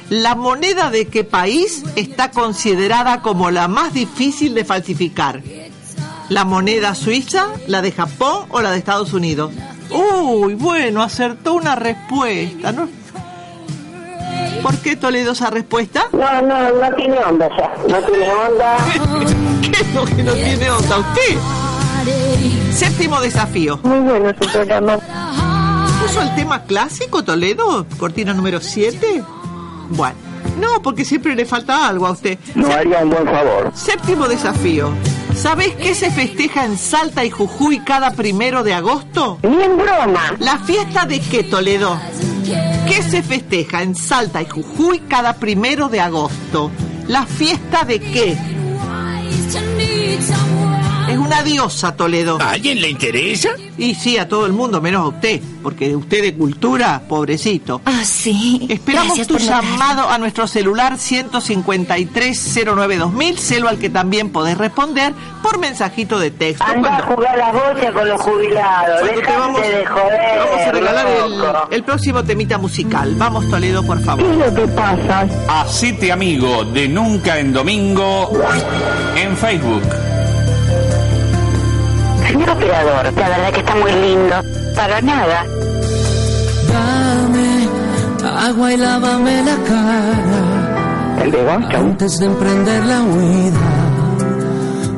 ¿La 0.08 0.34
moneda 0.34 0.90
de 0.90 1.06
qué 1.06 1.24
país 1.24 1.82
está 1.96 2.30
considerada 2.30 3.20
como 3.20 3.50
la 3.50 3.68
más 3.68 3.92
difícil 3.92 4.54
de 4.54 4.64
falsificar? 4.64 5.42
¿La 6.28 6.44
moneda 6.44 6.94
suiza, 6.94 7.48
la 7.66 7.82
de 7.82 7.92
Japón 7.92 8.46
o 8.50 8.62
la 8.62 8.70
de 8.70 8.78
Estados 8.78 9.12
Unidos? 9.12 9.52
Uy, 9.90 10.54
bueno, 10.54 11.02
acertó 11.02 11.54
una 11.54 11.76
respuesta, 11.76 12.72
¿no? 12.72 12.88
¿Por 14.62 14.78
qué 14.78 14.96
Toledo 14.96 15.32
esa 15.32 15.50
respuesta? 15.50 16.08
No, 16.12 16.42
no, 16.42 16.72
no 16.72 16.96
tiene 16.96 17.18
onda 17.18 17.48
ya. 17.56 17.72
No 17.88 17.98
tiene 18.02 18.30
onda. 18.30 18.76
¿Qué 19.60 19.82
es 19.82 19.94
lo 19.94 20.04
que 20.04 20.22
no 20.22 20.32
tiene 20.32 20.70
onda 20.70 20.98
usted? 20.98 21.36
Séptimo 22.72 23.20
desafío. 23.20 23.78
Muy 23.82 24.00
bueno 24.00 24.32
su 24.40 24.50
programa. 24.50 24.98
¿Puso 26.06 26.22
el 26.22 26.36
tema 26.36 26.62
clásico, 26.62 27.24
Toledo? 27.24 27.84
Cortina 27.98 28.32
número 28.32 28.60
7. 28.60 29.24
Bueno, 29.88 30.14
no, 30.60 30.80
porque 30.80 31.04
siempre 31.04 31.34
le 31.34 31.44
falta 31.44 31.88
algo 31.88 32.06
a 32.06 32.12
usted. 32.12 32.38
No 32.54 32.68
haría 32.68 33.00
un 33.00 33.10
buen 33.10 33.24
favor. 33.24 33.72
Séptimo 33.74 34.28
desafío. 34.28 34.90
¿Sabés 35.34 35.74
qué 35.74 35.96
se 35.96 36.12
festeja 36.12 36.64
en 36.64 36.78
Salta 36.78 37.24
y 37.24 37.30
Jujuy 37.30 37.80
cada 37.80 38.12
primero 38.12 38.62
de 38.62 38.74
agosto? 38.74 39.40
Ni 39.42 39.60
en 39.60 39.76
broma. 39.76 40.36
¿La 40.38 40.58
fiesta 40.58 41.06
de 41.06 41.18
qué, 41.18 41.42
Toledo? 41.42 41.98
¿Qué 42.86 43.02
se 43.02 43.24
festeja 43.24 43.82
en 43.82 43.96
Salta 43.96 44.42
y 44.42 44.48
Jujuy 44.48 45.00
cada 45.08 45.32
primero 45.34 45.88
de 45.88 45.98
agosto? 45.98 46.70
¿La 47.08 47.26
fiesta 47.26 47.82
de 47.82 47.98
qué? 47.98 48.38
Es 51.16 51.22
una 51.22 51.42
diosa, 51.42 51.96
Toledo. 51.96 52.36
¿A 52.42 52.50
alguien 52.50 52.78
le 52.78 52.90
interesa? 52.90 53.48
Y 53.78 53.94
sí, 53.94 54.18
a 54.18 54.28
todo 54.28 54.44
el 54.44 54.52
mundo, 54.52 54.82
menos 54.82 55.02
a 55.02 55.08
usted, 55.08 55.40
porque 55.62 55.96
usted 55.96 56.20
de 56.20 56.34
cultura, 56.34 57.00
pobrecito. 57.08 57.80
Ah, 57.86 58.04
sí. 58.04 58.66
Esperamos 58.68 59.16
Gracias 59.16 59.26
tu 59.26 59.38
notar. 59.38 59.64
llamado 59.64 60.10
a 60.10 60.18
nuestro 60.18 60.46
celular 60.46 60.98
153-09-2000, 60.98 63.36
celo 63.38 63.70
al 63.70 63.78
que 63.78 63.88
también 63.88 64.28
podés 64.28 64.58
responder 64.58 65.14
por 65.42 65.58
mensajito 65.58 66.18
de 66.18 66.32
texto. 66.32 66.62
Anda 66.66 66.98
a 66.98 67.02
jugar 67.02 67.38
las 67.38 67.54
bochas 67.54 67.94
con 67.94 68.06
los 68.06 68.20
jubilados. 68.20 69.00
cuando 69.00 69.20
te 69.22 69.36
vamos, 69.38 69.62
de 69.62 69.86
joder. 69.86 70.20
te 70.20 70.38
vamos 70.38 70.60
a 70.66 70.72
regalar 70.72 71.06
el, 71.70 71.82
próximo 71.82 72.24
temita 72.24 72.58
musical. 72.58 73.14
Vamos, 73.16 73.48
Toledo, 73.48 73.82
por 73.82 73.96
¿Qué 73.96 74.04
favor. 74.04 74.26
es 74.26 74.36
lo 74.36 74.54
que 74.54 74.68
pasa? 74.68 75.26
Hacete 75.48 76.12
amigo 76.12 76.66
de 76.66 76.88
Nunca 76.88 77.38
en 77.38 77.54
Domingo 77.54 78.32
en 79.16 79.34
Facebook. 79.34 79.80
Señor 82.36 82.50
operador, 82.50 83.04
la 83.14 83.28
verdad 83.30 83.50
que 83.50 83.60
está 83.60 83.74
muy 83.76 83.92
lindo. 83.92 84.36
Para 84.74 85.00
nada. 85.00 85.46
Dame 86.70 87.66
agua 88.46 88.72
y 88.74 88.76
lávame 88.76 89.42
la 89.42 89.56
cara. 89.70 90.42
Antes 91.78 92.18
de 92.18 92.26
emprender 92.26 92.84
la 92.84 93.00
huida. 93.04 93.58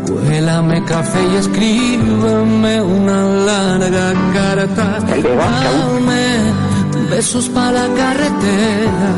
Cuélame 0.08 0.84
café 0.84 1.20
y 1.32 1.36
escríbeme 1.36 2.82
una 2.82 3.22
larga 3.22 4.14
carta. 4.34 4.98
Dame 5.06 6.24
besos 7.08 7.48
para 7.50 7.86
la 7.86 7.94
carretera. 7.94 9.10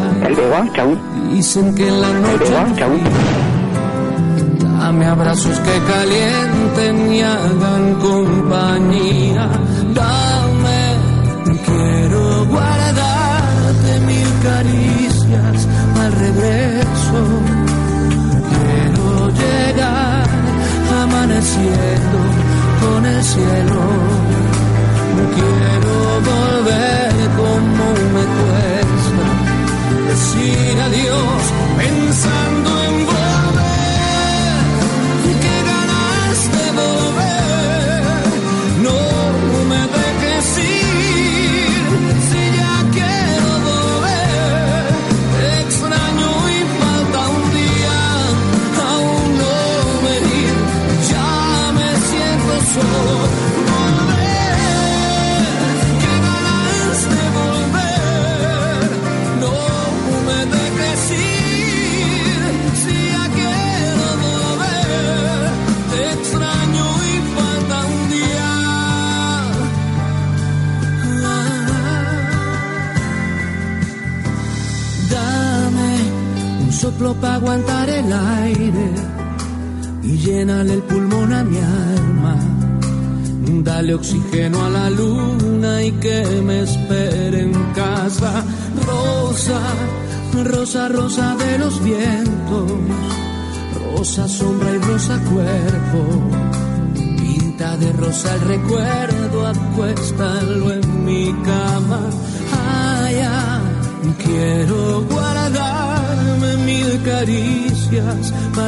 Dicen 1.32 1.74
que 1.74 1.88
en 1.88 2.02
la 2.02 2.12
noche. 2.12 2.54
Dame 4.90 5.06
abrazos 5.06 5.56
que 5.60 5.78
calienten 5.86 7.12
y 7.12 7.22
hagan 7.22 7.94
compañía. 8.00 9.48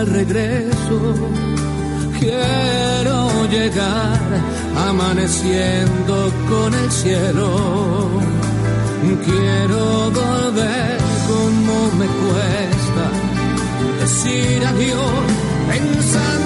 Al 0.03 0.09
regreso. 0.09 0.99
Quiero 2.19 3.47
llegar 3.51 4.21
amaneciendo 4.89 6.15
con 6.51 6.75
el 6.75 6.91
cielo. 6.91 7.49
Quiero 9.25 10.11
volver 10.11 10.99
como 11.29 11.75
me 12.01 12.09
cuesta 12.23 13.05
decir 14.01 14.65
adiós 14.73 15.25
pensando 15.69 16.42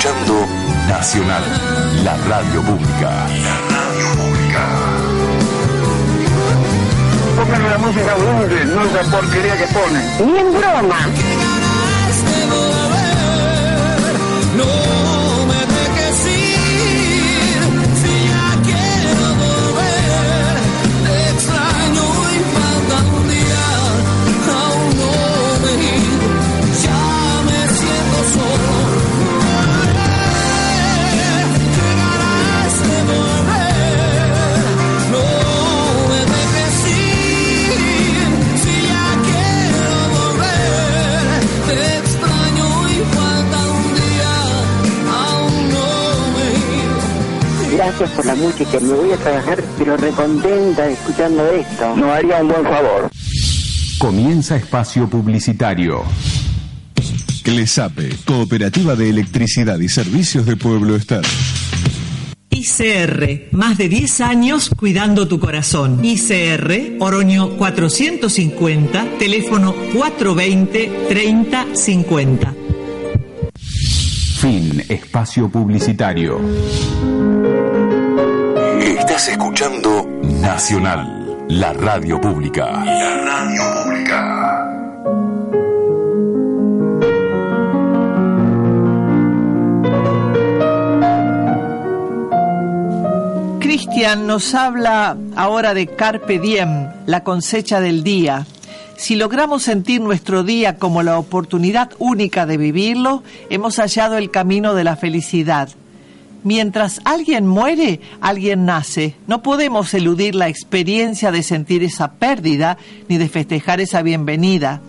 escuchando 0.00 0.46
Nacional, 0.88 1.42
la 2.02 2.16
radio 2.16 2.62
pública. 2.62 3.26
La 3.28 3.56
radio 3.68 4.08
pública. 4.16 4.66
Pónganle 7.36 7.68
la 7.68 7.78
música 7.78 8.14
dulce, 8.14 8.64
no 8.64 8.82
esa 8.82 9.10
porquería 9.10 9.56
que 9.58 9.66
ponen. 9.74 10.32
Ni 10.32 10.38
en 10.38 10.52
broma. 10.52 10.96
Música. 48.50 48.80
Me 48.80 48.92
voy 48.92 49.12
a 49.12 49.16
trabajar, 49.16 49.62
pero 49.78 49.96
recontenta 49.96 50.88
escuchando 50.88 51.48
esto. 51.50 51.94
Nos 51.96 52.10
haría 52.10 52.42
un 52.42 52.48
buen 52.48 52.64
favor. 52.64 53.08
Comienza 53.98 54.56
espacio 54.56 55.08
publicitario. 55.08 56.02
CLESAPE, 57.42 58.16
Cooperativa 58.24 58.96
de 58.96 59.10
Electricidad 59.10 59.78
y 59.78 59.88
Servicios 59.88 60.46
de 60.46 60.56
Pueblo 60.56 60.96
Estado. 60.96 61.28
ICR, 62.50 63.48
más 63.52 63.78
de 63.78 63.88
10 63.88 64.20
años 64.20 64.70
cuidando 64.76 65.26
tu 65.26 65.40
corazón. 65.40 66.04
ICR, 66.04 66.98
Oroño 66.98 67.56
450, 67.56 69.06
teléfono 69.18 69.74
420-3050. 69.94 72.54
Fin 74.40 74.82
espacio 74.88 75.50
publicitario. 75.50 76.40
Escuchando 79.28 80.08
Nacional, 80.22 81.44
la 81.48 81.74
radio 81.74 82.18
pública. 82.20 82.84
La 82.84 83.16
radio 83.18 83.62
pública. 83.84 84.66
Cristian 93.60 94.26
nos 94.26 94.54
habla 94.54 95.18
ahora 95.36 95.74
de 95.74 95.86
Carpe 95.86 96.38
Diem, 96.38 96.88
la 97.04 97.22
cosecha 97.22 97.80
del 97.80 98.02
día. 98.02 98.46
Si 98.96 99.16
logramos 99.16 99.62
sentir 99.62 100.00
nuestro 100.00 100.44
día 100.44 100.78
como 100.78 101.02
la 101.02 101.18
oportunidad 101.18 101.90
única 101.98 102.46
de 102.46 102.56
vivirlo, 102.56 103.22
hemos 103.50 103.76
hallado 103.76 104.16
el 104.16 104.30
camino 104.30 104.72
de 104.74 104.84
la 104.84 104.96
felicidad. 104.96 105.68
Mientras 106.42 107.00
alguien 107.04 107.46
muere, 107.46 108.00
alguien 108.20 108.64
nace. 108.64 109.14
No 109.26 109.42
podemos 109.42 109.92
eludir 109.92 110.34
la 110.34 110.48
experiencia 110.48 111.30
de 111.30 111.42
sentir 111.42 111.82
esa 111.82 112.12
pérdida 112.12 112.78
ni 113.08 113.18
de 113.18 113.28
festejar 113.28 113.80
esa 113.80 114.00
bienvenida. 114.00 114.80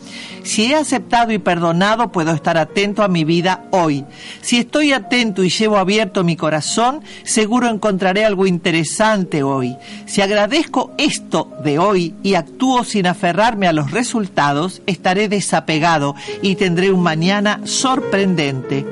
Si 0.43 0.71
he 0.71 0.75
aceptado 0.75 1.33
y 1.33 1.39
perdonado, 1.39 2.11
puedo 2.11 2.31
estar 2.31 2.57
atento 2.57 3.03
a 3.03 3.09
mi 3.09 3.25
vida 3.25 3.65
hoy. 3.71 4.05
Si 4.41 4.57
estoy 4.57 4.93
atento 4.93 5.43
y 5.43 5.49
llevo 5.49 5.77
abierto 5.77 6.23
mi 6.23 6.35
corazón, 6.35 7.01
seguro 7.23 7.67
encontraré 7.67 8.25
algo 8.25 8.47
interesante 8.47 9.43
hoy. 9.43 9.75
Si 10.05 10.21
agradezco 10.21 10.91
esto 10.97 11.51
de 11.63 11.79
hoy 11.79 12.15
y 12.23 12.35
actúo 12.35 12.83
sin 12.85 13.07
aferrarme 13.07 13.67
a 13.67 13.73
los 13.73 13.91
resultados, 13.91 14.81
estaré 14.85 15.27
desapegado 15.27 16.15
y 16.41 16.55
tendré 16.55 16.91
un 16.91 17.03
mañana 17.03 17.59
sorprendente. 17.65 18.85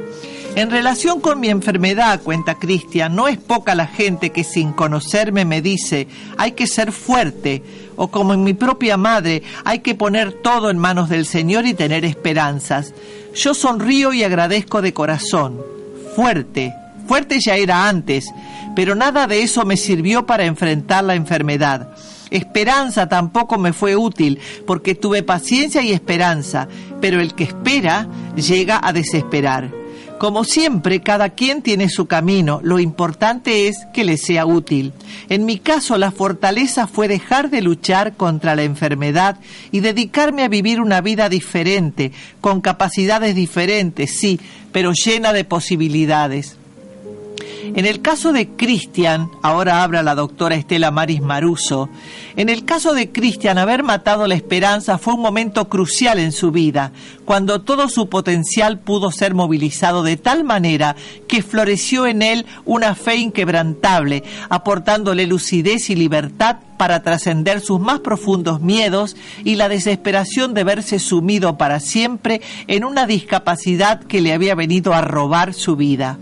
En 0.55 0.71
relación 0.71 1.21
con 1.21 1.39
mi 1.39 1.49
enfermedad, 1.49 2.21
cuenta 2.21 2.55
Cristian, 2.55 3.15
no 3.15 3.27
es 3.27 3.37
poca 3.37 3.75
la 3.75 3.87
gente 3.87 4.31
que 4.31 4.43
sin 4.43 4.73
conocerme 4.73 5.45
me 5.45 5.61
dice, 5.61 6.07
hay 6.37 6.51
que 6.53 6.67
ser 6.67 6.91
fuerte, 6.91 7.63
o 7.95 8.09
como 8.09 8.33
en 8.33 8.43
mi 8.43 8.53
propia 8.53 8.97
madre, 8.97 9.43
hay 9.63 9.79
que 9.79 9.95
poner 9.95 10.33
todo 10.33 10.69
en 10.69 10.77
manos 10.77 11.07
del 11.07 11.25
Señor 11.25 11.65
y 11.65 11.73
tener 11.73 12.03
esperanzas. 12.03 12.93
Yo 13.35 13.53
sonrío 13.53 14.11
y 14.11 14.23
agradezco 14.23 14.81
de 14.81 14.93
corazón. 14.93 15.61
Fuerte, 16.15 16.73
fuerte 17.07 17.39
ya 17.39 17.55
era 17.55 17.87
antes, 17.87 18.25
pero 18.75 18.95
nada 18.95 19.27
de 19.27 19.43
eso 19.43 19.65
me 19.65 19.77
sirvió 19.77 20.25
para 20.25 20.45
enfrentar 20.45 21.03
la 21.03 21.15
enfermedad. 21.15 21.89
Esperanza 22.31 23.07
tampoco 23.07 23.57
me 23.57 23.71
fue 23.71 23.95
útil, 23.95 24.39
porque 24.67 24.95
tuve 24.95 25.23
paciencia 25.23 25.81
y 25.81 25.91
esperanza, 25.91 26.67
pero 26.99 27.21
el 27.21 27.33
que 27.33 27.45
espera 27.45 28.07
llega 28.35 28.79
a 28.83 28.93
desesperar. 28.93 29.78
Como 30.19 30.43
siempre, 30.43 30.99
cada 30.99 31.29
quien 31.29 31.61
tiene 31.61 31.87
su 31.87 32.05
camino. 32.05 32.59
Lo 32.61 32.79
importante 32.79 33.69
es 33.69 33.77
que 33.93 34.03
le 34.03 34.17
sea 34.17 34.45
útil. 34.45 34.91
En 35.29 35.45
mi 35.45 35.59
caso, 35.59 35.97
la 35.97 36.11
fortaleza 36.11 36.87
fue 36.87 37.07
dejar 37.07 37.49
de 37.49 37.61
luchar 37.61 38.17
contra 38.17 38.53
la 38.53 38.63
enfermedad 38.63 39.39
y 39.71 39.79
dedicarme 39.79 40.43
a 40.43 40.49
vivir 40.49 40.81
una 40.81 40.99
vida 40.99 41.29
diferente, 41.29 42.11
con 42.41 42.59
capacidades 42.59 43.33
diferentes, 43.33 44.19
sí, 44.19 44.41
pero 44.73 44.91
llena 44.91 45.31
de 45.31 45.45
posibilidades. 45.45 46.58
En 47.61 47.85
el 47.85 48.01
caso 48.01 48.31
de 48.31 48.47
Cristian, 48.49 49.29
ahora 49.41 49.83
habla 49.83 50.01
la 50.01 50.15
doctora 50.15 50.55
Estela 50.55 50.91
Maris 50.91 51.21
Maruso, 51.21 51.89
en 52.37 52.47
el 52.47 52.63
caso 52.63 52.93
de 52.93 53.11
Cristian, 53.11 53.57
haber 53.57 53.83
matado 53.83 54.27
la 54.27 54.35
esperanza 54.35 54.97
fue 54.97 55.13
un 55.13 55.21
momento 55.21 55.67
crucial 55.67 56.19
en 56.19 56.31
su 56.31 56.51
vida, 56.51 56.93
cuando 57.25 57.61
todo 57.61 57.89
su 57.89 58.07
potencial 58.07 58.79
pudo 58.79 59.11
ser 59.11 59.33
movilizado 59.33 60.03
de 60.03 60.15
tal 60.15 60.43
manera 60.43 60.95
que 61.27 61.43
floreció 61.43 62.07
en 62.07 62.21
él 62.21 62.45
una 62.65 62.95
fe 62.95 63.17
inquebrantable, 63.17 64.23
aportándole 64.49 65.27
lucidez 65.27 65.89
y 65.89 65.95
libertad 65.95 66.57
para 66.77 67.03
trascender 67.03 67.59
sus 67.59 67.79
más 67.81 67.99
profundos 67.99 68.61
miedos 68.61 69.17
y 69.43 69.55
la 69.55 69.67
desesperación 69.67 70.53
de 70.53 70.63
verse 70.63 70.97
sumido 70.97 71.57
para 71.57 71.81
siempre 71.81 72.41
en 72.67 72.85
una 72.85 73.05
discapacidad 73.05 74.01
que 74.01 74.21
le 74.21 74.31
había 74.31 74.55
venido 74.55 74.93
a 74.93 75.01
robar 75.01 75.53
su 75.53 75.75
vida. 75.75 76.17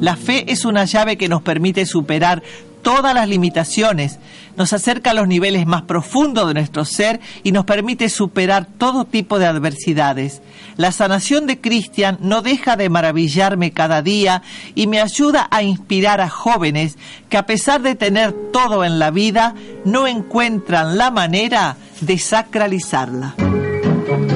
La 0.00 0.16
fe 0.16 0.50
es 0.50 0.64
una 0.64 0.86
llave 0.86 1.16
que 1.16 1.28
nos 1.28 1.42
permite 1.42 1.84
superar 1.84 2.42
todas 2.82 3.14
las 3.14 3.28
limitaciones, 3.28 4.18
nos 4.56 4.72
acerca 4.72 5.10
a 5.10 5.14
los 5.14 5.28
niveles 5.28 5.66
más 5.66 5.82
profundos 5.82 6.48
de 6.48 6.54
nuestro 6.54 6.86
ser 6.86 7.20
y 7.42 7.52
nos 7.52 7.66
permite 7.66 8.08
superar 8.08 8.66
todo 8.78 9.04
tipo 9.04 9.38
de 9.38 9.44
adversidades. 9.44 10.40
La 10.78 10.90
sanación 10.90 11.46
de 11.46 11.60
Cristian 11.60 12.16
no 12.20 12.40
deja 12.40 12.76
de 12.76 12.88
maravillarme 12.88 13.72
cada 13.72 14.00
día 14.00 14.42
y 14.74 14.86
me 14.86 15.00
ayuda 15.00 15.46
a 15.50 15.62
inspirar 15.62 16.22
a 16.22 16.30
jóvenes 16.30 16.96
que 17.28 17.36
a 17.36 17.44
pesar 17.44 17.82
de 17.82 17.94
tener 17.94 18.32
todo 18.52 18.84
en 18.84 18.98
la 18.98 19.10
vida, 19.10 19.54
no 19.84 20.06
encuentran 20.06 20.96
la 20.96 21.10
manera 21.10 21.76
de 22.00 22.18
sacralizarla. 22.18 23.34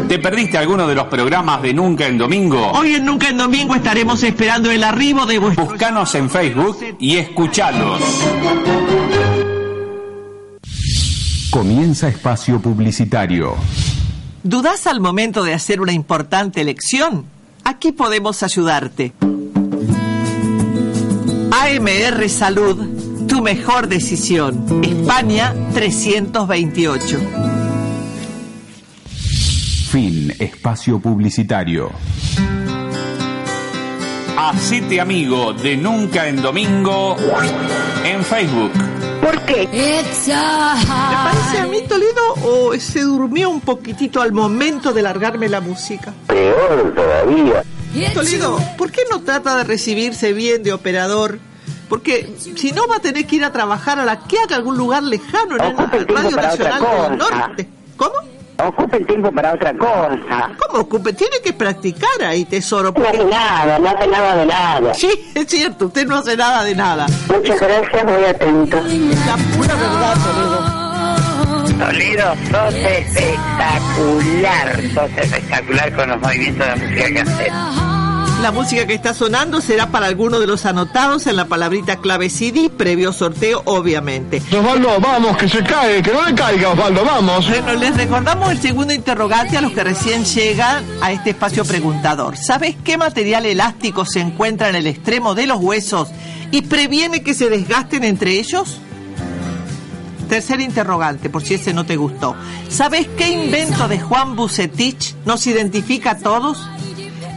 ¿Te 0.09 0.19
perdiste 0.19 0.59
alguno 0.59 0.87
de 0.87 0.95
los 0.95 1.07
programas 1.07 1.63
de 1.63 1.73
Nunca 1.73 2.07
en 2.07 2.19
Domingo? 2.19 2.73
Hoy 2.73 2.95
en 2.95 3.07
Nunca 3.07 3.29
en 3.29 3.39
Domingo 3.39 3.75
estaremos 3.75 4.23
esperando 4.23 4.71
el 4.71 4.85
arribo 4.85 5.25
de 5.25 5.39
vuestros... 5.39 5.69
Buscanos 5.69 6.15
en 6.15 6.29
Facebook 6.29 6.77
y 6.99 7.17
escuchalos. 7.17 8.01
Comienza 11.51 12.09
espacio 12.09 12.61
publicitario. 12.61 13.55
¿Dudas 14.43 14.87
al 14.87 15.01
momento 15.01 15.43
de 15.43 15.55
hacer 15.55 15.81
una 15.81 15.93
importante 15.93 16.61
elección? 16.61 17.25
Aquí 17.65 17.93
podemos 17.93 18.43
ayudarte. 18.43 19.13
AMR 21.51 22.29
Salud, 22.29 23.27
tu 23.27 23.41
mejor 23.41 23.89
decisión. 23.89 24.83
España 24.85 25.55
328. 25.73 27.54
Fin 29.95 30.34
espacio 30.41 30.99
publicitario. 30.99 31.88
Hacete 34.37 35.00
amigo 35.00 35.53
de 35.53 35.76
Nunca 35.76 36.26
en 36.26 36.42
Domingo 36.42 37.16
en 38.04 38.25
Facebook. 38.25 38.72
¿Por 39.22 39.41
qué? 39.42 39.68
¿Te 39.68 40.03
parece 40.03 40.33
a 41.61 41.66
mí, 41.71 41.83
Toledo, 41.88 42.34
o 42.42 42.75
se 42.76 43.03
durmió 43.03 43.49
un 43.50 43.61
poquitito 43.61 44.21
al 44.21 44.33
momento 44.33 44.92
de 44.92 45.00
largarme 45.00 45.49
la 45.49 45.61
música? 45.61 46.12
Peor 46.26 46.92
todavía. 46.92 47.62
Toledo, 48.12 48.58
¿por 48.76 48.91
qué 48.91 49.03
no 49.08 49.21
trata 49.21 49.58
de 49.58 49.62
recibirse 49.62 50.33
bien 50.33 50.64
de 50.64 50.72
operador? 50.72 51.38
Porque 51.88 52.34
si 52.37 52.72
no 52.72 52.88
va 52.88 52.96
a 52.96 53.00
tener 53.00 53.29
que 53.29 53.37
ir 53.37 53.45
a 53.45 53.53
trabajar 53.53 54.00
a 54.00 54.04
la 54.04 54.18
que 54.26 54.41
haga 54.41 54.57
algún 54.57 54.76
lugar 54.76 55.04
lejano 55.04 55.54
en 55.54 55.76
el 55.92 56.08
Radio 56.08 56.37
Nacional 56.37 56.83
del. 56.83 57.16
Norte. 57.16 57.68
¿Cómo? 57.96 58.34
Ocupe 58.63 58.99
el 58.99 59.07
tiempo 59.07 59.33
para 59.33 59.55
otra 59.55 59.75
cosa. 59.75 60.53
¿Cómo 60.59 60.83
ocupe? 60.83 61.13
Tiene 61.13 61.39
que 61.43 61.53
practicar 61.53 62.22
ahí, 62.25 62.45
tesoro. 62.45 62.95
No 62.97 63.09
hace 63.09 63.25
nada, 63.25 63.79
no 63.81 63.89
hace 63.89 64.07
nada 64.07 64.37
de 64.37 64.47
nada. 64.47 64.95
Sí, 64.95 65.33
es 65.35 65.47
cierto, 65.49 65.87
usted 65.87 66.07
no 66.07 66.17
hace 66.17 66.37
nada 66.37 66.63
de 66.63 66.75
nada. 66.75 67.07
Muchas 67.29 67.59
gracias, 67.61 68.05
muy 68.05 68.25
atento. 68.25 68.76
La 69.26 69.37
pura 69.57 69.75
verdad, 69.75 70.14
Toledo. 70.25 70.85
Toledo, 71.79 72.35
sos 72.51 72.75
espectacular, 72.75 74.81
sos 74.95 75.11
espectacular 75.18 75.93
con 75.97 76.09
los 76.11 76.21
movimientos 76.21 76.67
de 76.67 76.76
música 76.76 77.07
que 77.11 77.21
haces. 77.21 77.53
La 78.45 78.53
música 78.53 78.87
que 78.87 78.92
está 78.92 79.14
sonando 79.14 79.62
será 79.62 79.91
para 79.91 80.04
alguno 80.04 80.38
de 80.38 80.46
los 80.46 80.66
anotados 80.66 81.26
en 81.26 81.37
la 81.37 81.46
palabrita 81.46 81.96
clave 81.96 82.29
CD, 82.29 82.68
previo 82.68 83.11
sorteo, 83.11 83.62
obviamente. 83.64 84.42
Osvaldo, 84.53 85.00
vamos, 85.00 85.38
que 85.38 85.49
se 85.49 85.64
cae, 85.64 86.03
que 86.03 86.12
no 86.12 86.22
le 86.22 86.34
caiga, 86.34 86.68
Osvaldo, 86.68 87.07
vamos. 87.07 87.49
Bueno, 87.49 87.72
les 87.72 87.96
recordamos 87.96 88.50
el 88.50 88.61
segundo 88.61 88.92
interrogante 88.92 89.57
a 89.57 89.62
los 89.62 89.72
que 89.72 89.83
recién 89.83 90.26
llegan 90.26 90.84
a 91.00 91.11
este 91.11 91.30
espacio 91.30 91.64
preguntador. 91.64 92.37
¿Sabes 92.37 92.76
qué 92.84 92.99
material 92.99 93.46
elástico 93.46 94.04
se 94.04 94.21
encuentra 94.21 94.68
en 94.68 94.75
el 94.75 94.88
extremo 94.88 95.34
de 95.34 95.46
los 95.46 95.58
huesos 95.62 96.11
y 96.50 96.61
previene 96.61 97.22
que 97.22 97.33
se 97.33 97.49
desgasten 97.49 98.04
entre 98.04 98.33
ellos? 98.33 98.79
Tercer 100.29 100.61
interrogante, 100.61 101.30
por 101.30 101.42
si 101.42 101.54
ese 101.54 101.72
no 101.72 101.87
te 101.87 101.96
gustó. 101.96 102.37
¿Sabes 102.68 103.08
qué 103.16 103.26
invento 103.26 103.88
de 103.88 104.00
Juan 104.00 104.37
Bucetich 104.37 105.14
nos 105.25 105.46
identifica 105.46 106.11
a 106.11 106.18
todos? 106.18 106.68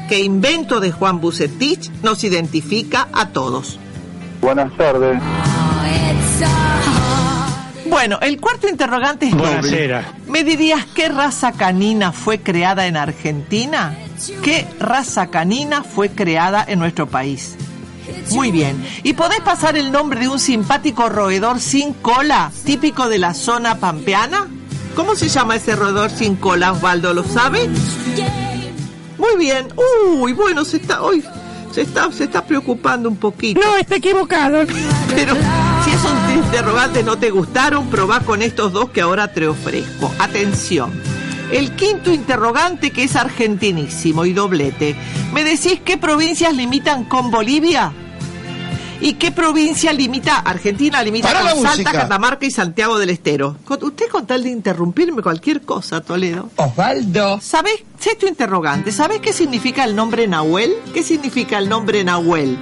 ¿Qué 0.08 0.20
invento 0.20 0.80
de 0.80 0.92
Juan 0.92 1.20
Bucetich 1.20 1.92
nos 2.02 2.24
identifica 2.24 3.10
a 3.12 3.30
todos? 3.30 3.78
Buenas 4.40 4.76
tardes. 4.78 5.22
Bueno, 7.90 8.18
el 8.22 8.40
cuarto 8.40 8.70
interrogante 8.70 9.28
es. 9.28 9.36
Buenasera. 9.36 10.14
¿Me 10.28 10.44
dirías 10.44 10.86
qué 10.94 11.10
raza 11.10 11.52
canina 11.52 12.12
fue 12.12 12.40
creada 12.40 12.88
en 12.88 12.96
Argentina? 12.96 13.98
¿Qué 14.44 14.66
raza 14.80 15.28
canina 15.28 15.84
fue 15.84 16.10
creada 16.10 16.64
en 16.68 16.80
nuestro 16.80 17.08
país? 17.08 17.56
Muy 18.32 18.52
bien. 18.52 18.82
¿Y 19.04 19.14
podés 19.14 19.42
pasar 19.42 19.78
el 19.78 19.92
nombre 19.92 20.22
de 20.22 20.30
un 20.30 20.40
simpático 20.40 21.10
roedor 21.10 21.60
sin 21.60 21.94
cola, 21.94 22.52
típico 22.64 23.10
de 23.10 23.20
la 23.20 23.34
zona 23.34 23.76
pampeana? 23.76 24.48
¿Cómo 24.96 25.16
se 25.16 25.28
llama 25.28 25.56
ese 25.56 25.76
roedor 25.76 26.10
sin 26.10 26.36
cola, 26.36 26.72
Osvaldo? 26.72 27.14
¿Lo 27.14 27.24
sabe? 27.24 27.70
Muy 29.28 29.46
bien. 29.46 29.68
Uy, 30.20 30.34
bueno, 30.34 30.66
se 30.66 30.78
está 30.78 31.02
hoy 31.02 31.24
se 31.78 31.84
está 31.84 32.12
se 32.12 32.24
está 32.24 32.44
preocupando 32.44 33.08
un 33.08 33.18
poquito. 33.18 33.62
No, 33.62 33.78
está 33.78 33.98
equivocado. 33.98 34.66
Pero 35.14 35.36
si 35.86 35.92
esos 35.92 36.12
interrogantes 36.34 37.06
no 37.06 37.20
te 37.20 37.30
gustaron, 37.30 37.88
probá 37.92 38.22
con 38.22 38.42
estos 38.42 38.74
dos 38.74 38.90
que 38.90 39.02
ahora 39.02 39.32
te 39.32 39.48
ofrezco. 39.48 40.12
Atención. 40.18 40.92
El 41.52 41.74
quinto 41.74 42.12
interrogante 42.12 42.90
que 42.90 43.04
es 43.04 43.16
argentinísimo 43.16 44.26
y 44.26 44.34
doblete. 44.34 44.96
¿Me 45.34 45.44
decís 45.44 45.80
qué 45.86 45.98
provincias 45.98 46.56
limitan 46.56 47.04
con 47.04 47.30
Bolivia? 47.30 47.94
¿Y 49.00 49.14
qué 49.14 49.32
provincia 49.32 49.94
limita? 49.94 50.38
Argentina 50.40 51.02
limita 51.04 51.32
con 51.34 51.44
Salta, 51.50 51.70
música. 51.70 51.92
Catamarca 51.92 52.46
y 52.46 52.52
Santiago 52.52 52.98
del 52.98 53.10
Estero. 53.12 53.56
Con- 53.64 53.84
Usted 53.84 54.08
con 54.10 54.26
tal 54.26 54.44
de 54.44 54.50
interrumpirme 54.50 55.22
cualquier 55.22 55.62
cosa, 55.62 56.02
Toledo. 56.02 56.50
Osvaldo. 56.56 57.40
¿Sabés? 57.42 57.84
Sé 58.00 58.16
tu 58.16 58.28
interrogante. 58.28 58.92
¿Sabés 58.92 59.20
qué 59.22 59.34
significa 59.34 59.84
el 59.84 59.96
nombre 59.96 60.28
Nahuel? 60.28 60.74
¿Qué 60.94 61.04
significa 61.04 61.58
el 61.60 61.70
nombre 61.70 62.04
Nahuel? 62.04 62.58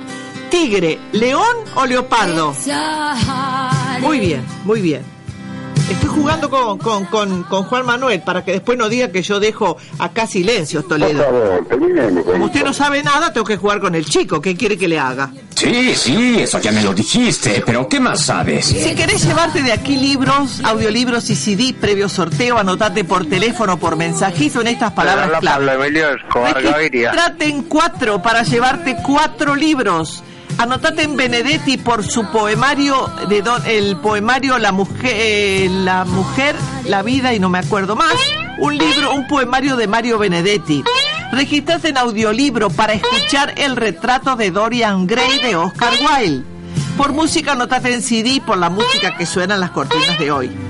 tigre, 0.51 0.99
león 1.11 1.43
o 1.75 1.85
leopardo. 1.85 2.53
Muy 3.99 4.19
bien, 4.19 4.45
muy 4.63 4.79
bien. 4.79 5.01
Estoy 5.89 6.09
jugando 6.09 6.49
con, 6.49 6.79
con, 6.79 7.05
con, 7.05 7.43
con 7.43 7.63
Juan 7.63 7.85
Manuel 7.85 8.21
para 8.21 8.43
que 8.43 8.53
después 8.53 8.77
no 8.77 8.89
diga 8.89 9.09
que 9.09 9.21
yo 9.21 9.39
dejo 9.39 9.77
acá 9.99 10.25
silencios, 10.25 10.87
Toledo. 10.87 11.23
Por 11.23 11.67
favor, 11.67 12.23
Como 12.25 12.45
usted 12.45 12.63
no 12.63 12.73
sabe 12.73 13.03
nada, 13.03 13.31
tengo 13.31 13.45
que 13.45 13.57
jugar 13.57 13.79
con 13.79 13.93
el 13.93 14.05
chico. 14.05 14.41
¿Qué 14.41 14.55
quiere 14.55 14.77
que 14.77 14.87
le 14.87 14.99
haga? 14.99 15.31
Sí, 15.55 15.93
sí, 15.95 16.39
eso 16.39 16.59
ya 16.59 16.71
me 16.71 16.81
lo 16.81 16.93
dijiste, 16.93 17.63
pero 17.65 17.87
¿qué 17.87 17.99
más 17.99 18.25
sabes? 18.25 18.65
Si 18.65 18.95
querés 18.95 19.23
llevarte 19.25 19.61
de 19.61 19.71
aquí 19.71 19.95
libros, 19.95 20.59
audiolibros 20.63 21.29
y 21.29 21.35
CD 21.35 21.73
previo 21.79 22.09
sorteo, 22.09 22.57
anotate 22.57 23.03
por 23.03 23.25
teléfono, 23.27 23.77
por 23.77 23.95
mensajizo 23.95 24.61
en 24.61 24.67
estas 24.67 24.91
palabras 24.91 25.25
Habla 25.27 25.39
clave. 25.39 25.65
Pablo 25.67 25.83
Emilio 25.83 26.09
Escobar 26.15 26.61
Gaviria. 26.61 27.11
Registrate 27.11 27.45
en 27.45 27.63
cuatro 27.63 28.21
para 28.21 28.43
llevarte 28.43 28.97
cuatro 29.03 29.55
libros. 29.55 30.23
Anotate 30.57 31.03
en 31.03 31.17
Benedetti 31.17 31.77
por 31.77 32.03
su 32.05 32.25
poemario 32.31 33.11
de 33.27 33.41
don, 33.41 33.61
el 33.65 33.97
poemario 33.97 34.57
La 34.57 34.71
mujer, 34.71 35.13
eh, 35.13 35.67
la 35.69 36.05
mujer, 36.05 36.55
la 36.85 37.03
vida 37.03 37.33
y 37.33 37.39
no 37.39 37.49
me 37.49 37.59
acuerdo 37.59 37.95
más. 37.95 38.15
Un 38.59 38.77
libro, 38.77 39.13
un 39.13 39.27
poemario 39.27 39.75
de 39.75 39.87
Mario 39.87 40.17
Benedetti. 40.17 40.83
Registrate 41.31 41.89
en 41.89 41.97
audiolibro 41.97 42.69
para 42.69 42.93
escuchar 42.93 43.53
el 43.57 43.75
retrato 43.75 44.37
de 44.37 44.51
Dorian 44.51 45.05
Gray 45.07 45.39
de 45.39 45.57
Oscar 45.57 45.93
Wilde. 45.99 46.45
Por 46.95 47.11
música 47.11 47.51
anotate 47.51 47.93
en 47.93 48.01
CD 48.01 48.41
por 48.45 48.57
la 48.57 48.69
música 48.69 49.17
que 49.17 49.25
suena 49.25 49.55
en 49.55 49.59
las 49.59 49.71
cortinas 49.71 50.17
de 50.17 50.31
hoy. 50.31 50.64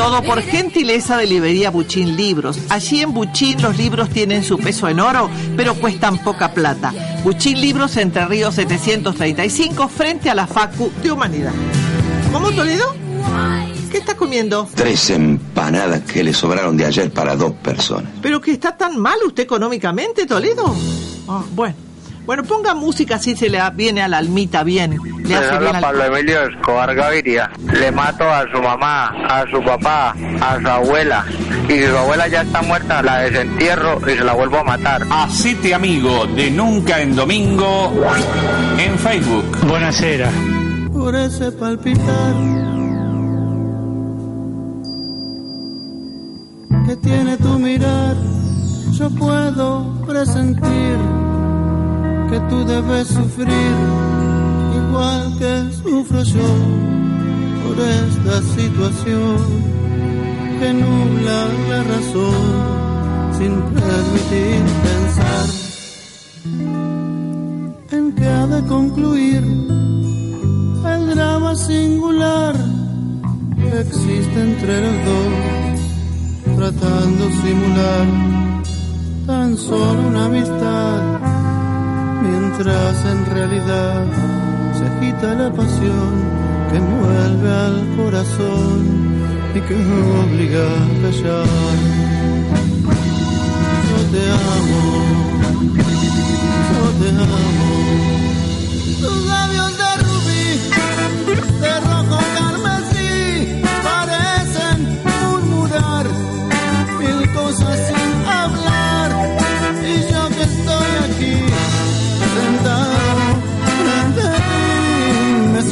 Todo 0.00 0.22
por 0.22 0.40
gentileza 0.40 1.18
de 1.18 1.26
Librería 1.26 1.70
Buchín 1.70 2.16
Libros. 2.16 2.58
Allí 2.70 3.02
en 3.02 3.12
Buchín 3.12 3.60
los 3.60 3.76
libros 3.76 4.08
tienen 4.08 4.42
su 4.42 4.56
peso 4.56 4.88
en 4.88 4.98
oro, 4.98 5.28
pero 5.58 5.74
cuestan 5.74 6.16
poca 6.24 6.54
plata. 6.54 6.90
Buchín 7.22 7.60
Libros 7.60 7.98
Entre 7.98 8.24
Ríos 8.24 8.54
735 8.54 9.88
frente 9.88 10.30
a 10.30 10.34
la 10.34 10.46
Facu 10.46 10.90
de 11.02 11.12
Humanidad. 11.12 11.52
¿Cómo 12.32 12.50
Toledo? 12.50 12.94
¿Qué 13.90 13.98
está 13.98 14.16
comiendo? 14.16 14.66
Tres 14.74 15.10
empanadas 15.10 16.00
que 16.00 16.24
le 16.24 16.32
sobraron 16.32 16.78
de 16.78 16.86
ayer 16.86 17.12
para 17.12 17.36
dos 17.36 17.52
personas. 17.52 18.10
¿Pero 18.22 18.40
que 18.40 18.52
está 18.52 18.78
tan 18.78 18.98
mal 18.98 19.18
usted 19.26 19.42
económicamente, 19.42 20.24
Toledo? 20.24 20.74
Ah, 21.28 21.44
bueno. 21.52 21.89
Bueno, 22.30 22.44
ponga 22.44 22.74
música 22.74 23.16
así 23.16 23.34
se 23.34 23.50
le 23.50 23.58
viene 23.74 24.02
a 24.02 24.06
la 24.06 24.18
almita 24.18 24.62
bien. 24.62 24.96
Le 25.24 25.34
hace 25.34 25.58
bien 25.58 25.74
al... 25.74 25.82
Pablo 25.82 26.04
Emilio 26.04 26.42
Escobar 26.42 26.94
Gaviria. 26.94 27.50
Le 27.72 27.90
mato 27.90 28.22
a 28.22 28.44
su 28.52 28.62
mamá, 28.62 29.08
a 29.26 29.44
su 29.50 29.60
papá, 29.64 30.14
a 30.40 30.60
su 30.60 30.68
abuela. 30.68 31.24
Y 31.68 31.72
si 31.72 31.86
su 31.88 31.96
abuela 31.96 32.28
ya 32.28 32.42
está 32.42 32.62
muerta, 32.62 33.02
la 33.02 33.18
desentierro 33.22 33.98
y 34.08 34.16
se 34.16 34.22
la 34.22 34.34
vuelvo 34.34 34.58
a 34.58 34.62
matar. 34.62 35.04
Hacete 35.10 35.74
amigo 35.74 36.24
de 36.26 36.52
Nunca 36.52 37.00
en 37.00 37.16
Domingo 37.16 37.92
en 38.78 38.96
Facebook. 38.96 39.66
Buenasera. 39.66 40.30
por 40.92 41.16
ese 41.16 41.50
palpitar 41.50 42.34
que 46.86 46.94
tiene 46.94 47.36
tu 47.38 47.58
mirar, 47.58 48.14
yo 48.92 49.10
puedo 49.18 50.06
presentir 50.06 51.29
que 52.30 52.40
tú 52.48 52.64
debes 52.64 53.08
sufrir 53.08 53.74
igual 54.76 55.36
que 55.38 55.72
sufro 55.82 56.22
yo 56.22 56.50
por 57.64 57.76
esta 57.80 58.42
situación. 58.56 59.70
Que 60.60 60.72
nubla 60.74 61.48
la 61.70 61.82
razón 61.84 62.70
sin 63.38 63.52
permitir 63.62 64.62
pensar 64.86 65.46
en 67.92 68.12
que 68.12 68.26
ha 68.26 68.46
de 68.46 68.66
concluir 68.66 69.42
el 70.92 71.10
drama 71.14 71.54
singular 71.56 72.54
que 73.56 73.80
existe 73.80 74.38
entre 74.48 74.82
los 74.82 74.96
dos, 75.08 76.56
tratando 76.56 77.24
simular 77.42 78.06
tan 79.26 79.56
solo 79.56 80.08
una 80.08 80.26
amistad, 80.26 81.29
mientras 82.22 83.04
en 83.04 83.26
realidad 83.26 84.04
se 84.76 84.86
agita 84.86 85.34
la 85.34 85.50
pasión 85.52 86.12
que 86.70 86.76
envuelve 86.76 87.50
al 87.50 87.96
corazón 87.96 88.80
y 89.54 89.60
que 89.60 89.74
obliga 89.74 90.62
a 90.62 91.02
callar. 91.02 91.46
Yo 93.88 93.98
te 94.12 94.22
amo, 94.30 94.82
yo 96.72 96.84
te 97.00 97.08
amo. 97.10 97.50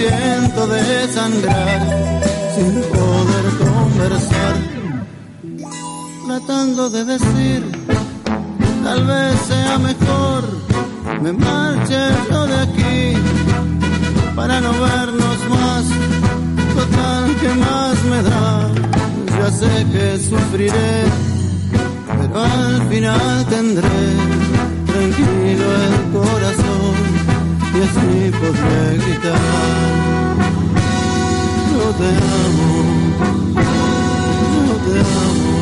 Siento 0.08 0.66
desangrar 0.66 1.80
sin 2.54 2.72
poder 2.96 3.46
conversar. 3.64 4.54
Tratando 6.26 6.90
de 6.90 7.04
decir, 7.04 7.60
tal 8.84 9.06
vez 9.06 9.40
sea 9.48 9.78
mejor 9.78 10.68
me 11.22 11.32
marche 11.32 11.98
yo 12.30 12.46
de 12.46 12.58
aquí 12.60 13.12
para 14.36 14.60
no 14.60 14.72
vernos 14.72 15.38
más. 15.50 15.84
Total, 16.76 17.36
que 17.40 17.48
más 17.64 18.04
me 18.10 18.22
da? 18.22 18.70
Ya 19.38 19.50
sé 19.50 19.86
que 19.92 20.18
sufriré, 20.18 21.04
pero 22.20 22.40
al 22.40 22.88
final 22.88 23.46
tendré 23.48 24.00
tranquilo 24.86 25.66
el 25.86 25.96
corazón 26.12 26.67
y 27.78 27.80
así 27.80 28.30
podré 28.32 28.96
gritar. 28.96 29.38
Yo 31.72 31.86
te 31.98 32.08
amo, 32.08 32.70
yo 34.66 34.76
te 34.84 34.94
amo. 35.00 35.52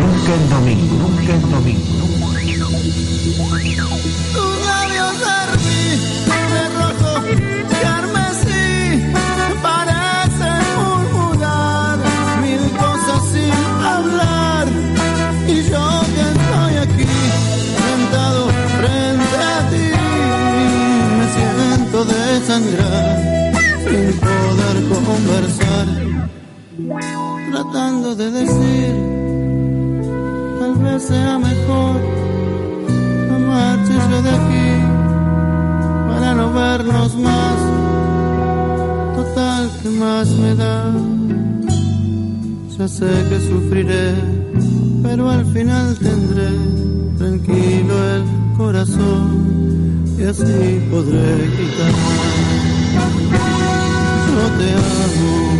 Nunca 0.00 0.30
en 0.34 0.44
domingo, 0.50 0.94
nunca 1.02 1.32
en 1.34 1.42
domingo. 1.50 1.94
Siento 22.04 22.32
desangrar 22.32 23.52
sin 23.84 24.20
poder 24.20 24.76
conversar, 24.88 25.86
tratando 27.50 28.14
de 28.14 28.30
decir 28.30 28.94
tal 30.58 30.74
vez 30.76 31.02
sea 31.02 31.38
mejor 31.38 32.00
no 33.30 34.10
yo 34.10 34.22
de 34.22 34.30
aquí 34.30 34.70
para 36.08 36.34
no 36.34 36.52
vernos 36.52 37.16
más. 37.16 37.58
Total, 39.16 39.70
que 39.82 39.88
más 39.90 40.28
me 40.30 40.54
da? 40.54 40.92
Ya 42.78 42.88
sé 42.88 43.06
que 43.28 43.40
sufriré, 43.40 44.14
pero 45.02 45.30
al 45.30 45.44
final 45.46 45.96
tendré 45.98 46.50
tranquilo 47.18 47.94
el 48.16 48.24
corazón 48.56 49.54
y 50.18 50.24
así 50.24 50.80
podré 50.90 51.48
gritar. 51.56 51.92
Yo 54.26 54.44
te 54.58 54.72
amo, 54.72 55.53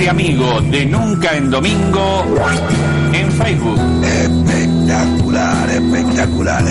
Hacete 0.00 0.08
amigo 0.08 0.62
de 0.62 0.86
Nunca 0.86 1.36
en 1.36 1.50
Domingo 1.50 2.24
en 3.12 3.30
Facebook. 3.32 3.78
Espectacular, 4.02 5.68
espectacular. 5.68 6.64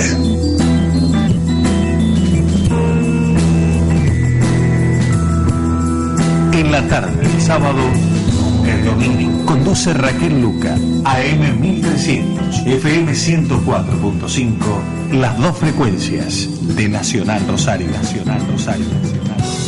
En 6.54 6.72
la 6.72 6.82
la 6.82 6.88
tarde 6.88 7.16
del 7.18 7.42
sábado, 7.42 7.78
el 8.66 8.86
domingo. 8.86 9.46
Conduce 9.46 9.94
Raquel 9.94 10.42
Luca, 10.42 10.76
AM 11.06 11.62
1300, 11.62 12.66
FM 12.66 13.12
104.5, 13.12 15.20
las 15.20 15.38
dos 15.38 15.56
frecuencias 15.56 16.48
de 16.76 16.90
Nacional 16.90 17.46
Rosario, 17.48 17.92
Nacional 17.92 18.42
Rosario, 18.48 18.86
Nacional 19.04 19.59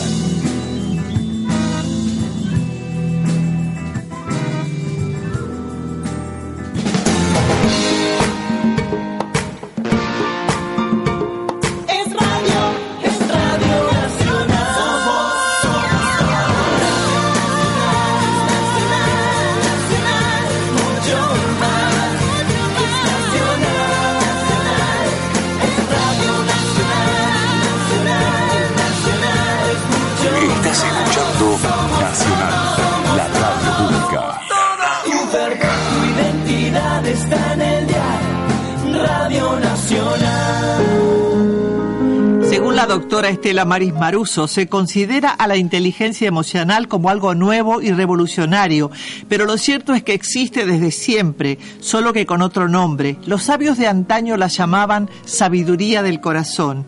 doctora 43.22 43.36
Estela 43.40 43.66
Maris 43.66 43.94
Maruso, 43.94 44.48
se 44.48 44.66
considera 44.66 45.30
a 45.30 45.46
la 45.46 45.56
inteligencia 45.56 46.28
emocional 46.28 46.88
como 46.88 47.08
algo 47.12 47.36
nuevo 47.36 47.80
y 47.80 47.92
revolucionario, 47.92 48.90
pero 49.30 49.46
lo 49.46 49.60
cierto 49.60 49.94
es 49.94 50.02
que 50.02 50.16
existe 50.16 50.66
desde 50.66 50.90
siempre, 50.90 51.60
solo 51.82 52.14
que 52.14 52.26
con 52.26 52.42
otro 52.42 52.68
nombre. 52.68 53.18
Los 53.28 53.44
sabios 53.44 53.78
de 53.78 53.86
antaño 53.86 54.38
la 54.38 54.48
llamaban 54.48 55.08
sabiduría 55.24 56.02
del 56.02 56.20
corazón. 56.20 56.84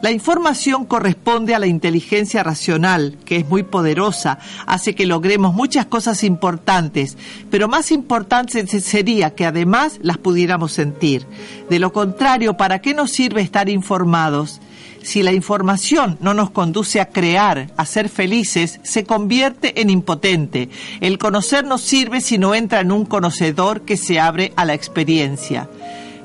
La 0.00 0.12
información 0.12 0.84
corresponde 0.84 1.56
a 1.56 1.58
la 1.58 1.66
inteligencia 1.66 2.44
racional, 2.44 3.16
que 3.24 3.34
es 3.38 3.48
muy 3.48 3.64
poderosa, 3.64 4.38
hace 4.66 4.94
que 4.94 5.06
logremos 5.06 5.54
muchas 5.54 5.86
cosas 5.86 6.22
importantes, 6.22 7.16
pero 7.50 7.66
más 7.66 7.90
importante 7.90 8.64
se- 8.68 8.80
sería 8.80 9.34
que 9.34 9.44
además 9.44 9.98
las 10.02 10.18
pudiéramos 10.18 10.70
sentir. 10.70 11.26
De 11.68 11.80
lo 11.80 11.92
contrario, 11.92 12.56
¿para 12.56 12.78
qué 12.80 12.94
nos 12.94 13.10
sirve 13.10 13.40
estar 13.42 13.68
informados? 13.68 14.60
Si 15.04 15.22
la 15.22 15.32
información 15.32 16.16
no 16.22 16.32
nos 16.32 16.50
conduce 16.50 16.98
a 16.98 17.10
crear, 17.10 17.70
a 17.76 17.84
ser 17.84 18.08
felices, 18.08 18.80
se 18.82 19.04
convierte 19.04 19.82
en 19.82 19.90
impotente. 19.90 20.70
El 21.02 21.18
conocer 21.18 21.66
no 21.66 21.76
sirve 21.76 22.22
si 22.22 22.38
no 22.38 22.54
entra 22.54 22.80
en 22.80 22.90
un 22.90 23.04
conocedor 23.04 23.82
que 23.82 23.98
se 23.98 24.18
abre 24.18 24.54
a 24.56 24.64
la 24.64 24.72
experiencia. 24.72 25.68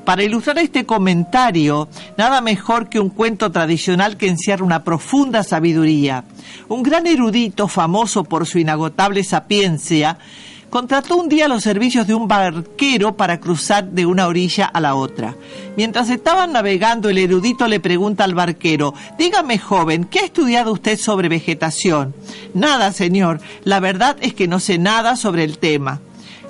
Para 0.05 0.23
ilustrar 0.23 0.59
este 0.59 0.85
comentario, 0.85 1.89
nada 2.17 2.39
mejor 2.39 2.87
que 2.87 3.01
un 3.01 3.09
cuento 3.09 3.51
tradicional 3.51 4.15
que 4.15 4.29
encierra 4.29 4.63
una 4.63 4.85
profunda 4.85 5.43
sabiduría. 5.43 6.23
Un 6.69 6.81
gran 6.81 7.05
erudito, 7.05 7.67
famoso 7.67 8.23
por 8.23 8.47
su 8.47 8.59
inagotable 8.59 9.25
sapiencia, 9.25 10.17
contrató 10.69 11.17
un 11.17 11.29
día 11.29 11.47
los 11.47 11.63
servicios 11.63 12.07
de 12.07 12.13
un 12.13 12.27
barquero 12.27 13.17
para 13.17 13.39
cruzar 13.39 13.89
de 13.89 14.05
una 14.05 14.27
orilla 14.27 14.65
a 14.65 14.79
la 14.79 14.95
otra. 14.95 15.35
Mientras 15.75 16.09
estaban 16.09 16.53
navegando, 16.53 17.09
el 17.09 17.17
erudito 17.17 17.67
le 17.67 17.79
pregunta 17.79 18.23
al 18.23 18.35
barquero, 18.35 18.93
dígame 19.17 19.57
joven, 19.57 20.05
¿qué 20.05 20.19
ha 20.19 20.25
estudiado 20.25 20.71
usted 20.71 20.97
sobre 20.97 21.29
vegetación? 21.29 22.13
Nada, 22.53 22.91
señor, 22.91 23.39
la 23.63 23.79
verdad 23.79 24.17
es 24.21 24.33
que 24.33 24.47
no 24.47 24.59
sé 24.59 24.77
nada 24.77 25.15
sobre 25.15 25.43
el 25.43 25.57
tema. 25.57 26.01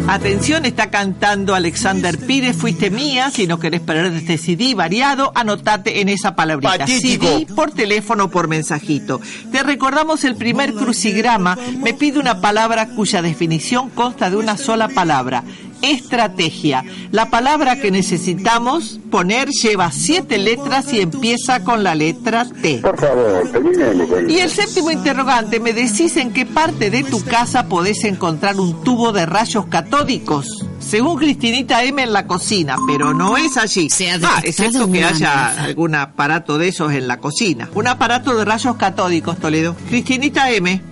Atención, 0.07 0.67
está 0.67 0.91
cantando 0.91 1.55
Alexander 1.55 2.19
Pires, 2.19 2.55
fuiste 2.55 2.91
mía, 2.91 3.31
si 3.31 3.47
no 3.47 3.59
querés 3.59 3.81
perder 3.81 4.13
este 4.13 4.37
CD 4.37 4.75
variado, 4.75 5.33
anotate 5.35 6.03
en 6.03 6.11
esa 6.11 6.37
palabrita. 6.37 6.79
Patético. 6.79 7.27
CD 7.27 7.47
por 7.55 7.73
teléfono 7.73 8.25
o 8.25 8.29
por 8.29 8.47
mensajito. 8.47 9.21
Te 9.51 9.63
recordamos 9.63 10.25
el 10.25 10.37
primer 10.37 10.75
crucigrama, 10.75 11.57
me 11.83 11.95
pide 11.95 12.19
una 12.19 12.41
palabra 12.43 12.89
cuya 12.91 13.23
definición 13.23 13.89
consta 13.91 14.29
de 14.29 14.37
una 14.37 14.59
sola 14.59 14.89
palabra. 14.89 15.43
Estrategia. 15.91 16.85
La 17.11 17.31
palabra 17.31 17.81
que 17.81 17.91
necesitamos 17.91 18.99
poner 19.11 19.49
lleva 19.51 19.91
siete 19.93 20.39
letras 20.39 20.93
y 20.93 21.01
empieza 21.01 21.63
con 21.63 21.85
la 21.85 21.95
letra 21.95 22.47
T. 22.63 22.79
Por 22.83 22.99
favor, 22.99 23.51
terminemos 23.53 24.09
Y 24.29 24.39
el 24.39 24.51
séptimo 24.51 24.91
interrogante, 24.91 25.61
me 25.61 25.73
decís 25.73 26.17
en 26.17 26.33
qué 26.33 26.47
parte 26.47 26.91
de 26.91 27.05
tu 27.05 27.23
casa 27.25 27.69
podés 27.69 28.05
encontrar 28.05 28.59
un 28.59 28.83
tubo 28.83 29.13
de 29.13 29.27
rayos 29.27 29.67
catódicos. 29.67 30.65
Según 30.81 31.17
Cristinita 31.19 31.83
M 31.85 32.03
en 32.03 32.13
la 32.13 32.27
cocina, 32.27 32.77
pero 32.87 33.15
no 33.15 33.37
es 33.37 33.57
allí. 33.57 33.89
ah, 33.91 33.97
detectado 33.97 34.41
excepto 34.45 34.93
que 34.93 35.05
haya 35.05 35.33
amenaza. 35.33 35.65
algún 35.65 35.95
aparato 35.95 36.59
de 36.59 36.69
esos 36.69 36.93
en 36.93 37.09
la 37.09 37.19
cocina. 37.19 37.69
Un 37.75 37.87
aparato 37.87 38.35
de 38.37 38.45
rayos 38.45 38.77
catódicos, 38.77 39.39
Toledo. 39.39 39.75
Cristinita 39.89 40.51
M. 40.51 40.83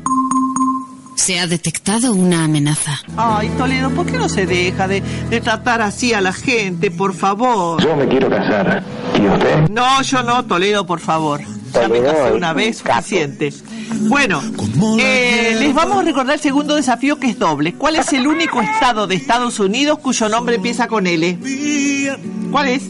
Se 1.16 1.39
ha 1.39 1.47
detectado 1.47 2.12
una 2.12 2.44
amenaza. 2.44 3.01
Ay, 3.16 3.48
Toledo, 3.56 3.90
¿por 3.90 4.06
qué 4.06 4.18
no 4.18 4.28
se 4.28 4.47
deja 4.47 4.89
de, 4.89 5.01
de 5.30 5.40
tratar 5.40 5.80
así 5.82 6.12
a 6.14 6.20
la 6.20 6.32
gente, 6.32 6.90
por 6.90 7.14
favor? 7.14 7.82
Yo 7.82 7.94
me 7.97 8.09
quiero 8.09 8.28
casar. 8.28 8.82
¿Y 9.14 9.26
usted? 9.26 9.68
No, 9.70 10.02
yo 10.02 10.22
no, 10.22 10.44
Toledo, 10.44 10.84
por 10.86 11.01
favor. 11.01 11.40
Ya 11.72 11.89
me 11.89 12.02
casé 12.02 12.32
una 12.32 12.52
vez, 12.52 12.78
suficiente. 12.78 13.52
Bueno, 14.09 14.43
eh, 14.98 15.56
les 15.59 15.74
vamos 15.74 15.98
a 15.98 16.02
recordar 16.02 16.34
el 16.34 16.40
segundo 16.40 16.74
desafío 16.74 17.18
que 17.18 17.28
es 17.30 17.39
doble. 17.39 17.74
¿Cuál 17.74 17.97
es 17.97 18.12
el 18.12 18.26
único 18.26 18.60
estado 18.60 19.06
de 19.06 19.14
Estados 19.14 19.59
Unidos 19.60 19.98
cuyo 20.01 20.28
nombre 20.28 20.56
empieza 20.56 20.86
con 20.89 21.06
L? 21.06 21.39
¿Cuál 22.51 22.68
es? 22.68 22.82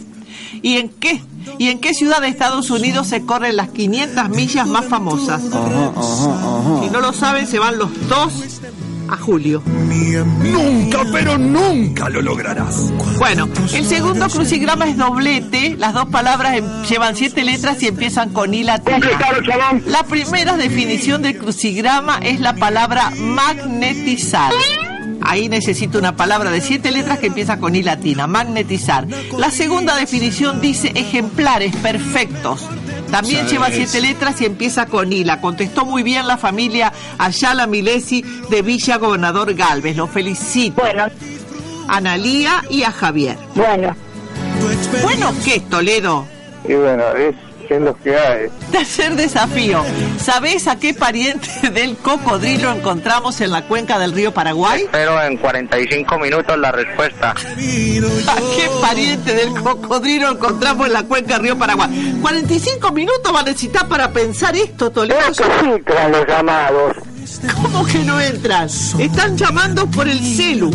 ¿Y 0.62 0.76
en 0.76 0.89
qué? 0.89 1.22
¿Y 1.59 1.68
en 1.68 1.80
qué 1.80 1.93
ciudad 1.93 2.20
de 2.20 2.28
Estados 2.28 2.70
Unidos 2.70 3.09
se 3.09 3.22
corren 3.26 3.56
las 3.56 3.68
500 3.70 4.28
millas 4.30 4.66
más 4.66 4.86
famosas? 4.86 5.43
Si 5.43 6.90
no 6.90 7.01
lo 7.01 7.12
saben, 7.12 7.47
se 7.47 7.59
van 7.59 7.78
los 7.78 7.90
dos 8.09 8.32
a 9.09 9.16
Julio. 9.16 9.62
Nunca, 9.66 11.02
pero 11.12 11.36
nunca 11.36 12.09
lo 12.09 12.22
lograrás. 12.22 12.90
Bueno, 13.18 13.48
el 13.74 13.84
segundo 13.84 14.28
crucigrama 14.28 14.86
es 14.89 14.97
doblete. 14.97 15.76
Las 15.78 15.94
dos 15.94 16.06
palabras 16.06 16.56
em- 16.56 16.82
llevan 16.89 17.16
siete 17.16 17.43
letras 17.44 17.82
y 17.82 17.89
empiezan 17.89 18.30
con 18.30 18.55
I 18.55 18.62
latina. 18.62 18.98
La 19.86 20.05
primera 20.05 20.56
definición 20.56 21.22
del 21.22 21.36
crucigrama 21.39 22.18
es 22.18 22.40
la 22.40 22.55
palabra 22.55 23.10
magnetizar. 23.18 24.52
Ahí 25.24 25.49
necesito 25.49 25.99
una 25.99 26.16
palabra 26.16 26.51
de 26.51 26.61
siete 26.61 26.90
letras 26.90 27.19
que 27.19 27.28
empieza 27.28 27.59
con 27.59 27.74
I 27.74 27.82
latina, 27.82 28.27
magnetizar. 28.27 29.07
La 29.39 29.51
segunda 29.51 29.97
definición 29.97 30.61
dice 30.61 30.93
ejemplares 30.94 31.74
perfectos. 31.77 32.69
También 33.11 33.47
lleva 33.47 33.70
siete 33.70 34.01
letras 34.01 34.40
y 34.40 34.47
empieza 34.47 34.86
con 34.86 35.12
I. 35.12 35.24
La 35.24 35.40
contestó 35.40 35.85
muy 35.85 36.03
bien 36.03 36.27
la 36.27 36.39
familia 36.39 36.93
Ayala 37.19 37.66
Milesi 37.66 38.24
de 38.49 38.62
Villa 38.62 38.97
Gobernador 38.97 39.55
Galvez. 39.55 39.97
Los 39.97 40.11
felicito. 40.11 40.81
Bueno. 40.81 41.05
A 41.89 41.97
Analía 41.97 42.65
y 42.70 42.85
a 42.85 42.90
Javier. 42.90 43.36
Bueno. 43.55 43.94
Bueno, 45.03 45.32
¿qué, 45.44 45.61
Toledo? 45.61 46.27
Y 46.66 46.74
bueno, 46.74 47.05
es, 47.12 47.35
lo 47.81 47.94
que 47.97 48.16
hay. 48.16 48.49
Tercer 48.70 49.15
desafío. 49.16 49.82
¿Sabés 50.19 50.66
a 50.69 50.77
qué 50.77 50.94
pariente 50.94 51.49
del 51.73 51.97
cocodrilo 51.97 52.73
encontramos 52.73 53.40
en 53.40 53.51
la 53.51 53.62
cuenca 53.62 53.99
del 53.99 54.12
río 54.12 54.32
Paraguay? 54.32 54.86
Pero 54.90 55.20
en 55.23 55.36
45 55.36 56.19
minutos 56.19 56.59
la 56.59 56.73
respuesta. 56.73 57.31
¿A 57.31 57.35
qué 58.57 58.70
pariente 58.81 59.35
del 59.35 59.53
cocodrilo 59.61 60.31
encontramos 60.32 60.86
en 60.86 60.93
la 60.93 61.03
cuenca 61.05 61.35
del 61.35 61.43
río 61.43 61.59
Paraguay? 61.59 62.19
45 62.20 62.93
minutos 62.93 63.35
va 63.35 63.40
a 63.40 63.44
necesitar 63.44 63.89
para 63.89 64.11
pensar 64.12 64.57
esto, 64.57 64.90
Toledo. 64.90 65.20
filtran 65.61 66.12
los 66.12 66.27
llamados. 66.27 66.97
¿Cómo 67.62 67.85
que 67.86 67.99
no 68.01 68.20
entran? 68.20 68.66
Están 68.99 69.36
llamando 69.36 69.86
por 69.86 70.09
el 70.09 70.19
celu. 70.20 70.70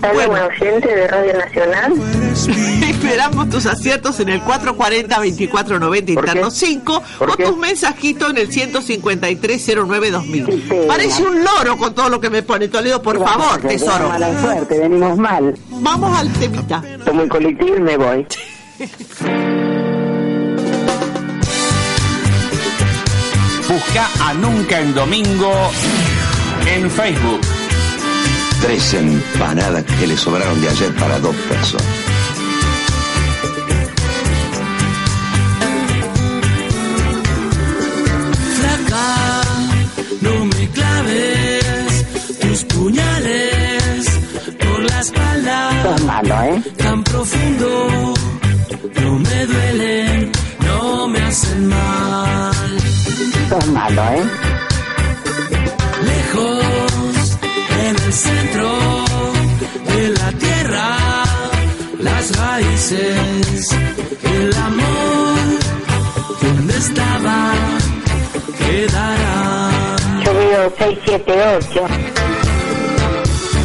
Bueno, 0.00 0.34
oyente 0.46 0.94
de 0.94 1.08
Radio 1.08 1.36
Nacional. 1.38 1.92
Esperamos 2.88 3.50
tus 3.50 3.66
aciertos 3.66 4.20
en 4.20 4.28
el 4.28 4.40
440-2490 4.42 6.08
interno 6.10 6.50
5 6.50 7.02
o 7.20 7.36
tus 7.36 7.56
mensajitos 7.56 8.30
en 8.30 8.38
el 8.38 8.48
153-09-2000. 8.50 10.86
Parece 10.86 11.24
un 11.24 11.42
loro 11.42 11.76
con 11.76 11.94
todo 11.94 12.08
lo 12.08 12.20
que 12.20 12.30
me 12.30 12.42
pone 12.42 12.68
Toledo, 12.68 13.02
por 13.02 13.18
favor, 13.18 13.60
tesoro. 13.60 14.08
Mala 14.08 14.40
suerte, 14.40 14.78
venimos 14.78 15.18
mal. 15.18 15.58
Vamos 15.68 16.16
al 16.16 16.32
temita. 16.34 16.80
Tomo 17.04 17.22
el 17.22 17.28
colectivo 17.28 17.76
y 17.76 17.80
me 17.80 17.96
voy. 17.96 18.24
Busca 23.68 24.08
a 24.20 24.32
Nunca 24.34 24.80
en 24.80 24.94
Domingo 24.94 25.52
en 26.66 26.90
Facebook. 26.90 27.40
Tres 28.60 28.94
empanadas 28.94 29.84
que 29.84 30.06
le 30.06 30.16
sobraron 30.16 30.60
de 30.60 30.68
ayer 30.68 30.94
para 30.96 31.18
dos 31.20 31.34
personas. 31.36 31.86
Flaca, 38.58 39.42
no 40.20 40.44
me 40.44 40.68
claves 40.70 42.38
tus 42.40 42.64
puñales 42.64 44.06
por 44.58 44.82
la 44.90 45.00
espalda. 45.00 45.82
Sos 45.82 46.04
malo, 46.04 46.42
¿eh? 46.42 46.62
Tan 46.76 47.04
profundo, 47.04 48.14
no 49.02 49.18
me 49.18 49.46
duelen, 49.46 50.32
no 50.66 51.08
me 51.08 51.20
hacen 51.22 51.66
mal. 51.68 52.52
Sos 53.48 53.66
malo, 53.68 54.02
¿eh? 54.02 54.67
El 58.08 58.14
centro 58.14 59.04
de 59.86 60.08
la 60.08 60.32
tierra, 60.32 60.96
las 62.00 62.38
raíces, 62.38 63.68
el 64.22 64.54
amor, 64.54 65.38
donde 66.40 66.78
estaba, 66.78 67.52
quedará. 68.58 69.70
Yo 70.24 70.34
veo 70.34 70.74
678. 70.78 71.86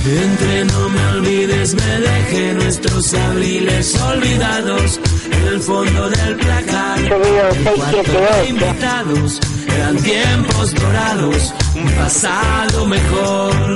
Entre 0.05 0.65
no 0.65 0.89
me 0.89 1.05
olvides, 1.15 1.75
me 1.75 1.99
dejé 2.01 2.53
nuestros 2.55 3.13
abriles 3.13 4.01
olvidados 4.01 4.99
en 5.31 5.47
el 5.47 5.61
fondo 5.61 6.09
del 6.09 6.35
placar. 6.35 6.99
Yo 7.01 7.19
veo 7.19 7.49
El 7.49 7.63
cuarto 7.63 7.97
de 7.97 8.03
678. 8.03 8.49
invitados 8.49 9.39
eran 9.73 9.97
tiempos 9.97 10.73
dorados, 10.75 11.53
un 11.75 11.91
pasado 11.91 12.85
mejor. 12.87 13.75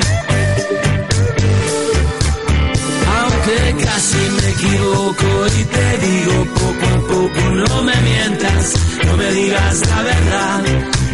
Casi 3.48 4.18
me 4.18 4.50
equivoco 4.50 5.48
y 5.48 5.64
te 5.64 5.98
digo 6.06 6.46
poco 6.54 6.86
a 6.86 7.00
poco, 7.08 7.50
no 7.52 7.84
me 7.84 7.96
mientas, 8.02 8.74
no 9.06 9.16
me 9.16 9.32
digas 9.32 9.88
la 9.88 10.02
verdad, 10.04 10.64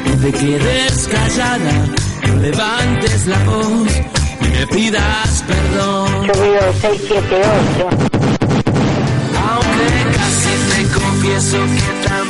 no 0.06 0.18
te 0.18 0.32
quedes 0.32 1.08
callada, 1.12 1.86
no 2.28 2.36
levantes 2.38 3.28
la 3.28 3.40
voz 3.44 3.88
y 4.42 4.46
me 4.46 4.68
pidas 4.68 5.44
perdón. 5.48 6.28
Yo 6.28 6.34
veo 6.42 6.74
678. 6.82 7.90
Aunque 9.50 9.88
casi 10.18 10.54
te 10.72 10.80
confieso 11.00 11.58
que 11.58 12.08
también 12.08 12.23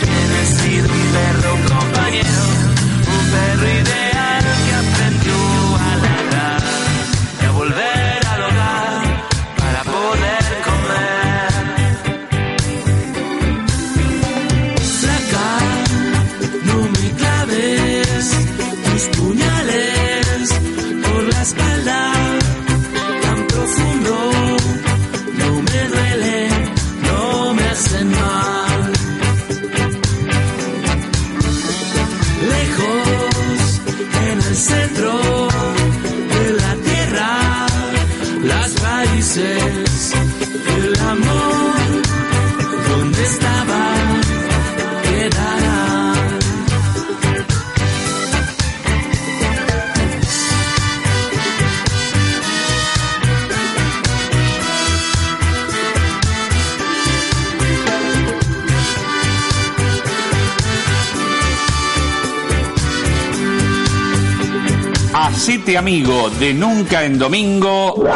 Hacete 65.44 65.78
amigo 65.78 66.30
de 66.40 66.54
Nunca 66.54 67.04
en 67.04 67.20
Domingo 67.20 68.08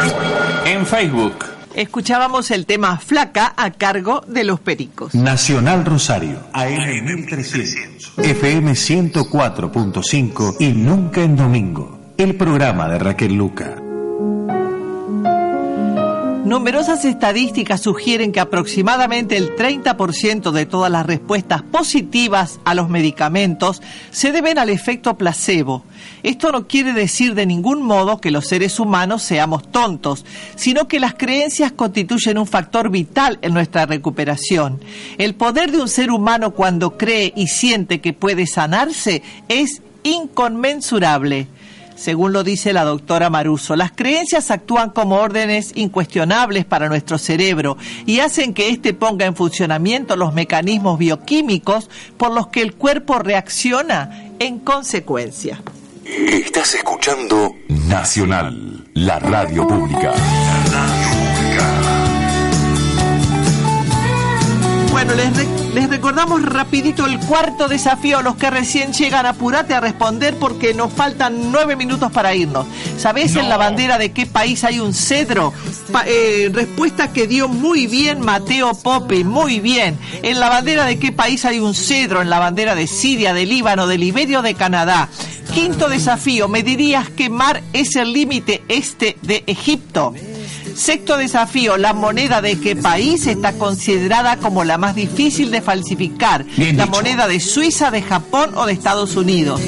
en 0.66 0.86
Facebook. 0.86 1.34
Escuchábamos 1.76 2.52
el 2.52 2.66
tema 2.66 2.98
Flaca 3.00 3.54
a 3.58 3.72
cargo 3.72 4.24
de 4.26 4.46
los 4.46 4.62
Pericos. 4.62 5.14
Nacional 5.14 5.84
Rosario, 5.84 6.40
AM 6.54 7.04
1300, 7.04 8.14
FM 8.20 8.72
104.5 8.72 10.56
y 10.62 10.68
Nunca 10.70 11.22
en 11.22 11.36
Domingo. 11.36 12.00
El 12.18 12.38
programa 12.38 12.88
de 12.88 12.98
Raquel 12.98 13.34
Luca. 13.34 13.76
Numerosas 16.48 17.04
estadísticas 17.04 17.82
sugieren 17.82 18.32
que 18.32 18.40
aproximadamente 18.40 19.36
el 19.36 19.54
30% 19.58 20.52
de 20.52 20.66
todas 20.66 20.90
las 20.90 21.06
respuestas 21.06 21.62
positivas 21.62 22.62
a 22.64 22.74
los 22.74 22.88
medicamentos 22.88 23.82
se 24.12 24.32
deben 24.32 24.58
al 24.58 24.70
efecto 24.70 25.18
placebo. 25.18 25.84
Esto 26.24 26.54
no 26.54 26.66
quiere 26.66 26.94
decir 26.94 27.36
de 27.36 27.46
ningún 27.46 27.82
modo 27.82 28.22
que 28.22 28.32
los 28.32 28.48
seres 28.48 28.80
humanos 28.80 29.24
seamos 29.24 29.70
tontos, 29.74 30.24
sino 30.56 30.88
que 30.88 31.02
las 31.02 31.16
creencias 31.16 31.74
constituyen 31.74 32.38
un 32.38 32.48
factor 32.48 32.90
vital 32.92 33.40
en 33.42 33.54
nuestra 33.54 33.86
recuperación. 33.86 34.80
El 35.18 35.36
poder 35.36 35.74
de 35.74 35.82
un 35.82 35.90
ser 35.90 36.12
humano 36.12 36.52
cuando 36.52 36.98
cree 36.98 37.34
y 37.36 37.48
siente 37.48 38.00
que 38.00 38.14
puede 38.14 38.48
sanarse 38.48 39.22
es 39.50 39.82
inconmensurable. 40.04 41.48
Según 41.98 42.32
lo 42.32 42.44
dice 42.44 42.74
la 42.74 42.84
doctora 42.84 43.32
Maruso, 43.32 43.76
las 43.76 43.92
creencias 43.92 44.52
actúan 44.52 44.92
como 44.92 45.16
órdenes 45.16 45.72
incuestionables 45.76 46.64
para 46.64 46.90
nuestro 46.90 47.18
cerebro 47.18 47.76
y 48.06 48.20
hacen 48.20 48.54
que 48.54 48.70
éste 48.70 48.94
ponga 48.94 49.26
en 49.26 49.36
funcionamiento 49.36 50.16
los 50.16 50.34
mecanismos 50.34 51.00
bioquímicos 51.00 51.90
por 52.18 52.32
los 52.32 52.48
que 52.48 52.62
el 52.62 52.76
cuerpo 52.76 53.18
reacciona 53.18 54.32
en 54.38 54.60
consecuencia. 54.60 55.62
Estás 56.06 56.76
escuchando 56.76 57.56
Nacional, 57.68 58.86
la 58.94 59.18
radio 59.18 59.68
pública. 59.68 60.14
Bueno, 64.98 65.14
les, 65.14 65.38
re- 65.38 65.48
les 65.76 65.90
recordamos 65.92 66.42
rapidito 66.42 67.06
el 67.06 67.20
cuarto 67.20 67.68
desafío. 67.68 68.24
Los 68.24 68.36
que 68.36 68.50
recién 68.50 68.94
llegan, 68.94 69.28
apurate 69.28 69.76
a 69.76 69.80
responder 69.80 70.36
porque 70.40 70.74
nos 70.74 70.92
faltan 70.92 71.52
nueve 71.52 71.76
minutos 71.76 72.12
para 72.12 72.34
irnos. 72.34 72.66
¿Sabés 72.98 73.36
en 73.36 73.48
la 73.48 73.58
bandera 73.58 74.00
de 74.00 74.12
qué 74.12 74.26
país 74.26 74.64
hay 74.64 74.80
un 74.80 74.96
cedro? 74.96 75.54
Pa- 75.92 76.04
eh, 76.08 76.50
respuesta 76.52 77.14
que 77.14 77.28
dio 77.28 77.48
muy 77.48 77.86
bien 77.86 78.22
Mateo 78.22 78.74
Pope, 78.74 79.24
muy 79.24 79.60
bien. 79.60 80.00
¿En 80.24 80.40
la 80.40 80.50
bandera 80.50 80.86
de 80.86 80.98
qué 80.98 81.12
país 81.12 81.46
hay 81.46 81.60
un 81.60 81.76
cedro? 81.76 82.24
En 82.24 82.32
la 82.32 82.40
bandera 82.40 82.74
de 82.74 82.88
Siria, 82.88 83.36
de 83.36 83.46
Líbano, 83.46 83.86
de 83.86 84.00
Liberia 84.00 84.40
o 84.40 84.42
de 84.42 84.56
Canadá. 84.56 85.10
Quinto 85.54 85.90
desafío, 85.90 86.48
¿me 86.48 86.64
dirías 86.64 87.08
qué 87.12 87.30
mar 87.30 87.62
es 87.72 87.96
el 87.98 88.14
límite 88.14 88.64
este 88.68 89.16
de 89.22 89.44
Egipto? 89.46 90.16
Sexto 90.78 91.18
desafío, 91.18 91.76
¿la 91.76 91.94
moneda 91.94 92.40
de 92.40 92.60
qué 92.60 92.76
país 92.76 93.26
está 93.26 93.54
considerada 93.54 94.38
como 94.38 94.64
la 94.64 94.78
más 94.78 94.94
difícil 94.94 95.50
de 95.50 95.62
falsificar? 95.64 96.46
Bien 96.56 96.78
¿La 96.78 96.86
dicho. 96.86 96.96
moneda 96.96 97.28
de 97.28 97.40
Suiza, 97.40 97.90
de 97.90 98.04
Japón 98.04 98.52
o 98.56 98.68
de 98.68 98.74
Estados 98.74 99.16
Unidos? 99.16 99.60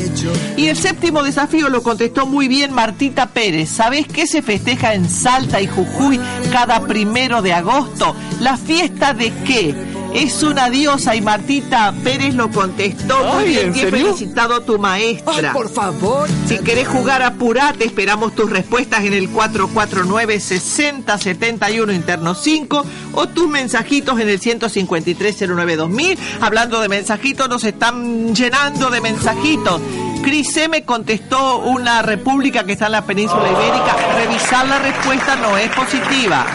Y 0.55 0.67
el 0.67 0.77
séptimo 0.77 1.23
desafío 1.23 1.69
lo 1.69 1.81
contestó 1.81 2.27
muy 2.27 2.47
bien 2.47 2.73
Martita 2.73 3.25
Pérez. 3.29 3.69
¿Sabés 3.69 4.05
qué 4.07 4.27
se 4.27 4.43
festeja 4.43 4.93
en 4.93 5.09
Salta 5.09 5.59
y 5.59 5.65
Jujuy 5.67 6.19
cada 6.51 6.81
primero 6.81 7.41
de 7.41 7.53
agosto? 7.53 8.15
¿La 8.39 8.55
fiesta 8.55 9.13
de 9.15 9.33
qué? 9.45 9.73
Es 10.13 10.43
una 10.43 10.69
diosa 10.69 11.15
y 11.15 11.21
Martita 11.21 11.93
Pérez 12.03 12.33
lo 12.33 12.49
contestó 12.49 13.23
muy 13.25 13.43
bien. 13.45 13.67
¿en 13.67 13.75
Y 13.75 13.81
he 13.81 13.91
felicitado 13.91 14.55
a 14.55 14.61
tu 14.61 14.79
maestra. 14.79 15.33
Ay, 15.35 15.45
por 15.53 15.69
favor. 15.69 16.27
Si 16.47 16.57
querés 16.59 16.87
jugar, 16.87 17.21
apurate. 17.21 17.85
Esperamos 17.85 18.33
tus 18.33 18.49
respuestas 18.49 19.05
en 19.05 19.13
el 19.13 19.31
449-6071 19.31 21.93
interno 21.93 22.33
5 22.33 22.85
o 23.13 23.29
tus 23.29 23.47
mensajitos 23.47 24.19
en 24.19 24.29
el 24.29 24.41
153-09-2000. 24.41 26.17
Hablando 26.41 26.81
de 26.81 26.89
mensajitos, 26.89 27.47
nos 27.47 27.63
están 27.63 28.33
llenando 28.33 28.89
de 28.89 29.01
mensajitos. 29.01 29.79
Cris 30.23 30.57
M 30.57 30.83
contestó 30.83 31.59
una 31.59 32.01
república 32.01 32.63
que 32.63 32.71
está 32.73 32.87
en 32.87 32.93
la 32.93 33.05
península 33.05 33.51
ibérica. 33.51 33.95
Revisar 34.15 34.67
la 34.67 34.79
respuesta 34.79 35.35
no 35.35 35.55
es 35.57 35.69
positiva. 35.71 36.47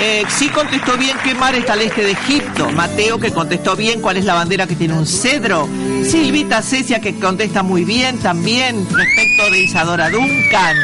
Eh, 0.00 0.24
sí 0.28 0.48
contestó 0.48 0.96
bien 0.96 1.16
qué 1.24 1.34
mar 1.34 1.54
está 1.54 1.74
al 1.74 1.82
este 1.82 2.02
de 2.02 2.12
Egipto. 2.12 2.70
Mateo 2.70 3.18
que 3.18 3.32
contestó 3.32 3.76
bien 3.76 4.00
cuál 4.00 4.16
es 4.16 4.24
la 4.24 4.34
bandera 4.34 4.66
que 4.66 4.76
tiene 4.76 4.94
un 4.94 5.06
cedro. 5.06 5.68
Silvita 6.04 6.62
Cecia 6.62 7.00
que 7.00 7.14
contesta 7.16 7.62
muy 7.62 7.84
bien 7.84 8.18
también 8.18 8.86
respecto 8.90 9.50
de 9.50 9.60
Isadora 9.60 10.10
Duncan. 10.10 10.76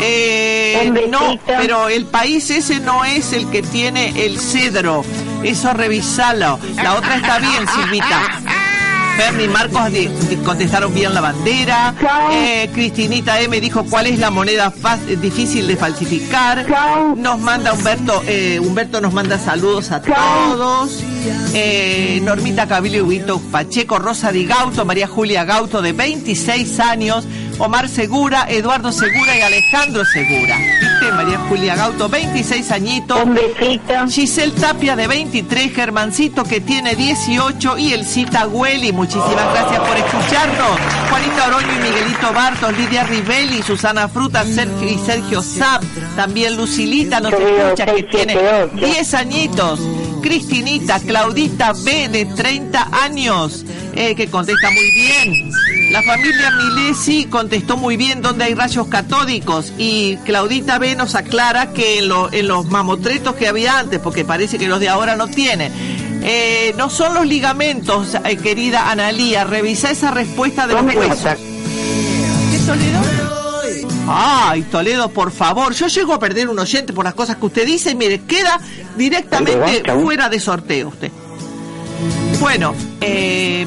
Eh, 0.00 1.08
no, 1.08 1.38
pero 1.46 1.88
el 1.88 2.06
país 2.06 2.50
ese 2.50 2.80
no 2.80 3.04
es 3.04 3.32
el 3.32 3.50
que 3.50 3.62
tiene 3.62 4.24
el 4.24 4.38
cedro. 4.38 5.04
Eso 5.42 5.72
revisalo. 5.72 6.58
La 6.76 6.94
otra 6.94 7.16
está 7.16 7.38
bien, 7.38 7.66
Silvita. 7.68 8.63
Ferni 9.16 9.44
y 9.44 9.48
Marcos 9.48 9.90
contestaron 10.44 10.92
bien 10.92 11.14
la 11.14 11.20
bandera. 11.20 11.94
Eh, 12.32 12.68
Cristinita 12.72 13.40
M 13.40 13.60
dijo 13.60 13.84
cuál 13.84 14.06
es 14.06 14.18
la 14.18 14.30
moneda 14.30 14.72
difícil 15.20 15.66
de 15.66 15.76
falsificar. 15.76 16.66
Nos 17.16 17.38
manda 17.38 17.72
Humberto, 17.72 18.22
eh, 18.26 18.58
Humberto 18.60 19.00
nos 19.00 19.12
manda 19.12 19.38
saludos 19.38 19.90
a 19.92 20.02
todos. 20.02 21.02
Eh, 21.54 22.20
Normita 22.22 22.66
Cabillo 22.66 22.98
y 22.98 23.02
Huito 23.02 23.38
Pacheco, 23.38 23.98
Rosa 23.98 24.32
Di 24.32 24.44
Gauto, 24.46 24.84
María 24.84 25.06
Julia 25.06 25.44
Gauto 25.44 25.80
de 25.80 25.92
26 25.92 26.80
años, 26.80 27.24
Omar 27.58 27.88
Segura, 27.88 28.46
Eduardo 28.48 28.92
Segura 28.92 29.36
y 29.36 29.40
Alejandro 29.40 30.04
Segura. 30.04 30.58
¿Viste? 30.58 31.12
María 31.12 31.38
Julia 31.48 31.76
Gauto, 31.76 32.08
26 32.08 32.70
añitos. 32.72 33.22
Un 33.22 33.34
besito. 33.34 34.08
Giselle 34.08 34.52
Tapia 34.52 34.96
de 34.96 35.06
23, 35.06 35.72
Germancito 35.72 36.44
que 36.44 36.60
tiene 36.60 36.94
18 36.94 37.78
y 37.78 37.92
el 37.92 38.04
Cita 38.04 38.44
Güeli. 38.44 38.92
Muchísimas 38.92 39.52
gracias 39.52 39.80
por 39.80 39.96
escucharnos. 39.96 40.78
Juanita 41.10 41.46
Oroño 41.48 41.72
y 41.74 41.82
Miguelito 41.82 42.32
Bartos, 42.32 42.76
Lidia 42.76 43.04
Rivelli, 43.04 43.62
Susana 43.62 44.08
Fruta, 44.08 44.44
Sergio 44.44 44.88
y 44.88 44.98
Sergio 44.98 45.42
Zap. 45.42 45.82
También 46.16 46.56
Lucilita 46.56 47.20
nos 47.20 47.32
escucha 47.32 47.86
que 47.86 48.02
tiene 48.04 48.36
ocho. 48.36 48.74
10 48.74 49.14
añitos. 49.14 49.80
Cristinita, 50.28 50.98
Claudita 51.00 51.74
B 51.84 52.08
de 52.08 52.24
30 52.24 52.88
años, 53.04 53.62
eh, 53.94 54.14
que 54.14 54.28
contesta 54.28 54.70
muy 54.70 54.90
bien. 54.92 55.50
La 55.92 56.02
familia 56.02 56.50
Milesi 56.50 57.26
contestó 57.26 57.76
muy 57.76 57.98
bien 57.98 58.22
dónde 58.22 58.44
hay 58.44 58.54
rayos 58.54 58.86
catódicos 58.88 59.70
y 59.76 60.16
Claudita 60.24 60.78
B 60.78 60.96
nos 60.96 61.14
aclara 61.14 61.74
que 61.74 61.98
en, 61.98 62.08
lo- 62.08 62.32
en 62.32 62.48
los 62.48 62.64
mamotretos 62.70 63.34
que 63.34 63.48
había 63.48 63.78
antes, 63.78 64.00
porque 64.00 64.24
parece 64.24 64.56
que 64.56 64.66
los 64.66 64.80
de 64.80 64.88
ahora 64.88 65.14
no 65.14 65.28
tienen, 65.28 65.70
eh, 66.22 66.74
no 66.78 66.88
son 66.88 67.12
los 67.12 67.26
ligamentos, 67.26 68.14
eh, 68.24 68.36
querida 68.38 68.90
Analía, 68.90 69.44
revisa 69.44 69.90
esa 69.90 70.10
respuesta 70.10 70.66
de 70.66 70.72
los 70.72 70.84
huesos. 70.96 71.34
¿Qué? 72.50 72.56
Ay, 74.06 74.62
Toledo, 74.62 75.08
por 75.08 75.30
favor. 75.32 75.72
Yo 75.74 75.86
llego 75.88 76.14
a 76.14 76.18
perder 76.18 76.48
un 76.48 76.58
oyente 76.58 76.92
por 76.92 77.04
las 77.04 77.14
cosas 77.14 77.36
que 77.36 77.46
usted 77.46 77.66
dice 77.66 77.90
y 77.90 77.94
mire, 77.94 78.20
queda 78.22 78.60
directamente 78.96 79.82
fuera 79.94 80.28
de 80.28 80.40
sorteo 80.40 80.88
usted. 80.88 81.10
Bueno, 82.40 82.74
eh, 83.00 83.66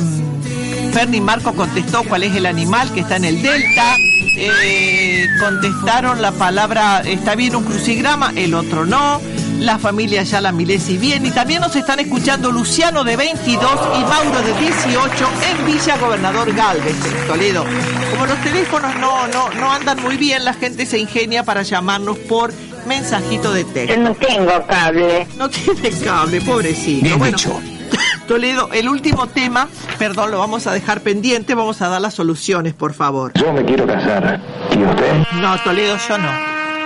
Ferni 0.94 1.22
Marco 1.22 1.54
contestó 1.54 2.04
cuál 2.04 2.24
es 2.24 2.36
el 2.36 2.46
animal 2.46 2.92
que 2.94 3.02
está 3.02 3.16
en 3.16 3.26
el 3.26 3.42
delta. 3.42 3.96
Eh, 4.40 5.26
contestaron 5.40 6.22
la 6.22 6.32
palabra, 6.32 7.02
está 7.02 7.34
bien 7.36 7.56
un 7.56 7.64
crucigrama, 7.64 8.34
el 8.36 8.54
otro 8.54 8.86
no. 8.86 9.20
La 9.60 9.80
familia 9.80 10.24
Yala 10.24 10.52
Milesi 10.52 10.98
bien. 10.98 11.26
Y 11.26 11.32
también 11.32 11.62
nos 11.62 11.76
están 11.76 12.00
escuchando 12.00 12.52
Luciano 12.52 13.04
de 13.04 13.16
22 13.16 13.72
y 14.00 14.04
Mauro 14.04 14.42
de 14.42 14.54
18 14.60 15.30
en 15.50 15.66
Villa 15.66 15.98
Gobernador 15.98 16.54
Galvez, 16.54 16.96
en 17.06 17.28
Toledo. 17.28 17.66
Como 18.12 18.26
los 18.28 18.38
teléfonos 18.42 18.96
no, 18.98 19.28
no, 19.28 19.50
no 19.52 19.72
andan 19.72 20.02
muy 20.02 20.18
bien, 20.18 20.46
la 20.46 20.54
gente 20.54 20.86
se 20.86 21.00
ingenia 21.00 21.44
para 21.44 21.64
llamarnos 21.64 22.18
por 22.20 22.54
mensajito 22.86 23.52
de 23.52 23.66
texto. 23.66 23.96
Yo 23.96 24.02
no 24.02 24.14
tengo 24.16 24.66
cable. 24.68 25.28
No 25.38 25.50
tiene 25.50 25.90
cable, 26.04 26.42
pobrecito. 26.42 27.04
Bien 27.04 27.20
bueno, 27.20 27.38
dicho. 27.38 27.60
Toledo, 28.28 28.70
el 28.74 28.90
último 28.90 29.28
tema, 29.28 29.70
perdón, 29.98 30.32
lo 30.32 30.40
vamos 30.40 30.68
a 30.68 30.74
dejar 30.74 31.02
pendiente, 31.02 31.56
vamos 31.56 31.82
a 31.82 31.88
dar 31.88 32.02
las 32.02 32.14
soluciones, 32.14 32.74
por 32.74 32.94
favor. 32.94 33.32
Yo 33.34 33.52
me 33.54 33.64
quiero 33.66 33.88
casar. 33.88 34.40
¿Y 34.72 34.84
usted? 34.84 35.14
No, 35.42 35.58
Toledo, 35.62 35.98
yo 36.08 36.18
no. 36.18 36.30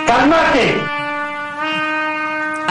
¡Cálmate! 0.05 1.00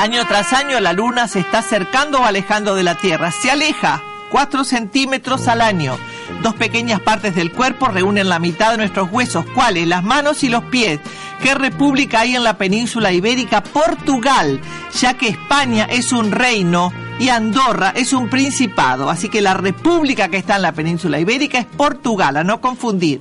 Año 0.01 0.27
tras 0.27 0.55
año 0.55 0.81
la 0.81 0.94
luna 0.94 1.28
se 1.28 1.40
está 1.40 1.59
acercando 1.59 2.20
o 2.20 2.24
alejando 2.24 2.74
de 2.74 2.82
la 2.82 2.94
Tierra. 2.94 3.31
Se 3.31 3.51
aleja 3.51 4.02
4 4.31 4.64
centímetros 4.64 5.47
al 5.47 5.60
año. 5.60 5.98
Dos 6.43 6.55
pequeñas 6.55 7.01
partes 7.01 7.35
del 7.35 7.52
cuerpo 7.52 7.86
reúnen 7.86 8.31
la 8.31 8.39
mitad 8.39 8.70
de 8.70 8.78
nuestros 8.78 9.12
huesos. 9.12 9.44
¿Cuáles? 9.55 9.86
Las 9.86 10.02
manos 10.02 10.43
y 10.43 10.48
los 10.48 10.64
pies. 10.64 11.01
¿Qué 11.43 11.55
república 11.55 12.20
hay 12.20 12.35
en 12.35 12.44
la 12.44 12.56
península 12.56 13.12
ibérica? 13.12 13.62
Portugal, 13.62 14.62
ya 14.98 15.18
que 15.18 15.28
España 15.28 15.86
es 15.90 16.12
un 16.12 16.31
reino 16.31 16.94
y 17.18 17.28
Andorra 17.28 17.93
es 17.94 18.14
un 18.14 18.31
principado. 18.31 19.10
Así 19.10 19.28
que 19.28 19.43
la 19.43 19.52
república 19.52 20.28
que 20.28 20.39
está 20.39 20.56
en 20.56 20.62
la 20.62 20.72
península 20.72 21.20
ibérica 21.20 21.59
es 21.59 21.66
Portugal, 21.66 22.39
a 22.39 22.43
no 22.43 22.62
confundir. 22.62 23.20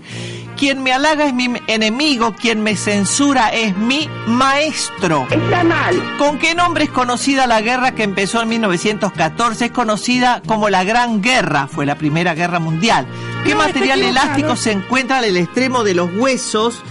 Quien 0.59 0.83
me 0.83 0.91
halaga 0.91 1.25
es 1.25 1.33
mi 1.33 1.53
enemigo, 1.67 2.35
quien 2.35 2.61
me 2.61 2.75
censura 2.75 3.47
es 3.47 3.77
mi 3.77 4.09
maestro. 4.27 5.25
Está 5.31 5.63
mal. 5.63 5.95
¿Con 6.17 6.37
qué 6.37 6.53
nombre 6.53 6.83
es 6.83 6.89
conocida 6.89 7.47
la 7.47 7.61
guerra 7.61 7.95
que 7.95 8.03
empezó 8.03 8.41
en 8.41 8.49
1914? 8.49 9.65
Es 9.67 9.71
conocida 9.71 10.41
como 10.45 10.69
la 10.69 10.83
Gran 10.83 11.21
Guerra, 11.21 11.67
fue 11.67 11.85
la 11.85 11.95
Primera 11.95 12.33
Guerra 12.35 12.59
Mundial. 12.59 13.07
¿Qué 13.45 13.51
No, 13.51 13.59
material 13.59 14.01
elástico 14.01 14.57
se 14.57 14.73
encuentra 14.73 15.19
en 15.19 15.25
el 15.29 15.37
extremo 15.37 15.85
de 15.85 15.93
los 15.93 16.09
huesos? 16.13 16.83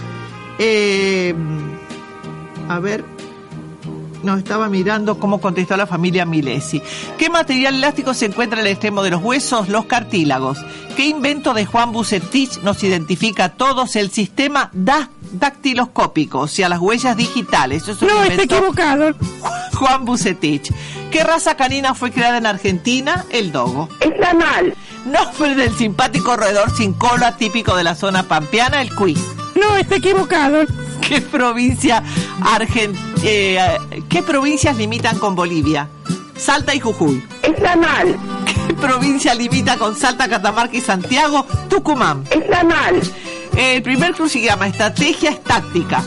Eh, 0.57 1.35
a 2.69 2.79
ver, 2.79 3.05
no, 4.23 4.37
estaba 4.37 4.69
mirando 4.69 5.19
cómo 5.19 5.39
contestó 5.41 5.77
la 5.77 5.87
familia 5.87 6.25
Milesi. 6.25 6.81
¿Qué 7.17 7.29
material 7.29 7.75
elástico 7.75 8.13
se 8.13 8.25
encuentra 8.25 8.59
en 8.59 8.65
el 8.65 8.71
extremo 8.71 9.01
de 9.03 9.11
los 9.11 9.21
huesos? 9.23 9.69
Los 9.69 9.85
cartílagos. 9.85 10.57
¿Qué 10.95 11.05
invento 11.07 11.53
de 11.53 11.65
Juan 11.65 11.91
Bucetich 11.91 12.57
nos 12.61 12.83
identifica 12.83 13.45
a 13.45 13.49
todos? 13.49 13.95
El 13.95 14.11
sistema 14.11 14.69
da- 14.73 15.09
dactiloscópico, 15.31 16.39
o 16.39 16.47
sea, 16.47 16.67
las 16.69 16.79
huellas 16.79 17.15
digitales. 17.15 17.83
Eso 17.83 17.91
es 17.93 18.01
un 18.01 18.07
No, 18.09 18.23
está 18.23 18.43
equivocado. 18.43 19.13
Juan 19.73 20.03
Bucetich. 20.05 20.71
¿Qué 21.11 21.23
raza 21.23 21.55
canina 21.55 21.93
fue 21.95 22.11
creada 22.11 22.37
en 22.37 22.45
Argentina? 22.45 23.25
El 23.29 23.51
dogo. 23.51 23.89
Está 23.99 24.33
mal. 24.33 24.73
Nombre 25.05 25.55
del 25.55 25.75
simpático 25.75 26.35
roedor 26.35 26.75
sin 26.75 26.93
cola 26.93 27.37
típico 27.37 27.75
de 27.75 27.83
la 27.83 27.95
zona 27.95 28.23
pampeana, 28.23 28.81
el 28.81 28.93
cuy. 28.93 29.17
No, 29.55 29.77
está 29.77 29.95
equivocado. 29.95 30.63
¿Qué 31.07 31.21
provincia 31.21 32.03
argen- 32.41 32.95
eh, 33.23 33.59
¿Qué 34.09 34.21
provincias 34.23 34.77
limitan 34.77 35.17
con 35.19 35.35
Bolivia? 35.35 35.87
Salta 36.37 36.73
y 36.73 36.79
Jujuy. 36.79 37.23
Está 37.43 37.75
mal. 37.75 38.15
¿Qué 38.67 38.73
provincia 38.75 39.33
limita 39.35 39.77
con 39.77 39.95
Salta, 39.95 40.27
Catamarca 40.29 40.77
y 40.77 40.81
Santiago? 40.81 41.45
Tucumán. 41.69 42.23
Está 42.29 42.63
mal. 42.63 43.01
El 43.57 43.81
primer 43.83 44.13
crucigrama, 44.13 44.67
estrategia 44.67 45.31
es 45.31 45.43
táctica. 45.43 46.01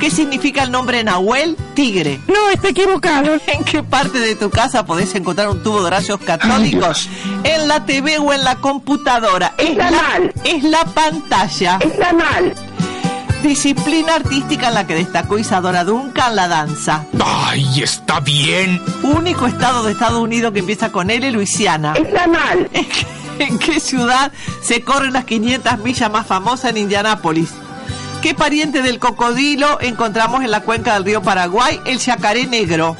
¿Qué 0.00 0.10
significa 0.10 0.64
el 0.64 0.72
nombre 0.72 1.04
Nahuel? 1.04 1.56
Tigre. 1.74 2.20
No, 2.26 2.50
está 2.50 2.68
equivocado. 2.70 3.34
¿En 3.46 3.62
qué 3.64 3.82
parte 3.84 4.18
de 4.18 4.34
tu 4.34 4.50
casa 4.50 4.84
podés 4.84 5.14
encontrar 5.14 5.48
un 5.48 5.62
tubo 5.62 5.84
de 5.84 5.90
rayos 5.90 6.18
católicos? 6.20 7.08
¿En 7.44 7.68
la 7.68 7.86
TV 7.86 8.18
o 8.18 8.32
en 8.32 8.42
la 8.42 8.56
computadora? 8.56 9.54
Es 9.56 9.70
Está 9.70 9.90
la, 9.92 10.02
mal. 10.02 10.32
Es 10.42 10.64
la 10.64 10.84
pantalla. 10.84 11.78
Está 11.80 12.12
mal. 12.12 12.52
Disciplina 13.44 14.14
artística 14.14 14.68
en 14.68 14.74
la 14.74 14.86
que 14.86 14.94
destacó 14.94 15.38
Isadora 15.38 15.84
Duncan, 15.84 16.34
la 16.34 16.48
danza. 16.48 17.04
¡Ay, 17.22 17.82
está 17.82 18.18
bien! 18.20 18.80
Único 19.02 19.46
estado 19.46 19.84
de 19.84 19.92
Estados 19.92 20.18
Unidos 20.18 20.54
que 20.54 20.60
empieza 20.60 20.90
con 20.90 21.10
L, 21.10 21.30
Luisiana. 21.30 21.92
Está 21.92 22.26
mal. 22.26 22.70
¿En 22.72 22.86
qué, 22.86 23.06
en 23.40 23.58
qué 23.58 23.80
ciudad 23.80 24.32
se 24.62 24.80
corren 24.80 25.12
las 25.12 25.26
500 25.26 25.78
millas 25.80 26.10
más 26.10 26.26
famosas 26.26 26.70
en 26.70 26.78
Indianápolis? 26.78 27.50
¿Qué 28.22 28.32
pariente 28.32 28.80
del 28.80 28.98
cocodrilo 28.98 29.78
encontramos 29.82 30.42
en 30.42 30.50
la 30.50 30.60
cuenca 30.60 30.94
del 30.94 31.04
río 31.04 31.20
Paraguay? 31.20 31.78
El 31.84 31.98
yacaré 31.98 32.46
negro. 32.46 32.96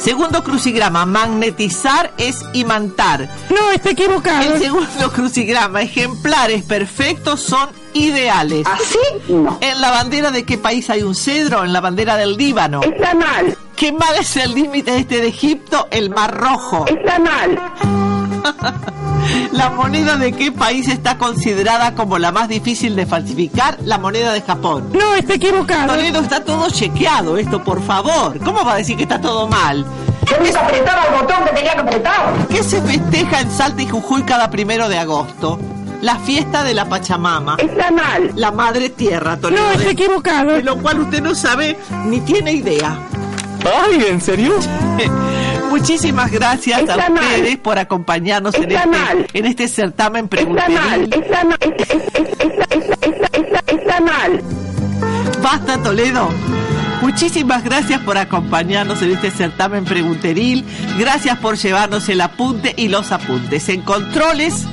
Segundo 0.00 0.42
crucigrama, 0.42 1.04
magnetizar 1.04 2.12
es 2.16 2.42
imantar. 2.54 3.28
No, 3.50 3.70
está 3.70 3.90
equivocado. 3.90 4.54
El 4.54 4.58
segundo 4.58 5.12
crucigrama, 5.12 5.82
ejemplares 5.82 6.62
perfectos 6.62 7.40
son 7.40 7.68
ideales. 7.92 8.66
¿Así? 8.66 8.98
No. 9.28 9.58
¿En 9.60 9.80
la 9.80 9.90
bandera 9.90 10.30
de 10.30 10.44
qué 10.44 10.56
país 10.56 10.88
hay 10.88 11.02
un 11.02 11.14
cedro? 11.14 11.64
En 11.64 11.74
la 11.74 11.82
bandera 11.82 12.16
del 12.16 12.38
Líbano. 12.38 12.80
Está 12.82 13.12
mal. 13.14 13.56
¿Qué 13.76 13.92
mal 13.92 14.14
es 14.18 14.36
el 14.36 14.54
límite 14.54 14.96
este 14.96 15.20
de 15.20 15.28
Egipto? 15.28 15.86
El 15.90 16.08
Mar 16.08 16.34
Rojo. 16.34 16.86
Está 16.86 17.18
mal. 17.18 17.60
¿La 19.52 19.70
moneda 19.70 20.16
de 20.16 20.32
qué 20.32 20.52
país 20.52 20.88
está 20.88 21.18
considerada 21.18 21.94
como 21.94 22.18
la 22.18 22.32
más 22.32 22.48
difícil 22.48 22.96
de 22.96 23.06
falsificar? 23.06 23.78
La 23.84 23.98
moneda 23.98 24.32
de 24.32 24.42
Japón. 24.42 24.90
No, 24.92 25.14
está 25.14 25.34
equivocado. 25.34 25.94
Toledo, 25.94 26.20
está 26.20 26.44
todo 26.44 26.70
chequeado 26.70 27.36
esto, 27.36 27.62
por 27.62 27.82
favor. 27.82 28.38
¿Cómo 28.44 28.64
va 28.64 28.74
a 28.74 28.76
decir 28.76 28.96
que 28.96 29.02
está 29.02 29.20
todo 29.20 29.48
mal? 29.48 29.84
Yo 30.26 30.36
el 30.36 31.20
botón 31.20 31.44
que 31.44 31.52
tenía 31.52 31.74
que 31.74 31.80
apretar. 31.80 32.46
¿Qué 32.48 32.62
se 32.62 32.80
festeja 32.82 33.40
en 33.40 33.50
Salta 33.50 33.82
y 33.82 33.88
Jujuy 33.88 34.22
cada 34.22 34.50
primero 34.50 34.88
de 34.88 34.98
agosto? 34.98 35.58
La 36.02 36.16
fiesta 36.18 36.62
de 36.62 36.72
la 36.72 36.88
Pachamama. 36.88 37.56
Está 37.58 37.90
mal. 37.90 38.32
La 38.36 38.52
madre 38.52 38.90
tierra, 38.90 39.36
Toledo. 39.36 39.62
No, 39.62 39.70
está 39.72 39.90
equivocado. 39.90 40.52
De 40.52 40.62
lo 40.62 40.78
cual 40.80 41.00
usted 41.00 41.22
no 41.22 41.34
sabe 41.34 41.76
ni 42.06 42.20
tiene 42.20 42.52
idea. 42.52 42.98
¡Ay, 43.64 44.06
en 44.08 44.20
serio! 44.20 44.54
Muchísimas 45.70 46.30
gracias 46.30 46.88
a 46.88 46.96
mal. 46.96 47.12
ustedes 47.12 47.56
por 47.58 47.78
acompañarnos 47.78 48.54
en 48.56 48.72
este, 48.72 49.38
en 49.38 49.46
este 49.46 49.68
certamen 49.68 50.28
pregunteril. 50.28 51.08
Está 51.12 51.44
mal. 51.44 51.58
Está, 53.00 53.62
está 53.66 54.00
mal. 54.00 54.42
Basta, 55.42 55.82
Toledo. 55.82 56.28
Muchísimas 57.00 57.64
gracias 57.64 58.00
por 58.02 58.18
acompañarnos 58.18 59.00
en 59.00 59.12
este 59.12 59.30
certamen 59.30 59.84
pregunteril. 59.84 60.66
Gracias 60.98 61.38
por 61.38 61.56
llevarnos 61.56 62.08
el 62.08 62.20
apunte 62.20 62.74
y 62.76 62.88
los 62.88 63.10
apuntes. 63.10 63.68
En 63.70 63.82
controles, 63.82 64.66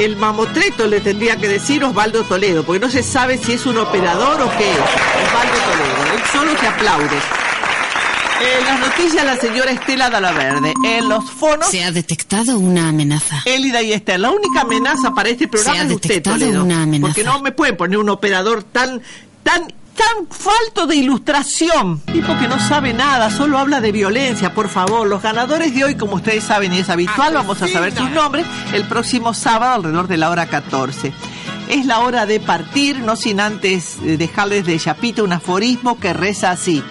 el 0.00 0.16
mamotreto 0.16 0.86
le 0.86 1.00
tendría 1.00 1.36
que 1.36 1.48
decir 1.48 1.84
Osvaldo 1.84 2.22
Toledo, 2.24 2.64
porque 2.64 2.80
no 2.80 2.90
se 2.90 3.02
sabe 3.02 3.36
si 3.36 3.52
es 3.52 3.66
un 3.66 3.76
operador 3.76 4.40
o 4.40 4.50
qué 4.56 4.70
es. 4.70 4.78
Osvaldo 4.78 5.54
Toledo. 5.66 6.14
Él 6.14 6.22
solo 6.32 6.54
te 6.58 6.66
aplaude. 6.66 7.16
En 8.44 8.64
las 8.66 8.80
noticias, 8.80 9.24
la 9.24 9.36
señora 9.36 9.70
Estela 9.70 10.10
Dalaverde. 10.10 10.74
En 10.84 11.08
los 11.08 11.30
fonos, 11.30 11.68
Se 11.70 11.82
ha 11.82 11.90
detectado 11.90 12.58
una 12.58 12.88
amenaza. 12.90 13.40
Elida 13.44 13.82
y 13.82 13.92
Esther. 13.92 14.20
La 14.20 14.30
única 14.30 14.62
amenaza 14.62 15.12
para 15.14 15.30
este 15.30 15.48
programa 15.48 15.76
Se 15.78 15.82
ha 15.82 15.86
es 15.86 15.92
usted, 15.94 16.22
Toledo. 16.22 16.62
una 16.64 16.82
amenaza. 16.82 17.08
Porque 17.08 17.24
no 17.24 17.40
me 17.40 17.52
pueden 17.52 17.76
poner 17.76 17.98
un 17.98 18.08
operador 18.10 18.62
tan, 18.64 19.00
tan, 19.42 19.62
tan 19.96 20.26
falto 20.30 20.86
de 20.86 20.96
ilustración. 20.96 22.00
Tipo 22.00 22.38
que 22.38 22.46
no 22.48 22.58
sabe 22.60 22.92
nada, 22.92 23.30
solo 23.30 23.58
habla 23.58 23.80
de 23.80 23.92
violencia, 23.92 24.52
por 24.54 24.68
favor. 24.68 25.06
Los 25.06 25.22
ganadores 25.22 25.74
de 25.74 25.84
hoy, 25.84 25.94
como 25.94 26.16
ustedes 26.16 26.44
saben 26.44 26.72
y 26.74 26.78
es 26.80 26.90
habitual, 26.90 27.34
vamos 27.34 27.62
a 27.62 27.68
saber 27.68 27.96
sus 27.96 28.10
nombres 28.10 28.46
el 28.74 28.84
próximo 28.84 29.32
sábado 29.32 29.74
alrededor 29.74 30.06
de 30.06 30.16
la 30.18 30.28
hora 30.30 30.46
14. 30.46 31.12
Es 31.70 31.86
la 31.86 32.00
hora 32.00 32.26
de 32.26 32.40
partir, 32.40 32.98
no 32.98 33.16
sin 33.16 33.40
antes 33.40 33.96
eh, 34.04 34.18
dejarles 34.18 34.66
de 34.66 34.78
chapita 34.78 35.22
un 35.22 35.32
aforismo 35.32 35.98
que 35.98 36.12
reza 36.12 36.50
así. 36.50 36.82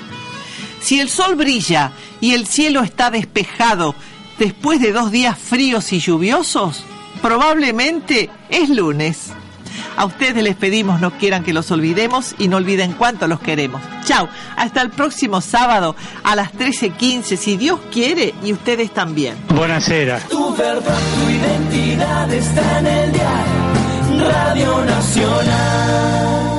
Si 0.83 0.99
el 0.99 1.09
sol 1.09 1.35
brilla 1.35 1.93
y 2.19 2.33
el 2.33 2.45
cielo 2.45 2.81
está 2.81 3.09
despejado 3.09 3.95
después 4.37 4.81
de 4.81 4.91
dos 4.91 5.11
días 5.11 5.39
fríos 5.39 5.93
y 5.93 5.99
lluviosos, 5.99 6.83
probablemente 7.21 8.29
es 8.49 8.69
lunes. 8.69 9.31
A 9.95 10.03
ustedes 10.03 10.43
les 10.43 10.57
pedimos 10.57 10.99
no 10.99 11.11
quieran 11.11 11.43
que 11.45 11.53
los 11.53 11.71
olvidemos 11.71 12.35
y 12.37 12.49
no 12.49 12.57
olviden 12.57 12.91
cuánto 12.93 13.27
los 13.27 13.39
queremos. 13.39 13.81
Chao, 14.03 14.27
hasta 14.57 14.81
el 14.81 14.89
próximo 14.89 15.39
sábado 15.39 15.95
a 16.21 16.35
las 16.35 16.51
13.15, 16.53 17.37
si 17.37 17.55
Dios 17.55 17.79
quiere 17.89 18.33
y 18.43 18.51
ustedes 18.51 18.91
también. 18.91 19.37
Buonasera. 19.55 20.19
Tu 20.19 20.53
verdad, 20.53 20.99
tu 21.15 21.29
identidad 21.29 22.33
está 22.33 22.79
en 22.79 22.87
el 22.87 23.11
diario 23.13 24.29
Radio 24.29 24.85
Nacional. 24.85 26.52